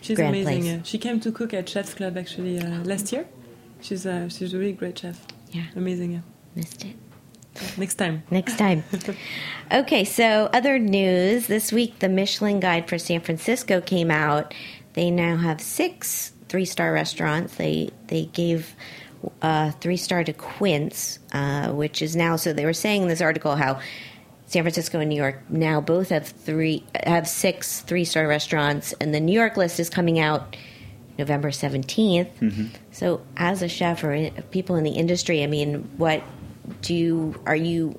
She's 0.00 0.16
Grand 0.16 0.34
amazing. 0.34 0.62
place. 0.62 0.64
Yeah. 0.64 0.82
She 0.84 0.98
came 0.98 1.20
to 1.20 1.32
cook 1.32 1.52
at 1.54 1.68
Chef's 1.68 1.94
Club 1.94 2.16
actually 2.16 2.58
uh, 2.60 2.82
last 2.84 3.12
year. 3.12 3.26
She's 3.80 4.02
she's 4.28 4.54
a 4.54 4.58
really 4.58 4.72
great 4.72 4.98
chef. 4.98 5.24
Yeah, 5.52 5.64
Amazing. 5.76 6.12
Yeah. 6.12 6.20
missed 6.54 6.84
it. 6.84 6.96
Next 7.76 7.94
time. 7.94 8.22
Next 8.30 8.56
time. 8.58 8.84
okay, 9.72 10.04
so 10.04 10.48
other 10.52 10.78
news. 10.78 11.46
This 11.48 11.72
week, 11.72 11.98
the 11.98 12.08
Michelin 12.08 12.60
Guide 12.60 12.88
for 12.88 12.98
San 12.98 13.20
Francisco 13.20 13.80
came 13.80 14.10
out. 14.10 14.54
They 14.94 15.10
now 15.10 15.36
have 15.36 15.60
six 15.60 16.32
three 16.48 16.64
star 16.64 16.92
restaurants. 16.92 17.56
They 17.56 17.90
they 18.06 18.26
gave 18.26 18.74
uh, 19.42 19.72
three 19.72 19.96
star 19.96 20.22
to 20.24 20.32
Quince, 20.32 21.18
uh, 21.32 21.72
which 21.72 22.00
is 22.02 22.14
now. 22.14 22.36
So 22.36 22.52
they 22.52 22.64
were 22.64 22.72
saying 22.72 23.02
in 23.02 23.08
this 23.08 23.20
article 23.20 23.56
how 23.56 23.80
San 24.50 24.64
Francisco 24.64 24.98
and 24.98 25.08
New 25.08 25.14
York 25.16 25.38
now 25.48 25.80
both 25.80 26.08
have 26.08 26.26
three 26.26 26.82
have 27.06 27.28
six 27.28 27.80
three 27.82 28.04
star 28.04 28.26
restaurants, 28.26 28.92
and 29.00 29.14
the 29.14 29.20
New 29.20 29.32
York 29.32 29.56
list 29.56 29.78
is 29.78 29.88
coming 29.88 30.18
out 30.18 30.56
November 31.18 31.50
17th. 31.50 32.28
So, 32.90 33.20
as 33.36 33.62
a 33.62 33.68
chef 33.68 34.02
or 34.02 34.12
i- 34.12 34.32
people 34.50 34.74
in 34.74 34.82
the 34.82 34.90
industry, 34.90 35.44
I 35.44 35.46
mean, 35.46 35.88
what 35.98 36.24
do 36.82 36.94
you 36.96 37.40
are 37.46 37.54
you 37.54 37.96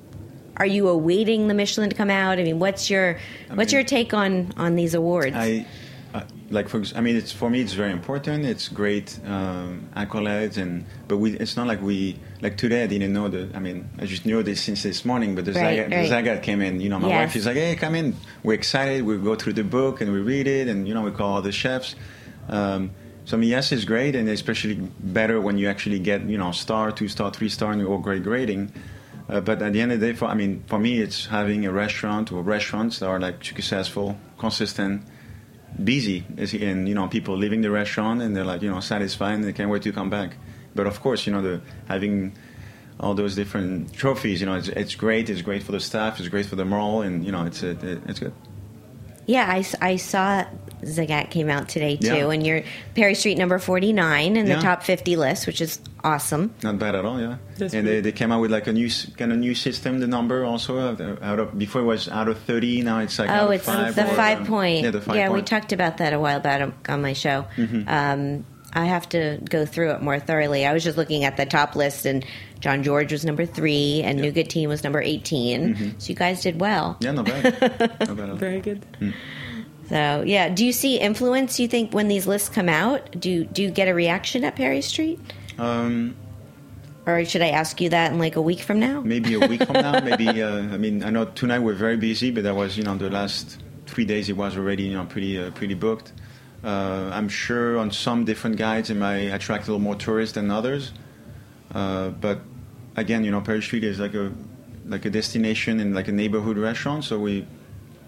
are 0.58 0.66
you 0.66 0.88
awaiting 0.88 1.48
the 1.48 1.54
Michelin 1.54 1.88
to 1.88 1.96
come 1.96 2.10
out? 2.10 2.38
I 2.38 2.42
mean, 2.42 2.58
what's 2.58 2.90
your 2.90 3.18
what's 3.54 3.72
mean- 3.72 3.78
your 3.78 3.84
take 3.84 4.12
on 4.12 4.52
on 4.58 4.76
these 4.76 4.92
awards? 4.92 5.34
I 5.34 5.64
uh, 6.12 6.24
like 6.50 6.68
for 6.68 6.82
I 6.94 7.00
mean 7.00 7.16
it's 7.16 7.32
for 7.32 7.48
me 7.48 7.62
it's 7.62 7.72
very 7.72 7.92
important. 7.92 8.44
It's 8.44 8.68
great 8.68 9.18
um, 9.24 9.88
accolades 9.96 10.58
and 10.58 10.84
but 11.08 11.16
we 11.16 11.32
it's 11.38 11.56
not 11.56 11.66
like 11.66 11.80
we 11.80 12.18
like 12.42 12.56
today 12.56 12.82
I 12.82 12.86
didn't 12.88 13.12
know 13.12 13.28
the 13.28 13.48
I 13.54 13.60
mean 13.60 13.88
I 13.98 14.04
just 14.04 14.26
knew 14.26 14.42
this 14.42 14.60
since 14.60 14.82
this 14.82 15.04
morning. 15.04 15.34
But 15.36 15.44
the 15.46 15.52
Right, 15.52 15.78
Zagat, 15.78 15.90
right. 15.90 16.24
the 16.24 16.30
Zagat 16.30 16.42
came 16.42 16.60
in. 16.60 16.80
You 16.80 16.88
know 16.90 16.98
my 16.98 17.08
Yes. 17.08 17.26
wife 17.28 17.36
is 17.36 17.46
like 17.46 17.56
hey 17.56 17.76
come 17.76 17.94
in. 17.94 18.14
We're 18.42 18.54
excited. 18.54 19.04
We 19.04 19.16
go 19.18 19.34
through 19.36 19.54
the 19.54 19.64
book 19.64 20.00
and 20.00 20.12
we 20.12 20.20
read 20.20 20.46
it 20.46 20.66
and 20.68 20.86
you 20.88 20.94
know 20.94 21.02
we 21.02 21.12
call 21.12 21.34
all 21.34 21.42
the 21.42 21.52
chefs. 21.52 21.94
Um, 22.48 22.90
so 23.24 23.36
I 23.36 23.40
mean 23.40 23.50
yes 23.50 23.70
it's 23.72 23.84
great 23.84 24.14
and 24.16 24.28
especially 24.28 24.74
better 25.18 25.40
when 25.40 25.56
you 25.56 25.68
actually 25.68 26.00
get 26.00 26.22
you 26.22 26.36
know 26.36 26.50
star, 26.52 26.90
two 26.92 27.08
star, 27.08 27.30
three 27.30 27.48
star 27.48 27.70
and 27.72 27.80
you 27.80 27.86
all 27.88 27.98
great 27.98 28.22
grading. 28.24 28.72
Uh, 29.28 29.40
but 29.40 29.62
at 29.62 29.72
the 29.72 29.80
end 29.80 29.92
of 29.92 30.00
the 30.00 30.08
day, 30.08 30.12
for 30.12 30.26
I 30.26 30.34
mean, 30.34 30.64
for 30.66 30.78
me, 30.80 31.00
it's 31.00 31.26
having 31.26 31.64
a 31.64 31.72
restaurant 31.72 32.32
or 32.32 32.42
restaurants 32.42 32.98
that 32.98 33.06
are 33.06 33.20
like 33.20 33.42
successful, 33.44 34.18
consistent, 34.36 35.02
busy, 35.82 36.24
and 36.60 36.88
you 36.88 36.94
know, 36.94 37.06
people 37.08 37.36
leaving 37.36 37.60
the 37.62 37.70
restaurant 37.70 38.20
and 38.20 38.36
they're 38.36 38.44
like, 38.44 38.62
you 38.62 38.70
know, 38.70 38.80
satisfied 38.80 39.34
and 39.34 39.44
they 39.44 39.52
can't 39.52 39.70
wait 39.70 39.82
to 39.82 39.92
come 39.92 40.10
back. 40.10 40.36
But 40.74 40.86
of 40.86 41.00
course, 41.00 41.26
you 41.26 41.32
know, 41.32 41.42
the 41.42 41.60
having 41.88 42.32
all 43.00 43.14
those 43.14 43.34
different 43.34 43.92
trophies, 43.92 44.40
you 44.40 44.46
know, 44.46 44.54
it's, 44.54 44.68
it's 44.68 44.94
great. 44.94 45.28
It's 45.30 45.42
great 45.42 45.62
for 45.62 45.72
the 45.72 45.80
staff. 45.80 46.18
It's 46.20 46.28
great 46.28 46.46
for 46.46 46.56
the 46.56 46.64
moral, 46.64 47.02
and 47.02 47.24
you 47.24 47.32
know, 47.32 47.44
it's 47.44 47.62
it, 47.62 47.82
it's 47.82 48.20
good. 48.20 48.32
yeah, 49.26 49.46
I, 49.48 49.64
I 49.80 49.96
saw 49.96 50.44
Zagat 50.82 51.30
came 51.30 51.48
out 51.48 51.68
today 51.68 51.96
too, 51.96 52.06
Yeah. 52.08 52.30
and 52.30 52.44
you're 52.46 52.62
Perry 52.94 53.14
Street 53.14 53.38
number 53.38 53.58
49 53.58 54.36
in 54.36 54.44
the 54.46 54.50
Yeah. 54.52 54.60
top 54.60 54.82
50 54.82 55.14
list, 55.16 55.46
which 55.46 55.60
is 55.60 55.78
awesome. 56.02 56.52
Not 56.64 56.78
bad 56.80 56.96
at 56.96 57.04
all, 57.04 57.20
yeah. 57.20 57.36
That's 57.56 57.72
and 57.72 57.86
they, 57.86 58.00
they 58.00 58.10
came 58.12 58.32
out 58.32 58.40
with 58.40 58.50
like 58.50 58.66
a 58.66 58.72
new 58.72 58.90
kind 59.16 59.30
of 59.32 59.38
new 59.38 59.54
system. 59.54 60.00
The 60.00 60.08
number 60.08 60.44
also 60.44 60.78
out 61.22 61.38
of, 61.38 61.56
before 61.58 61.82
it 61.82 61.84
was 61.84 62.08
out 62.08 62.26
of 62.28 62.38
thirty. 62.40 62.82
Now 62.82 62.98
it's 62.98 63.16
like 63.18 63.30
out 63.30 63.44
Oh, 63.44 63.46
of 63.46 63.52
it's 63.52 63.64
five 63.64 63.94
the 63.94 64.10
or, 64.10 64.14
five 64.14 64.38
um, 64.40 64.46
point. 64.46 64.82
Yeah, 64.84 64.90
the 64.90 65.00
five 65.00 65.14
we 65.14 65.20
point. 65.22 65.46
Mm-hmm. 65.46 65.54
talked 65.56 65.72
about 65.72 65.98
that 65.98 66.12
a 66.12 66.18
while 66.18 66.40
back 66.40 66.88
on 66.90 67.00
my 67.02 67.12
show. 67.12 67.46
Um, 67.86 68.44
I 68.74 68.86
have 68.86 69.08
to 69.10 69.38
go 69.50 69.66
through 69.66 69.90
it 69.92 70.02
more 70.02 70.18
thoroughly. 70.18 70.64
I 70.66 70.72
was 70.72 70.82
just 70.82 70.96
looking 70.96 71.24
at 71.24 71.36
the 71.36 71.44
top 71.46 71.76
list, 71.76 72.06
and 72.06 72.24
Jean-Georges 72.60 73.12
was 73.12 73.24
number 73.24 73.44
three, 73.44 74.00
and 74.02 74.18
Yeah. 74.18 74.30
Nougatine 74.30 74.66
was 74.68 74.82
number 74.82 75.00
18. 75.02 75.96
So 75.98 76.08
you 76.08 76.14
guys 76.14 76.42
did 76.42 76.60
well. 76.60 76.96
Mm-hmm. 77.00 77.04
Yeah, 77.04 77.12
not 77.12 77.26
bad. 77.26 77.60
not 78.08 78.16
bad 78.16 78.20
at 78.20 78.30
all. 78.30 78.36
Very 78.36 78.60
good. 78.60 78.84
So 79.88 80.22
yeah, 80.26 80.48
do 80.48 80.64
you 80.64 80.72
see 80.72 80.98
influence? 80.98 81.60
You 81.60 81.68
think 81.68 81.92
when 81.92 82.08
these 82.08 82.26
lists 82.26 82.48
come 82.48 82.68
out, 82.68 83.10
do 83.20 83.44
do 83.44 83.62
you 83.62 83.70
get 83.70 83.88
a 83.88 83.94
reaction 83.94 84.44
at 84.44 84.56
Perry 84.56 84.80
Street, 84.80 85.20
Um, 85.58 86.16
or 87.04 87.24
should 87.26 87.42
I 87.42 87.48
ask 87.48 87.80
you 87.80 87.90
that 87.90 88.12
in 88.12 88.18
like 88.18 88.36
a 88.36 88.40
week 88.42 88.60
from 88.60 88.78
now? 88.80 89.00
maybe 89.02 89.34
a 89.34 89.40
week 89.46 89.64
from 89.64 89.74
now. 89.74 90.00
Maybe 90.00 90.28
uh, 90.42 90.60
I 90.72 90.78
mean 90.78 91.02
I 91.04 91.10
know 91.10 91.26
tonight 91.26 91.58
we're 91.58 91.74
very 91.74 91.96
busy, 91.98 92.30
but 92.30 92.44
that 92.44 92.54
was 92.54 92.78
you 92.78 92.84
know 92.84 92.96
the 92.96 93.10
last 93.10 93.60
three 93.86 94.04
days 94.06 94.30
it 94.30 94.36
was 94.36 94.56
already 94.56 94.84
you 94.84 94.94
know 94.94 95.04
pretty 95.04 95.38
uh, 95.38 95.50
pretty 95.50 95.74
booked. 95.74 96.12
Uh, 96.64 97.10
I'm 97.12 97.28
sure 97.28 97.76
on 97.78 97.90
some 97.90 98.24
different 98.24 98.56
guides 98.56 98.88
it 98.90 98.94
might 98.96 99.32
attract 99.34 99.64
a 99.64 99.72
little 99.72 99.80
more 99.80 99.96
tourists 99.96 100.34
than 100.34 100.50
others. 100.50 100.92
Uh, 101.74 102.10
but 102.10 102.40
again, 102.96 103.24
you 103.24 103.30
know, 103.30 103.40
Perry 103.40 103.62
Street 103.62 103.84
is 103.84 103.98
like 103.98 104.14
a 104.14 104.32
like 104.86 105.04
a 105.04 105.10
destination 105.10 105.80
and 105.80 105.94
like 105.94 106.08
a 106.08 106.12
neighborhood 106.12 106.58
restaurant, 106.58 107.04
so 107.04 107.18
we 107.18 107.46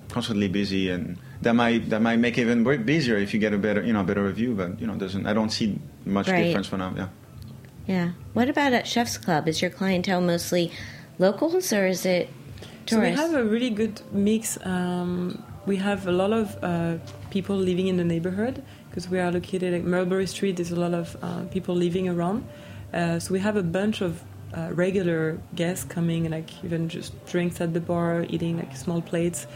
constantly 0.08 0.48
busy, 0.48 0.90
and 0.90 1.18
that 1.42 1.54
might 1.54 1.88
that 1.90 2.00
might 2.02 2.18
make 2.18 2.38
it 2.38 2.42
even 2.42 2.62
busier 2.84 3.16
if 3.16 3.34
you 3.34 3.40
get 3.40 3.52
a 3.52 3.58
better 3.58 3.82
you 3.82 3.92
know 3.92 4.04
better 4.04 4.22
review. 4.24 4.54
But 4.54 4.80
you 4.80 4.86
know, 4.86 4.94
doesn't 4.94 5.26
I 5.26 5.32
don't 5.32 5.50
see 5.50 5.78
much 6.04 6.28
Right. 6.28 6.44
difference 6.44 6.66
for 6.68 6.76
now. 6.78 6.92
Yeah. 6.96 7.08
Yeah. 7.86 8.10
What 8.34 8.48
about 8.48 8.72
at 8.72 8.86
Chef's 8.86 9.18
Club? 9.18 9.48
Is 9.48 9.60
your 9.60 9.70
clientele 9.70 10.20
mostly 10.20 10.70
locals, 11.18 11.72
or 11.72 11.86
is 11.86 12.06
it 12.06 12.28
So 12.86 13.00
we 13.00 13.10
have 13.10 13.34
a 13.34 13.44
really 13.44 13.70
good 13.70 14.00
mix. 14.12 14.58
Um, 14.64 15.42
we 15.66 15.76
have 15.76 16.06
a 16.06 16.12
lot 16.12 16.32
of 16.32 16.62
uh, 16.62 16.98
people 17.30 17.56
living 17.56 17.88
in 17.88 17.96
the 17.96 18.04
neighborhood 18.04 18.62
because 18.88 19.08
we 19.08 19.18
are 19.18 19.30
located 19.32 19.74
at 19.74 19.84
Mulberry 19.84 20.26
Street. 20.26 20.56
There's 20.56 20.72
a 20.72 20.76
lot 20.76 20.94
of 20.94 21.16
uh, 21.22 21.44
people 21.44 21.74
living 21.74 22.08
around. 22.08 22.46
Uh, 22.92 23.18
so 23.18 23.32
we 23.32 23.40
have 23.40 23.56
a 23.56 23.62
bunch 23.62 24.00
of 24.00 24.22
uh, 24.52 24.70
regular 24.72 25.40
guests 25.54 25.84
coming, 25.84 26.30
like 26.30 26.64
even 26.64 26.88
just 26.88 27.12
drinks 27.26 27.60
at 27.60 27.74
the 27.74 27.80
bar, 27.80 28.26
eating 28.28 28.58
like 28.58 28.76
small 28.76 29.00
plates. 29.00 29.46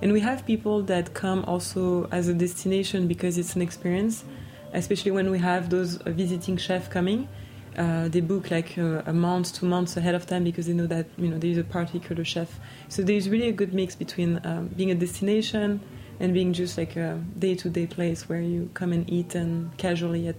And 0.00 0.12
we 0.12 0.20
have 0.20 0.46
people 0.46 0.82
that 0.84 1.14
come 1.14 1.44
also 1.46 2.08
as 2.12 2.28
a 2.28 2.34
destination 2.34 3.06
because 3.06 3.36
it's 3.36 3.56
an 3.56 3.62
experience, 3.62 4.24
especially 4.72 5.10
when 5.10 5.30
we 5.30 5.38
have 5.38 5.70
those 5.70 5.98
uh, 5.98 6.10
visiting 6.10 6.56
chefs 6.56 6.88
coming. 6.88 7.28
Uh, 7.76 8.08
they 8.08 8.20
book 8.20 8.50
like 8.50 8.78
uh, 8.78 9.02
a 9.06 9.12
month, 9.12 9.54
two 9.54 9.66
months 9.66 9.96
ahead 9.96 10.14
of 10.14 10.26
time 10.26 10.44
because 10.44 10.66
they 10.66 10.72
know 10.72 10.86
that 10.86 11.06
you 11.16 11.28
know 11.28 11.38
there 11.38 11.50
is 11.50 11.58
a 11.58 11.64
particular 11.64 12.24
chef. 12.24 12.58
So 12.88 13.02
there's 13.02 13.28
really 13.28 13.48
a 13.48 13.52
good 13.52 13.74
mix 13.74 13.94
between 13.94 14.40
um, 14.44 14.68
being 14.68 14.90
a 14.90 14.94
destination 14.94 15.80
and 16.18 16.32
being 16.32 16.52
just 16.52 16.78
like 16.78 16.96
a 16.96 17.22
day-to-day 17.38 17.86
place 17.86 18.28
where 18.28 18.40
you 18.40 18.70
come 18.74 18.92
and 18.92 19.08
eat 19.10 19.34
and 19.34 19.76
casually 19.76 20.28
at 20.28 20.36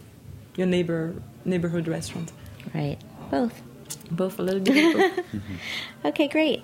your 0.56 0.68
neighbor 0.68 1.14
neighborhood 1.46 1.88
restaurant. 1.88 2.32
Right. 2.74 2.98
Both. 3.30 3.62
Both 4.12 4.40
a 4.40 4.44
little 4.44 4.62
bit. 4.62 4.96
Both. 4.96 5.26
Okay, 6.06 6.28
great. 6.28 6.64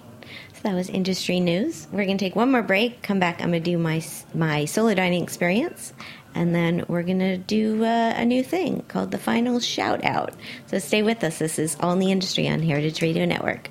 So 0.54 0.62
that 0.64 0.74
was 0.74 0.90
industry 0.90 1.40
news. 1.40 1.88
We're 1.92 2.06
going 2.06 2.18
to 2.18 2.26
take 2.26 2.36
one 2.36 2.52
more 2.52 2.62
break. 2.64 3.02
Come 3.04 3.20
back. 3.20 3.42
I'm 3.42 3.52
going 3.52 3.64
to 3.64 3.72
do 3.72 3.78
my 3.78 4.02
my 4.34 4.66
solo 4.66 4.94
dining 4.94 5.22
experience, 5.22 5.94
and 6.36 6.54
then 6.54 6.86
we're 6.88 7.04
going 7.04 7.20
to 7.20 7.38
do 7.38 7.84
uh, 7.84 8.14
a 8.16 8.26
new 8.26 8.44
thing 8.44 8.84
called 8.88 9.12
the 9.12 9.18
final 9.18 9.60
shout 9.60 10.04
out. 10.04 10.34
So 10.68 10.80
stay 10.80 11.04
with 11.04 11.24
us. 11.24 11.40
This 11.40 11.60
is 11.60 11.78
All 11.80 11.94
in 11.94 12.00
the 12.00 12.12
Industry 12.12 12.48
on 12.48 12.62
Heritage 12.62 13.02
Radio 13.02 13.26
Network. 13.26 13.70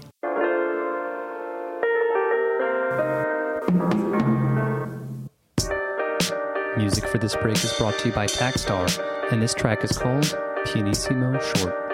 Music 6.76 7.06
for 7.06 7.18
this 7.18 7.36
break 7.36 7.62
is 7.62 7.72
brought 7.74 7.98
to 7.98 8.08
you 8.08 8.14
by 8.14 8.26
Taxstar, 8.26 9.30
and 9.30 9.42
this 9.42 9.54
track 9.54 9.84
is 9.84 9.96
called 9.96 10.36
Pianissimo 10.64 11.38
Short. 11.38 11.91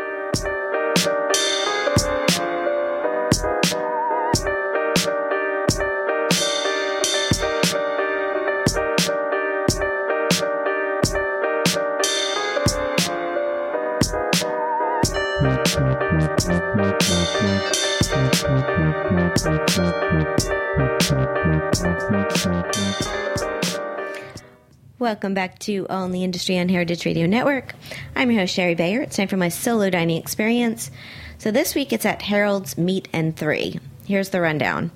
Welcome 25.08 25.32
back 25.32 25.58
to 25.60 25.86
in 25.88 26.12
the 26.12 26.22
Industry 26.22 26.58
on 26.58 26.68
Heritage 26.68 27.06
Radio 27.06 27.26
Network. 27.26 27.72
I'm 28.14 28.30
your 28.30 28.40
host, 28.40 28.52
Shari 28.52 28.74
Bayer. 28.74 29.00
It's 29.00 29.16
time 29.16 29.26
for 29.26 29.38
my 29.38 29.48
solo 29.48 29.88
dining 29.88 30.18
experience. 30.18 30.90
So 31.38 31.50
this 31.50 31.74
week 31.74 31.94
it's 31.94 32.04
at 32.04 32.20
Harold's 32.20 32.76
Meat 32.76 33.08
and 33.10 33.34
Three. 33.34 33.80
Here's 34.04 34.28
the 34.28 34.42
rundown 34.42 34.90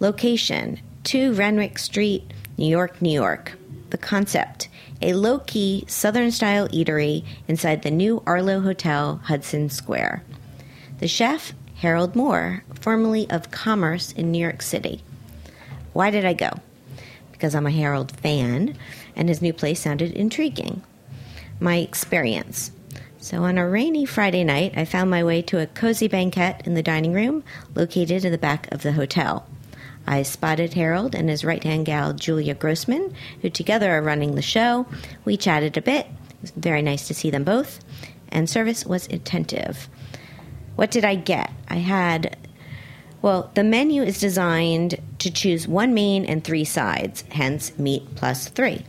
Location 0.00 0.80
2 1.04 1.34
Renwick 1.34 1.78
Street, 1.78 2.32
New 2.58 2.66
York, 2.66 3.00
New 3.00 3.12
York. 3.12 3.52
The 3.90 3.96
concept 3.96 4.68
a 5.00 5.12
low 5.12 5.38
key 5.38 5.84
Southern 5.86 6.32
style 6.32 6.66
eatery 6.70 7.24
inside 7.46 7.82
the 7.82 7.92
new 7.92 8.24
Arlo 8.26 8.58
Hotel, 8.58 9.20
Hudson 9.22 9.70
Square. 9.70 10.24
The 10.98 11.06
chef, 11.06 11.52
Harold 11.76 12.16
Moore, 12.16 12.64
formerly 12.80 13.30
of 13.30 13.52
Commerce 13.52 14.10
in 14.10 14.32
New 14.32 14.42
York 14.42 14.62
City. 14.62 15.04
Why 15.92 16.10
did 16.10 16.24
I 16.24 16.32
go? 16.32 16.50
Because 17.30 17.54
I'm 17.54 17.66
a 17.66 17.70
Harold 17.70 18.10
fan, 18.10 18.76
and 19.16 19.28
his 19.28 19.42
new 19.42 19.52
place 19.52 19.80
sounded 19.80 20.12
intriguing. 20.12 20.82
My 21.60 21.76
experience. 21.76 22.70
So, 23.18 23.44
on 23.44 23.56
a 23.56 23.68
rainy 23.68 24.04
Friday 24.04 24.44
night, 24.44 24.74
I 24.76 24.84
found 24.84 25.08
my 25.08 25.24
way 25.24 25.40
to 25.42 25.60
a 25.60 25.66
cozy 25.66 26.08
banquette 26.08 26.66
in 26.66 26.74
the 26.74 26.82
dining 26.82 27.12
room 27.12 27.42
located 27.74 28.24
in 28.24 28.32
the 28.32 28.38
back 28.38 28.70
of 28.70 28.82
the 28.82 28.92
hotel. 28.92 29.46
I 30.06 30.22
spotted 30.22 30.74
Harold 30.74 31.14
and 31.14 31.30
his 31.30 31.44
right 31.44 31.64
hand 31.64 31.86
gal, 31.86 32.12
Julia 32.12 32.54
Grossman, 32.54 33.14
who 33.40 33.48
together 33.48 33.90
are 33.92 34.02
running 34.02 34.34
the 34.34 34.42
show. 34.42 34.86
We 35.24 35.38
chatted 35.38 35.76
a 35.78 35.82
bit. 35.82 36.06
It 36.06 36.42
was 36.42 36.50
very 36.50 36.82
nice 36.82 37.08
to 37.08 37.14
see 37.14 37.30
them 37.30 37.44
both, 37.44 37.82
and 38.28 38.50
service 38.50 38.84
was 38.84 39.06
attentive. 39.08 39.88
What 40.76 40.90
did 40.90 41.04
I 41.04 41.14
get? 41.14 41.50
I 41.68 41.76
had 41.76 42.36
well, 43.24 43.50
the 43.54 43.64
menu 43.64 44.02
is 44.02 44.20
designed 44.20 45.00
to 45.20 45.30
choose 45.30 45.66
one 45.66 45.94
main 45.94 46.26
and 46.26 46.44
three 46.44 46.66
sides, 46.66 47.24
hence 47.30 47.72
meat 47.78 48.02
plus 48.16 48.50
three. 48.50 48.84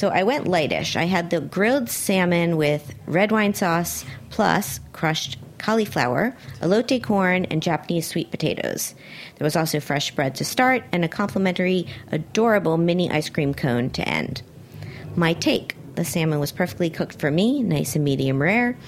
So 0.00 0.08
I 0.08 0.22
went 0.22 0.46
lightish. 0.46 0.96
I 0.96 1.04
had 1.04 1.28
the 1.28 1.42
grilled 1.42 1.90
salmon 1.90 2.56
with 2.56 2.94
red 3.04 3.30
wine 3.30 3.52
sauce 3.52 4.06
plus 4.30 4.80
crushed 4.94 5.36
cauliflower, 5.58 6.34
elote 6.62 7.02
corn, 7.02 7.44
and 7.44 7.62
Japanese 7.62 8.06
sweet 8.06 8.30
potatoes. 8.30 8.94
There 9.36 9.44
was 9.44 9.56
also 9.56 9.78
fresh 9.78 10.10
bread 10.12 10.36
to 10.36 10.44
start 10.46 10.84
and 10.90 11.04
a 11.04 11.08
complimentary, 11.08 11.86
adorable 12.10 12.78
mini 12.78 13.10
ice 13.10 13.28
cream 13.28 13.52
cone 13.52 13.90
to 13.90 14.08
end. 14.08 14.40
My 15.16 15.34
take 15.34 15.76
the 15.96 16.04
salmon 16.06 16.40
was 16.40 16.50
perfectly 16.50 16.88
cooked 16.88 17.20
for 17.20 17.30
me, 17.30 17.62
nice 17.62 17.94
and 17.94 18.02
medium 18.02 18.40
rare, 18.40 18.78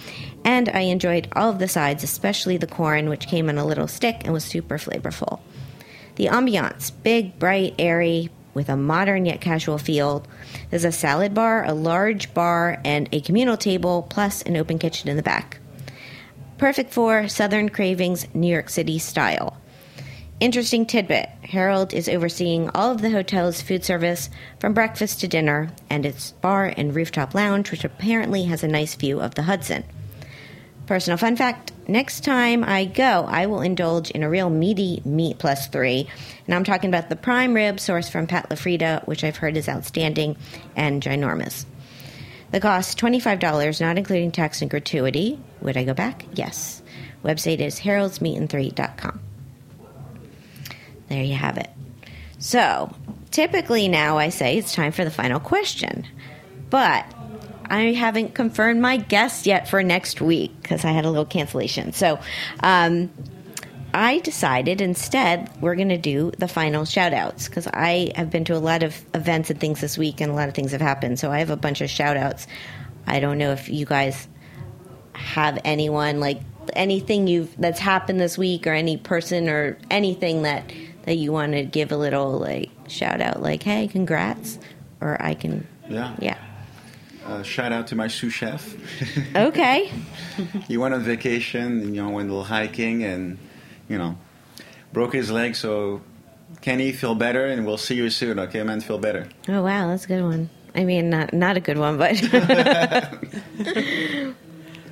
and 0.46 0.70
I 0.70 0.80
enjoyed 0.80 1.28
all 1.36 1.50
of 1.50 1.58
the 1.58 1.68
sides, 1.68 2.02
especially 2.02 2.56
the 2.56 2.66
corn, 2.66 3.10
which 3.10 3.28
came 3.28 3.50
on 3.50 3.58
a 3.58 3.66
little 3.66 3.86
stick 3.86 4.22
and 4.24 4.32
was 4.32 4.44
super 4.44 4.78
flavorful. 4.78 5.40
The 6.16 6.28
ambiance 6.28 6.90
big, 7.02 7.38
bright, 7.38 7.74
airy, 7.78 8.30
with 8.54 8.68
a 8.68 8.76
modern 8.76 9.26
yet 9.26 9.40
casual 9.40 9.78
feel. 9.78 10.24
There's 10.70 10.84
a 10.84 10.92
salad 10.92 11.34
bar, 11.34 11.64
a 11.64 11.72
large 11.72 12.34
bar, 12.34 12.80
and 12.84 13.08
a 13.12 13.20
communal 13.20 13.56
table, 13.56 14.06
plus 14.08 14.42
an 14.42 14.56
open 14.56 14.78
kitchen 14.78 15.08
in 15.08 15.16
the 15.16 15.22
back. 15.22 15.58
Perfect 16.58 16.92
for 16.92 17.28
Southern 17.28 17.68
Cravings 17.68 18.26
New 18.34 18.52
York 18.52 18.68
City 18.68 18.98
style. 18.98 19.58
Interesting 20.40 20.86
tidbit 20.86 21.28
Harold 21.42 21.94
is 21.94 22.08
overseeing 22.08 22.68
all 22.70 22.90
of 22.90 23.00
the 23.00 23.10
hotel's 23.10 23.62
food 23.62 23.84
service 23.84 24.28
from 24.58 24.74
breakfast 24.74 25.20
to 25.20 25.28
dinner 25.28 25.70
and 25.88 26.04
its 26.04 26.32
bar 26.32 26.72
and 26.76 26.94
rooftop 26.94 27.34
lounge, 27.34 27.70
which 27.70 27.84
apparently 27.84 28.44
has 28.44 28.64
a 28.64 28.68
nice 28.68 28.94
view 28.96 29.20
of 29.20 29.36
the 29.36 29.42
Hudson. 29.42 29.84
Personal 30.86 31.16
fun 31.16 31.36
fact 31.36 31.72
next 31.86 32.24
time 32.24 32.64
I 32.64 32.84
go, 32.84 33.24
I 33.28 33.46
will 33.46 33.60
indulge 33.60 34.10
in 34.10 34.22
a 34.22 34.28
real 34.28 34.50
meaty 34.50 35.00
meat 35.04 35.38
plus 35.38 35.68
three. 35.68 36.08
And 36.46 36.54
I'm 36.54 36.64
talking 36.64 36.90
about 36.90 37.08
the 37.08 37.16
prime 37.16 37.54
rib 37.54 37.76
sourced 37.76 38.10
from 38.10 38.26
Pat 38.26 38.48
LaFrida, 38.50 39.06
which 39.06 39.24
I've 39.24 39.36
heard 39.36 39.56
is 39.56 39.68
outstanding 39.68 40.36
and 40.74 41.02
ginormous. 41.02 41.64
The 42.50 42.60
cost 42.60 43.00
$25, 43.00 43.80
not 43.80 43.96
including 43.96 44.30
tax 44.30 44.60
and 44.60 44.70
gratuity. 44.70 45.38
Would 45.62 45.76
I 45.76 45.84
go 45.84 45.94
back? 45.94 46.26
Yes. 46.34 46.82
Website 47.24 47.60
is 47.60 47.80
haroldsmeatand3.com. 47.80 49.20
There 51.08 51.22
you 51.22 51.34
have 51.34 51.58
it. 51.58 51.70
So, 52.38 52.94
typically 53.30 53.88
now 53.88 54.18
I 54.18 54.30
say 54.30 54.58
it's 54.58 54.74
time 54.74 54.92
for 54.92 55.04
the 55.04 55.10
final 55.10 55.40
question. 55.40 56.06
But 56.68 57.06
I 57.72 57.92
haven't 57.94 58.34
confirmed 58.34 58.82
my 58.82 58.98
guest 58.98 59.46
yet 59.46 59.66
for 59.66 59.82
next 59.82 60.20
week 60.20 60.52
because 60.60 60.84
I 60.84 60.90
had 60.90 61.06
a 61.06 61.10
little 61.10 61.24
cancellation. 61.24 61.92
So, 61.94 62.18
um, 62.60 63.10
I 63.94 64.18
decided 64.20 64.80
instead 64.80 65.50
we're 65.60 65.74
going 65.74 65.88
to 65.88 65.98
do 65.98 66.32
the 66.38 66.48
final 66.48 66.84
shout 66.84 67.12
outs 67.12 67.48
because 67.48 67.66
I 67.66 68.12
have 68.14 68.30
been 68.30 68.44
to 68.44 68.56
a 68.56 68.58
lot 68.58 68.82
of 68.82 69.02
events 69.14 69.50
and 69.50 69.58
things 69.58 69.80
this 69.80 69.96
week 69.98 70.20
and 70.20 70.30
a 70.30 70.34
lot 70.34 70.48
of 70.48 70.54
things 70.54 70.72
have 70.72 70.80
happened. 70.80 71.18
So 71.18 71.30
I 71.30 71.38
have 71.38 71.50
a 71.50 71.56
bunch 71.56 71.80
of 71.80 71.90
shout 71.90 72.16
outs. 72.16 72.46
I 73.06 73.20
don't 73.20 73.38
know 73.38 73.52
if 73.52 73.68
you 73.68 73.84
guys 73.86 74.28
have 75.14 75.58
anyone 75.64 76.20
like 76.20 76.40
anything 76.74 77.26
you've 77.26 77.54
that's 77.58 77.80
happened 77.80 78.20
this 78.20 78.38
week 78.38 78.66
or 78.66 78.72
any 78.72 78.96
person 78.96 79.48
or 79.48 79.76
anything 79.90 80.42
that 80.42 80.72
that 81.04 81.16
you 81.16 81.32
want 81.32 81.52
to 81.52 81.64
give 81.64 81.92
a 81.92 81.96
little 81.96 82.38
like 82.38 82.70
shout 82.88 83.20
out 83.20 83.42
like 83.42 83.62
hey 83.62 83.88
congrats 83.88 84.58
or 85.00 85.20
I 85.20 85.34
can 85.34 85.66
Yeah. 85.88 86.14
yeah 86.18 86.38
Uh, 87.26 87.42
shout 87.42 87.72
out 87.72 87.86
to 87.88 87.96
my 87.96 88.08
sous 88.08 88.32
chef. 88.32 88.74
okay 89.36 89.90
he 90.68 90.76
went 90.76 90.94
on 90.94 91.02
vacation, 91.02 91.62
and, 91.80 91.94
you 91.94 92.02
know, 92.02 92.10
went 92.10 92.28
a 92.28 92.32
little 92.32 92.44
hiking, 92.44 93.04
and 93.04 93.38
you 93.88 93.98
know, 93.98 94.16
broke 94.92 95.12
his 95.14 95.30
leg. 95.30 95.54
So, 95.54 96.00
Kenny, 96.62 96.92
feel 96.92 97.14
better, 97.14 97.46
and 97.46 97.66
we'll 97.66 97.76
see 97.78 97.94
you 97.94 98.10
soon. 98.10 98.38
Okay, 98.38 98.62
man, 98.62 98.80
feel 98.80 98.98
better. 98.98 99.28
oh 99.48 99.62
wow 99.62 99.88
that's 99.88 100.04
a 100.04 100.08
good 100.08 100.22
one 100.22 100.48
I 100.74 100.84
mean 100.84 101.10
not 101.10 101.32
not 101.32 101.56
a 101.56 101.60
good 101.60 101.78
one 101.78 101.98
but 101.98 102.16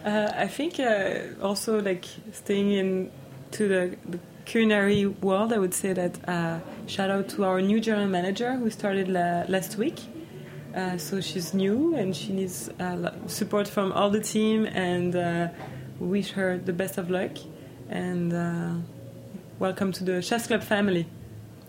Uh, 0.03 0.33
I 0.35 0.47
think 0.47 0.81
uh, 0.81 1.43
also 1.43 1.79
like 1.83 2.07
staying 2.33 2.71
in 2.73 3.11
to 3.51 3.69
the, 3.69 3.97
the 4.09 4.19
culinary 4.47 5.05
world, 5.07 5.53
I 5.53 5.59
would 5.59 5.75
say 5.75 5.93
that 5.93 6.27
uh, 6.27 6.61
shout 6.87 7.11
out 7.11 7.29
to 7.31 7.45
our 7.45 7.61
new 7.61 7.81
general 7.81 8.07
manager 8.09 8.55
who 8.57 8.71
started 8.71 9.09
la- 9.09 9.45
last 9.49 9.77
week. 9.77 9.99
Uh, 10.75 10.97
so 10.97 11.21
she's 11.21 11.53
new 11.53 11.97
and 11.97 12.15
she 12.15 12.33
needs 12.33 12.69
uh, 12.81 13.11
support 13.27 13.67
from 13.67 13.91
all 13.93 14.09
the 14.09 14.21
team 14.21 14.67
and 14.67 15.17
uh, 15.17 15.49
wish 15.99 16.31
her 16.31 16.59
the 16.59 16.73
best 16.73 16.97
of 16.97 17.11
luck 17.11 17.33
and 17.89 18.33
uh, 18.33 18.75
welcome 19.59 19.91
to 19.91 20.05
the 20.05 20.23
Chef's 20.23 20.47
Club 20.47 20.63
family. 20.63 21.07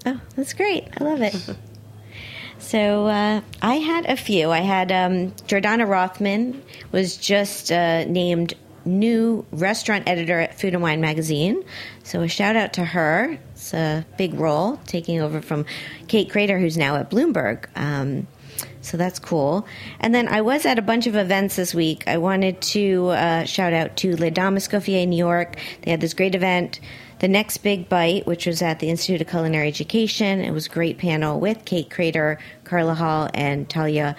Oh, 0.06 0.20
that's 0.36 0.54
great. 0.54 0.88
I 1.00 1.04
love 1.04 1.22
it. 1.22 1.36
so 2.60 3.08
uh, 3.08 3.42
I 3.62 3.76
had 3.76 4.06
a 4.06 4.16
few. 4.16 4.52
I 4.52 4.60
had 4.60 4.92
um, 4.92 5.32
Jordana 5.48 5.88
Rothman 5.88 6.62
was 6.92 7.18
just 7.18 7.72
named 7.72 8.54
new 8.86 9.46
restaurant 9.52 10.08
editor 10.08 10.40
at 10.40 10.60
Food 10.60 10.74
and 10.74 10.84
Wine 10.84 11.02
magazine. 11.02 11.64
So 12.04 12.22
a 12.22 12.28
shout 12.28 12.56
out 12.56 12.74
to 12.74 12.86
her. 12.86 13.38
It's 13.54 13.74
a 13.74 14.06
big 14.18 14.36
role 14.36 14.78
taking 14.86 15.22
over 15.22 15.42
from 15.42 15.66
Kate 16.08 16.30
Krader, 16.30 16.60
who's 16.60 16.78
now 16.78 16.96
at 16.98 17.10
Bloomberg. 17.10 17.66
Um, 17.76 18.28
So 18.82 18.98
that's 18.98 19.20
cool. 19.20 19.66
And 20.00 20.14
then 20.14 20.28
I 20.28 20.42
was 20.42 20.66
at 20.66 20.80
a 20.80 20.82
bunch 20.82 21.08
of 21.08 21.16
events 21.16 21.56
this 21.56 21.74
week. 21.74 22.04
I 22.08 22.18
wanted 22.18 22.62
to 22.62 23.10
uh, 23.10 23.44
shout 23.46 23.74
out 23.74 23.98
to 23.98 24.16
Les 24.16 24.32
Dames 24.32 24.68
Escoffier 24.68 25.04
in 25.04 25.10
New 25.10 25.18
York. 25.18 25.58
They 25.82 25.92
had 25.92 26.02
this 26.02 26.14
great 26.14 26.36
event, 26.36 26.80
The 27.20 27.28
Next 27.28 27.58
Big 27.58 27.90
Bite, 27.90 28.26
which 28.26 28.46
was 28.46 28.62
at 28.62 28.80
the 28.80 28.90
Institute 28.90 29.22
of 29.22 29.28
Culinary 29.28 29.68
Education. 29.68 30.42
It 30.42 30.52
was 30.52 30.68
a 30.68 30.70
great 30.70 30.98
panel 30.98 31.40
with 31.40 31.66
Kate 31.66 31.90
Krader, 31.90 32.38
Carla 32.64 32.94
Hall, 32.96 33.30
and 33.34 33.70
Talia 33.70 34.16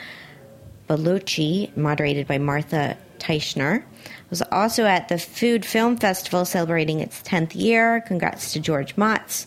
Baiocchi, 0.88 1.76
moderated 1.76 2.26
by 2.26 2.38
Martha 2.38 2.96
Teichner. 3.18 3.82
I 3.82 4.10
was 4.30 4.42
also 4.50 4.84
at 4.84 5.08
the 5.08 5.18
Food 5.18 5.64
Film 5.64 5.96
Festival 5.96 6.44
celebrating 6.44 7.00
its 7.00 7.22
10th 7.22 7.54
year. 7.54 8.00
Congrats 8.06 8.52
to 8.52 8.60
George 8.60 8.96
Motz. 8.96 9.46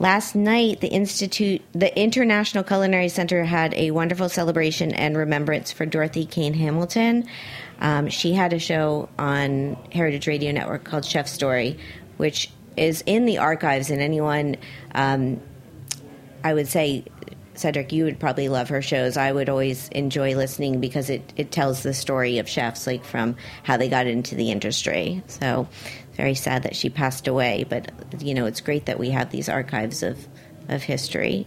Last 0.00 0.34
night, 0.34 0.80
the 0.80 0.88
Institute, 0.88 1.60
the 1.72 1.94
International 1.94 2.64
Culinary 2.64 3.10
Center 3.10 3.44
had 3.44 3.74
a 3.74 3.90
wonderful 3.90 4.30
celebration 4.30 4.94
and 4.94 5.14
remembrance 5.14 5.72
for 5.72 5.84
Dorothy 5.84 6.24
Cann 6.24 6.54
Hamilton. 6.54 7.26
Um, 7.82 8.08
she 8.08 8.32
had 8.32 8.54
a 8.54 8.58
show 8.58 9.10
on 9.18 9.76
Heritage 9.92 10.26
Radio 10.26 10.52
Network 10.52 10.84
called 10.84 11.04
Chef 11.04 11.28
Story, 11.28 11.78
which 12.16 12.50
is 12.78 13.02
in 13.04 13.26
the 13.26 13.36
archives, 13.36 13.90
and 13.90 14.00
anyone, 14.00 14.56
um, 14.94 15.38
I 16.42 16.54
would 16.54 16.68
say, 16.68 17.04
Cedric, 17.52 17.92
you 17.92 18.04
would 18.04 18.18
probably 18.18 18.48
love 18.48 18.70
her 18.70 18.80
shows. 18.80 19.18
I 19.18 19.30
would 19.30 19.50
always 19.50 19.88
enjoy 19.88 20.34
listening 20.34 20.80
because 20.80 21.10
it, 21.10 21.30
it 21.36 21.52
tells 21.52 21.82
the 21.82 21.92
story 21.92 22.38
of 22.38 22.48
chefs, 22.48 22.86
like 22.86 23.04
from 23.04 23.36
how 23.64 23.76
they 23.76 23.90
got 23.90 24.06
into 24.06 24.34
the 24.34 24.50
industry. 24.50 25.22
So, 25.26 25.68
very 26.20 26.34
sad 26.34 26.64
that 26.64 26.76
she 26.76 26.90
passed 26.90 27.26
away, 27.26 27.64
but 27.66 27.90
you 28.18 28.34
know, 28.34 28.44
it's 28.44 28.60
great 28.60 28.84
that 28.84 28.98
we 28.98 29.08
have 29.08 29.30
these 29.30 29.48
archives 29.48 30.02
of, 30.02 30.28
of 30.68 30.82
history. 30.82 31.46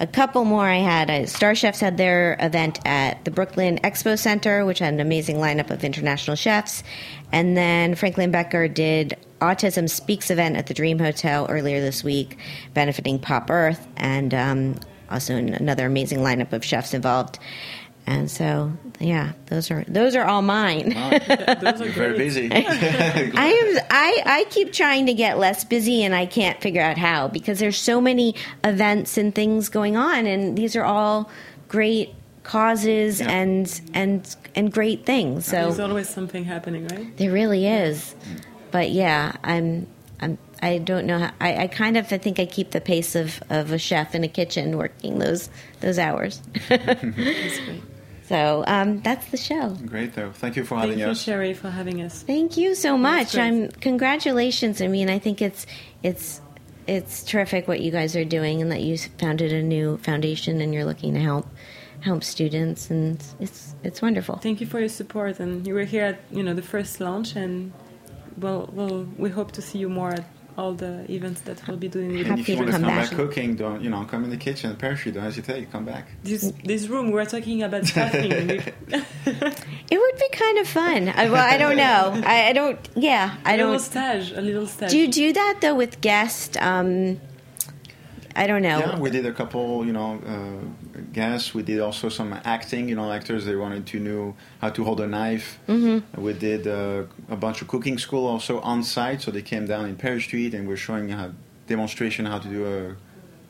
A 0.00 0.06
couple 0.06 0.46
more 0.46 0.64
I 0.64 0.78
had. 0.78 1.28
Star 1.28 1.54
Chefs 1.54 1.78
had 1.78 1.98
their 1.98 2.38
event 2.40 2.80
at 2.86 3.22
the 3.26 3.30
Brooklyn 3.30 3.78
Expo 3.84 4.18
Center, 4.18 4.64
which 4.64 4.78
had 4.78 4.94
an 4.94 5.00
amazing 5.00 5.36
lineup 5.36 5.70
of 5.70 5.84
international 5.84 6.34
chefs. 6.34 6.82
And 7.30 7.54
then 7.54 7.94
Franklin 7.94 8.30
Becker 8.30 8.68
did 8.68 9.18
Autism 9.42 9.88
Speaks 9.88 10.30
event 10.30 10.56
at 10.56 10.66
the 10.66 10.74
Dream 10.74 10.98
Hotel 10.98 11.46
earlier 11.50 11.82
this 11.82 12.02
week, 12.02 12.38
benefiting 12.72 13.18
Pop 13.18 13.50
Earth, 13.50 13.86
and 13.98 14.32
um, 14.32 14.76
also 15.10 15.36
another 15.36 15.84
amazing 15.84 16.20
lineup 16.20 16.54
of 16.54 16.64
chefs 16.64 16.94
involved. 16.94 17.38
And 18.06 18.30
so, 18.30 18.72
yeah, 18.98 19.32
those 19.46 19.70
are 19.70 19.84
those 19.86 20.16
are 20.16 20.24
all 20.24 20.42
mine. 20.42 20.90
You're 21.28 21.92
very 21.92 22.16
busy. 22.18 22.50
I 22.52 22.56
am. 23.76 23.84
I 23.90 24.22
I 24.26 24.46
keep 24.50 24.72
trying 24.72 25.06
to 25.06 25.14
get 25.14 25.38
less 25.38 25.64
busy, 25.64 26.02
and 26.02 26.14
I 26.14 26.26
can't 26.26 26.60
figure 26.60 26.82
out 26.82 26.98
how 26.98 27.28
because 27.28 27.58
there's 27.60 27.78
so 27.78 28.00
many 28.00 28.34
events 28.64 29.16
and 29.18 29.32
things 29.34 29.68
going 29.68 29.96
on, 29.96 30.26
and 30.26 30.58
these 30.58 30.74
are 30.74 30.84
all 30.84 31.30
great 31.68 32.14
causes 32.42 33.20
Yeah. 33.20 33.30
and 33.30 33.80
and 33.94 34.36
and 34.56 34.72
great 34.72 35.06
things. 35.06 35.46
So 35.46 35.56
There's 35.62 35.78
always 35.80 36.08
something 36.08 36.44
happening, 36.44 36.88
right? 36.88 37.16
there 37.16 37.30
really 37.30 37.66
is. 37.68 38.14
But 38.72 38.90
yeah, 38.90 39.32
I'm. 39.44 39.86
I'm. 40.20 40.38
I 40.60 40.78
don't 40.78 41.06
know. 41.06 41.18
How, 41.18 41.30
I, 41.40 41.62
I 41.64 41.66
kind 41.68 41.96
of. 41.96 42.12
I 42.12 42.18
think 42.18 42.38
I 42.40 42.46
keep 42.46 42.70
the 42.72 42.80
pace 42.80 43.14
of, 43.14 43.42
of 43.50 43.70
a 43.72 43.78
chef 43.78 44.14
in 44.14 44.24
a 44.24 44.28
kitchen 44.28 44.76
working 44.76 45.18
those 45.18 45.50
those 45.80 45.98
hours. 45.98 46.40
That's 46.68 47.60
great. 47.60 47.82
So 48.32 48.64
um, 48.66 49.02
that's 49.02 49.26
the 49.26 49.36
show. 49.36 49.76
Great, 49.84 50.14
though. 50.14 50.32
Thank 50.32 50.56
you 50.56 50.64
for 50.64 50.76
Thank 50.76 50.92
having 50.92 50.98
you, 51.00 51.08
us. 51.08 51.22
Shari, 51.22 51.52
for 51.52 51.68
having 51.68 52.00
us. 52.00 52.22
Thank 52.22 52.56
you 52.56 52.74
so 52.74 52.96
much. 52.96 53.36
I'm 53.36 53.68
congratulations. 53.72 54.80
I 54.80 54.86
mean, 54.88 55.10
I 55.10 55.18
think 55.18 55.42
it's 55.42 55.66
it's 56.02 56.40
it's 56.86 57.24
terrific 57.24 57.68
what 57.68 57.80
you 57.82 57.90
guys 57.90 58.16
are 58.16 58.24
doing, 58.24 58.62
and 58.62 58.72
that 58.72 58.80
you 58.80 58.96
founded 58.96 59.52
a 59.52 59.62
new 59.62 59.98
foundation 59.98 60.62
and 60.62 60.72
you're 60.72 60.86
looking 60.86 61.12
to 61.12 61.20
help 61.20 61.46
help 62.00 62.24
students, 62.24 62.88
and 62.88 63.22
it's 63.38 63.74
it's 63.82 64.00
wonderful. 64.00 64.38
Thank 64.38 64.62
you 64.62 64.66
for 64.66 64.80
your 64.80 64.88
support, 64.88 65.38
and 65.38 65.66
you 65.66 65.74
were 65.74 65.84
here 65.84 66.04
at 66.04 66.20
you 66.30 66.42
know 66.42 66.54
the 66.54 66.62
first 66.62 67.00
launch, 67.00 67.36
and 67.36 67.70
well, 68.38 68.70
well, 68.72 69.06
we 69.18 69.28
hope 69.28 69.52
to 69.52 69.60
see 69.60 69.78
you 69.78 69.90
more 69.90 70.12
at 70.12 70.24
all 70.58 70.74
the 70.74 71.10
events 71.10 71.40
that 71.42 71.66
we'll 71.66 71.76
be 71.76 71.88
doing. 71.88 72.12
With 72.16 72.26
Happy 72.26 72.40
If 72.42 72.48
you 72.48 72.56
want 72.56 72.68
to 72.68 72.72
come 72.72 72.82
come 72.82 72.90
back. 72.96 73.10
back 73.10 73.16
cooking, 73.18 73.56
don't 73.56 73.82
you 73.82 73.90
know? 73.90 74.04
Come 74.04 74.24
in 74.24 74.30
the 74.30 74.36
kitchen, 74.36 74.74
parachute. 74.76 75.14
Don't 75.14 75.22
hesitate. 75.24 75.70
Come 75.72 75.84
back. 75.84 76.08
this 76.22 76.52
this 76.64 76.88
room. 76.88 77.10
we're 77.10 77.24
talking 77.24 77.62
about 77.62 77.86
staffing. 77.86 78.62
It 79.92 79.98
would 79.98 80.18
be 80.18 80.28
kind 80.32 80.58
of 80.58 80.66
fun. 80.68 81.08
I, 81.10 81.28
well, 81.28 81.46
I 81.46 81.58
don't 81.58 81.76
know. 81.76 82.22
I, 82.26 82.48
I 82.48 82.52
don't. 82.54 82.78
Yeah, 82.96 83.36
I 83.44 83.54
a 83.54 83.56
little 83.58 83.72
don't. 83.72 83.80
stage, 83.80 84.32
a 84.32 84.40
little 84.40 84.66
stage. 84.66 84.90
Do 84.90 84.98
you 84.98 85.08
do 85.08 85.32
that 85.34 85.58
though 85.60 85.74
with 85.74 86.00
guests? 86.00 86.56
Um, 86.58 87.20
I 88.34 88.46
don't 88.46 88.62
know. 88.62 88.78
Yeah, 88.78 88.98
we 88.98 89.10
did 89.10 89.26
a 89.26 89.32
couple, 89.32 89.84
you 89.84 89.92
know, 89.92 90.18
uh, 90.26 90.81
guests. 91.12 91.54
We 91.54 91.62
did 91.62 91.80
also 91.80 92.08
some 92.08 92.32
acting. 92.44 92.88
You 92.88 92.96
know, 92.96 93.10
actors 93.12 93.44
they 93.44 93.56
wanted 93.56 93.86
to 93.86 93.98
know 94.00 94.34
how 94.60 94.70
to 94.70 94.84
hold 94.84 95.00
a 95.00 95.06
knife. 95.06 95.58
Mm-hmm. 95.68 96.20
We 96.22 96.32
did 96.32 96.66
uh, 96.66 97.04
a 97.28 97.36
bunch 97.36 97.62
of 97.62 97.68
cooking 97.68 97.98
school 97.98 98.26
also 98.26 98.60
on 98.60 98.82
site. 98.82 99.22
So 99.22 99.30
they 99.30 99.42
came 99.42 99.66
down 99.66 99.86
in 99.86 99.96
Perry 99.96 100.20
Street 100.20 100.54
and 100.54 100.66
we're 100.68 100.76
showing 100.76 101.12
a 101.12 101.34
demonstration 101.66 102.26
how 102.26 102.38
to 102.38 102.48
do 102.48 102.66
a 102.66 102.96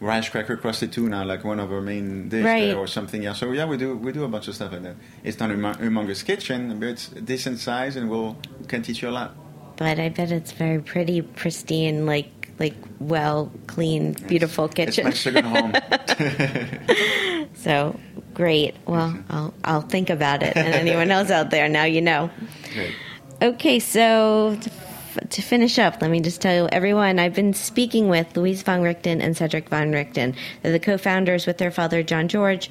rice 0.05 0.29
cracker 0.29 0.57
crusted 0.57 0.93
tuna, 0.93 1.25
like 1.25 1.45
one 1.45 1.61
of 1.61 1.73
our 1.73 1.81
main 1.81 2.29
dishes 2.29 2.45
Right. 2.45 2.75
or 2.75 2.87
something. 2.89 3.23
Yeah. 3.23 3.35
So 3.35 3.53
yeah, 3.53 3.65
we 3.67 3.77
do 3.77 3.97
we 3.97 4.11
do 4.13 4.25
a 4.25 4.29
bunch 4.29 4.49
of 4.49 4.55
stuff 4.55 4.73
like 4.73 4.83
that. 4.83 4.97
It's 5.23 5.39
not 5.39 5.51
a 5.51 5.55
humo- 5.55 5.77
humongous 5.79 6.25
kitchen, 6.25 6.79
but 6.81 6.89
it's 6.89 7.09
decent 7.09 7.59
size, 7.61 7.95
and 7.97 8.11
we'll 8.11 8.37
can 8.69 8.83
teach 8.83 9.03
you 9.03 9.09
a 9.09 9.17
lot. 9.21 9.35
but 9.77 9.99
I 9.99 10.09
bet 10.11 10.31
it's 10.31 10.53
very 10.53 10.81
pretty, 10.81 11.23
pristine, 11.23 12.05
like 12.07 12.42
like 12.63 12.75
well 13.01 13.51
clean, 13.67 14.13
beautiful 14.29 14.67
It's 14.67 14.75
kitchen. 14.75 15.05
my 15.05 15.11
second 15.13 15.45
home. 15.45 15.73
So 17.55 17.99
great. 18.35 18.75
Well, 18.87 19.17
I'll 19.31 19.55
I'll 19.65 19.83
think 19.83 20.11
about 20.11 20.43
it. 20.43 20.57
And 20.57 20.75
anyone 20.75 21.11
else 21.11 21.31
out 21.31 21.51
there, 21.51 21.69
now 21.69 21.85
you 21.85 22.01
know. 22.01 22.31
Great. 22.73 22.95
Okay, 23.41 23.79
so 23.79 24.57
to, 24.61 24.71
f- 24.71 25.29
to 25.31 25.43
finish 25.43 25.79
up, 25.79 26.01
let 26.01 26.11
me 26.11 26.21
just 26.21 26.41
tell 26.41 26.55
you, 26.55 26.69
everyone, 26.73 27.19
I've 27.19 27.35
been 27.35 27.55
speaking 27.55 28.09
with 28.09 28.37
Louis 28.37 28.63
Vongerichten 28.63 29.21
and 29.21 29.37
Cedric 29.37 29.69
Vongerichten. 29.71 30.35
They're 30.63 30.73
the 30.73 30.79
co-founders 30.81 31.47
with 31.47 31.59
their 31.59 31.71
father, 31.71 32.03
Jean-Georges, 32.03 32.69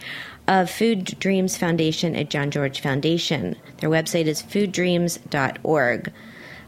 of 0.48 0.70
Food 0.70 1.06
Dreams 1.20 1.58
Foundation 1.58 2.16
at 2.16 2.30
Jean-Georges 2.30 2.80
Foundation. 2.82 3.56
Their 3.78 3.90
website 3.90 4.26
is 4.26 4.42
fooddreams.org. 4.44 6.12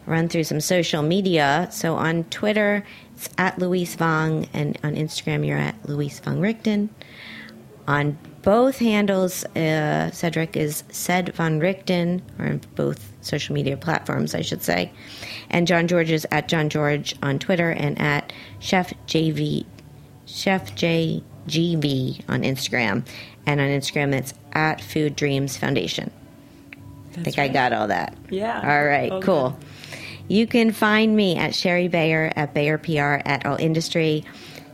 Run 0.06 0.28
through 0.30 0.44
some 0.44 0.60
social 0.62 1.02
media. 1.02 1.70
So 1.72 1.96
on 1.96 2.26
Twitter, 2.26 2.86
it's 3.16 3.30
at 3.38 3.60
Louise 3.60 3.96
Vong, 3.96 4.48
and 4.54 4.78
on 4.84 4.96
Instagram, 4.96 5.46
you're 5.46 5.58
at 5.58 5.76
Louis 5.88 6.20
Vongerichten. 6.20 6.90
On 7.88 8.18
both 8.44 8.80
handles, 8.80 9.44
uh, 9.56 10.10
Cedric 10.12 10.56
is 10.56 10.84
Ced 10.90 11.34
Vongerichten, 11.36 12.22
or 12.40 12.46
on 12.46 12.62
both 12.76 13.12
social 13.22 13.54
media 13.54 13.78
platforms, 13.78 14.34
I 14.36 14.42
should 14.42 14.64
say. 14.64 14.92
And 15.50 15.68
Jean-Georges 15.68 16.24
is 16.24 16.28
at 16.32 16.48
Jean-Georges 16.48 17.16
on 17.22 17.40
Twitter 17.40 17.72
and 17.72 18.00
at 18.00 18.32
Chef 18.60 18.94
JV, 19.08 19.66
Chef 20.26 20.74
JGV 20.76 22.22
on 22.30 22.44
Instagram. 22.44 23.06
And 23.46 23.60
on 23.60 23.68
Instagram, 23.68 24.14
it's 24.14 24.34
at 24.54 24.82
Food 24.82 25.16
Dreams 25.16 25.58
Foundation. 25.58 26.10
I 27.18 27.22
think 27.24 27.38
I 27.38 27.48
got 27.48 27.74
all 27.74 27.88
that. 27.88 28.18
Yeah. 28.30 28.60
All 28.64 28.86
right, 28.86 29.12
All 29.12 29.22
cool. 29.22 29.50
good. 29.52 29.68
You 30.28 30.48
can 30.48 30.72
find 30.72 31.16
me 31.16 31.36
at 31.36 31.54
Shari 31.54 31.88
Bayer 31.88 32.32
at 32.36 32.54
Bayer 32.54 32.78
PR 32.78 33.22
at 33.26 33.46
All 33.46 33.58
Industry. 33.58 34.24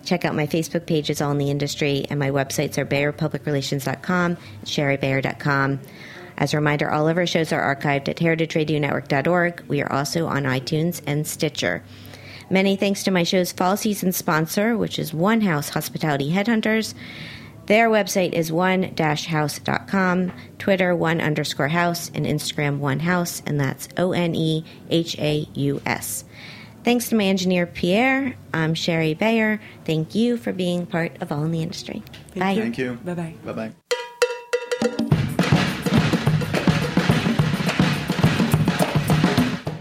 Check 0.05 0.25
out 0.25 0.35
my 0.35 0.47
Facebook 0.47 0.85
pages, 0.85 1.21
All 1.21 1.31
in 1.31 1.37
the 1.37 1.49
Industry, 1.51 2.05
and 2.09 2.19
my 2.19 2.29
websites 2.29 2.77
are 2.77 2.85
BayerPublicRelations.com 2.85 4.37
ShariBayer.com. 4.63 5.79
As 6.37 6.53
a 6.53 6.57
reminder, 6.57 6.89
all 6.89 7.07
of 7.09 7.17
our 7.17 7.27
shows 7.27 7.51
are 7.51 7.75
archived 7.75 8.07
at 8.07 8.17
heritageradionetwork.org. 8.17 9.65
We 9.67 9.81
are 9.81 9.91
also 9.91 10.27
on 10.27 10.43
iTunes 10.43 11.01
and 11.05 11.27
Stitcher. 11.27 11.83
Many 12.49 12.75
thanks 12.77 13.03
to 13.03 13.11
my 13.11 13.23
show's 13.23 13.51
fall 13.51 13.77
season 13.77 14.11
sponsor, 14.11 14.77
which 14.77 14.97
is 14.97 15.13
One 15.13 15.41
Haus 15.41 15.69
Hospitality 15.69 16.31
Headhunters. 16.31 16.93
Their 17.69 17.87
website 17.87 18.33
is 18.33 18.51
one-house.com, 18.51 20.31
Twitter 20.57 20.95
one 20.95 21.21
underscore 21.21 21.67
house, 21.67 22.09
and 22.15 22.25
Instagram 22.25 22.79
one 22.79 22.99
haus, 22.99 23.43
and 23.45 23.59
that's 23.59 23.87
O 23.95 24.11
N 24.11 24.33
E 24.33 24.65
H 24.89 25.15
A 25.19 25.47
U 25.53 25.79
S. 25.85 26.25
Thanks 26.83 27.09
to 27.09 27.15
my 27.15 27.25
engineer 27.25 27.67
Pierre. 27.67 28.33
I'm 28.55 28.73
Shari 28.73 29.13
Bayer. 29.13 29.61
Thank 29.85 30.15
you 30.15 30.35
for 30.37 30.51
being 30.51 30.87
part 30.87 31.21
of 31.21 31.31
All 31.31 31.43
in 31.43 31.51
the 31.51 31.61
Industry. 31.61 32.01
Thank 32.29 32.39
Bye. 32.39 32.51
you. 32.53 32.61
Thank 32.63 32.77
you. 32.79 32.93
Bye 33.05 33.13
bye. 33.13 33.35
Bye 33.45 33.53
bye. 33.53 33.71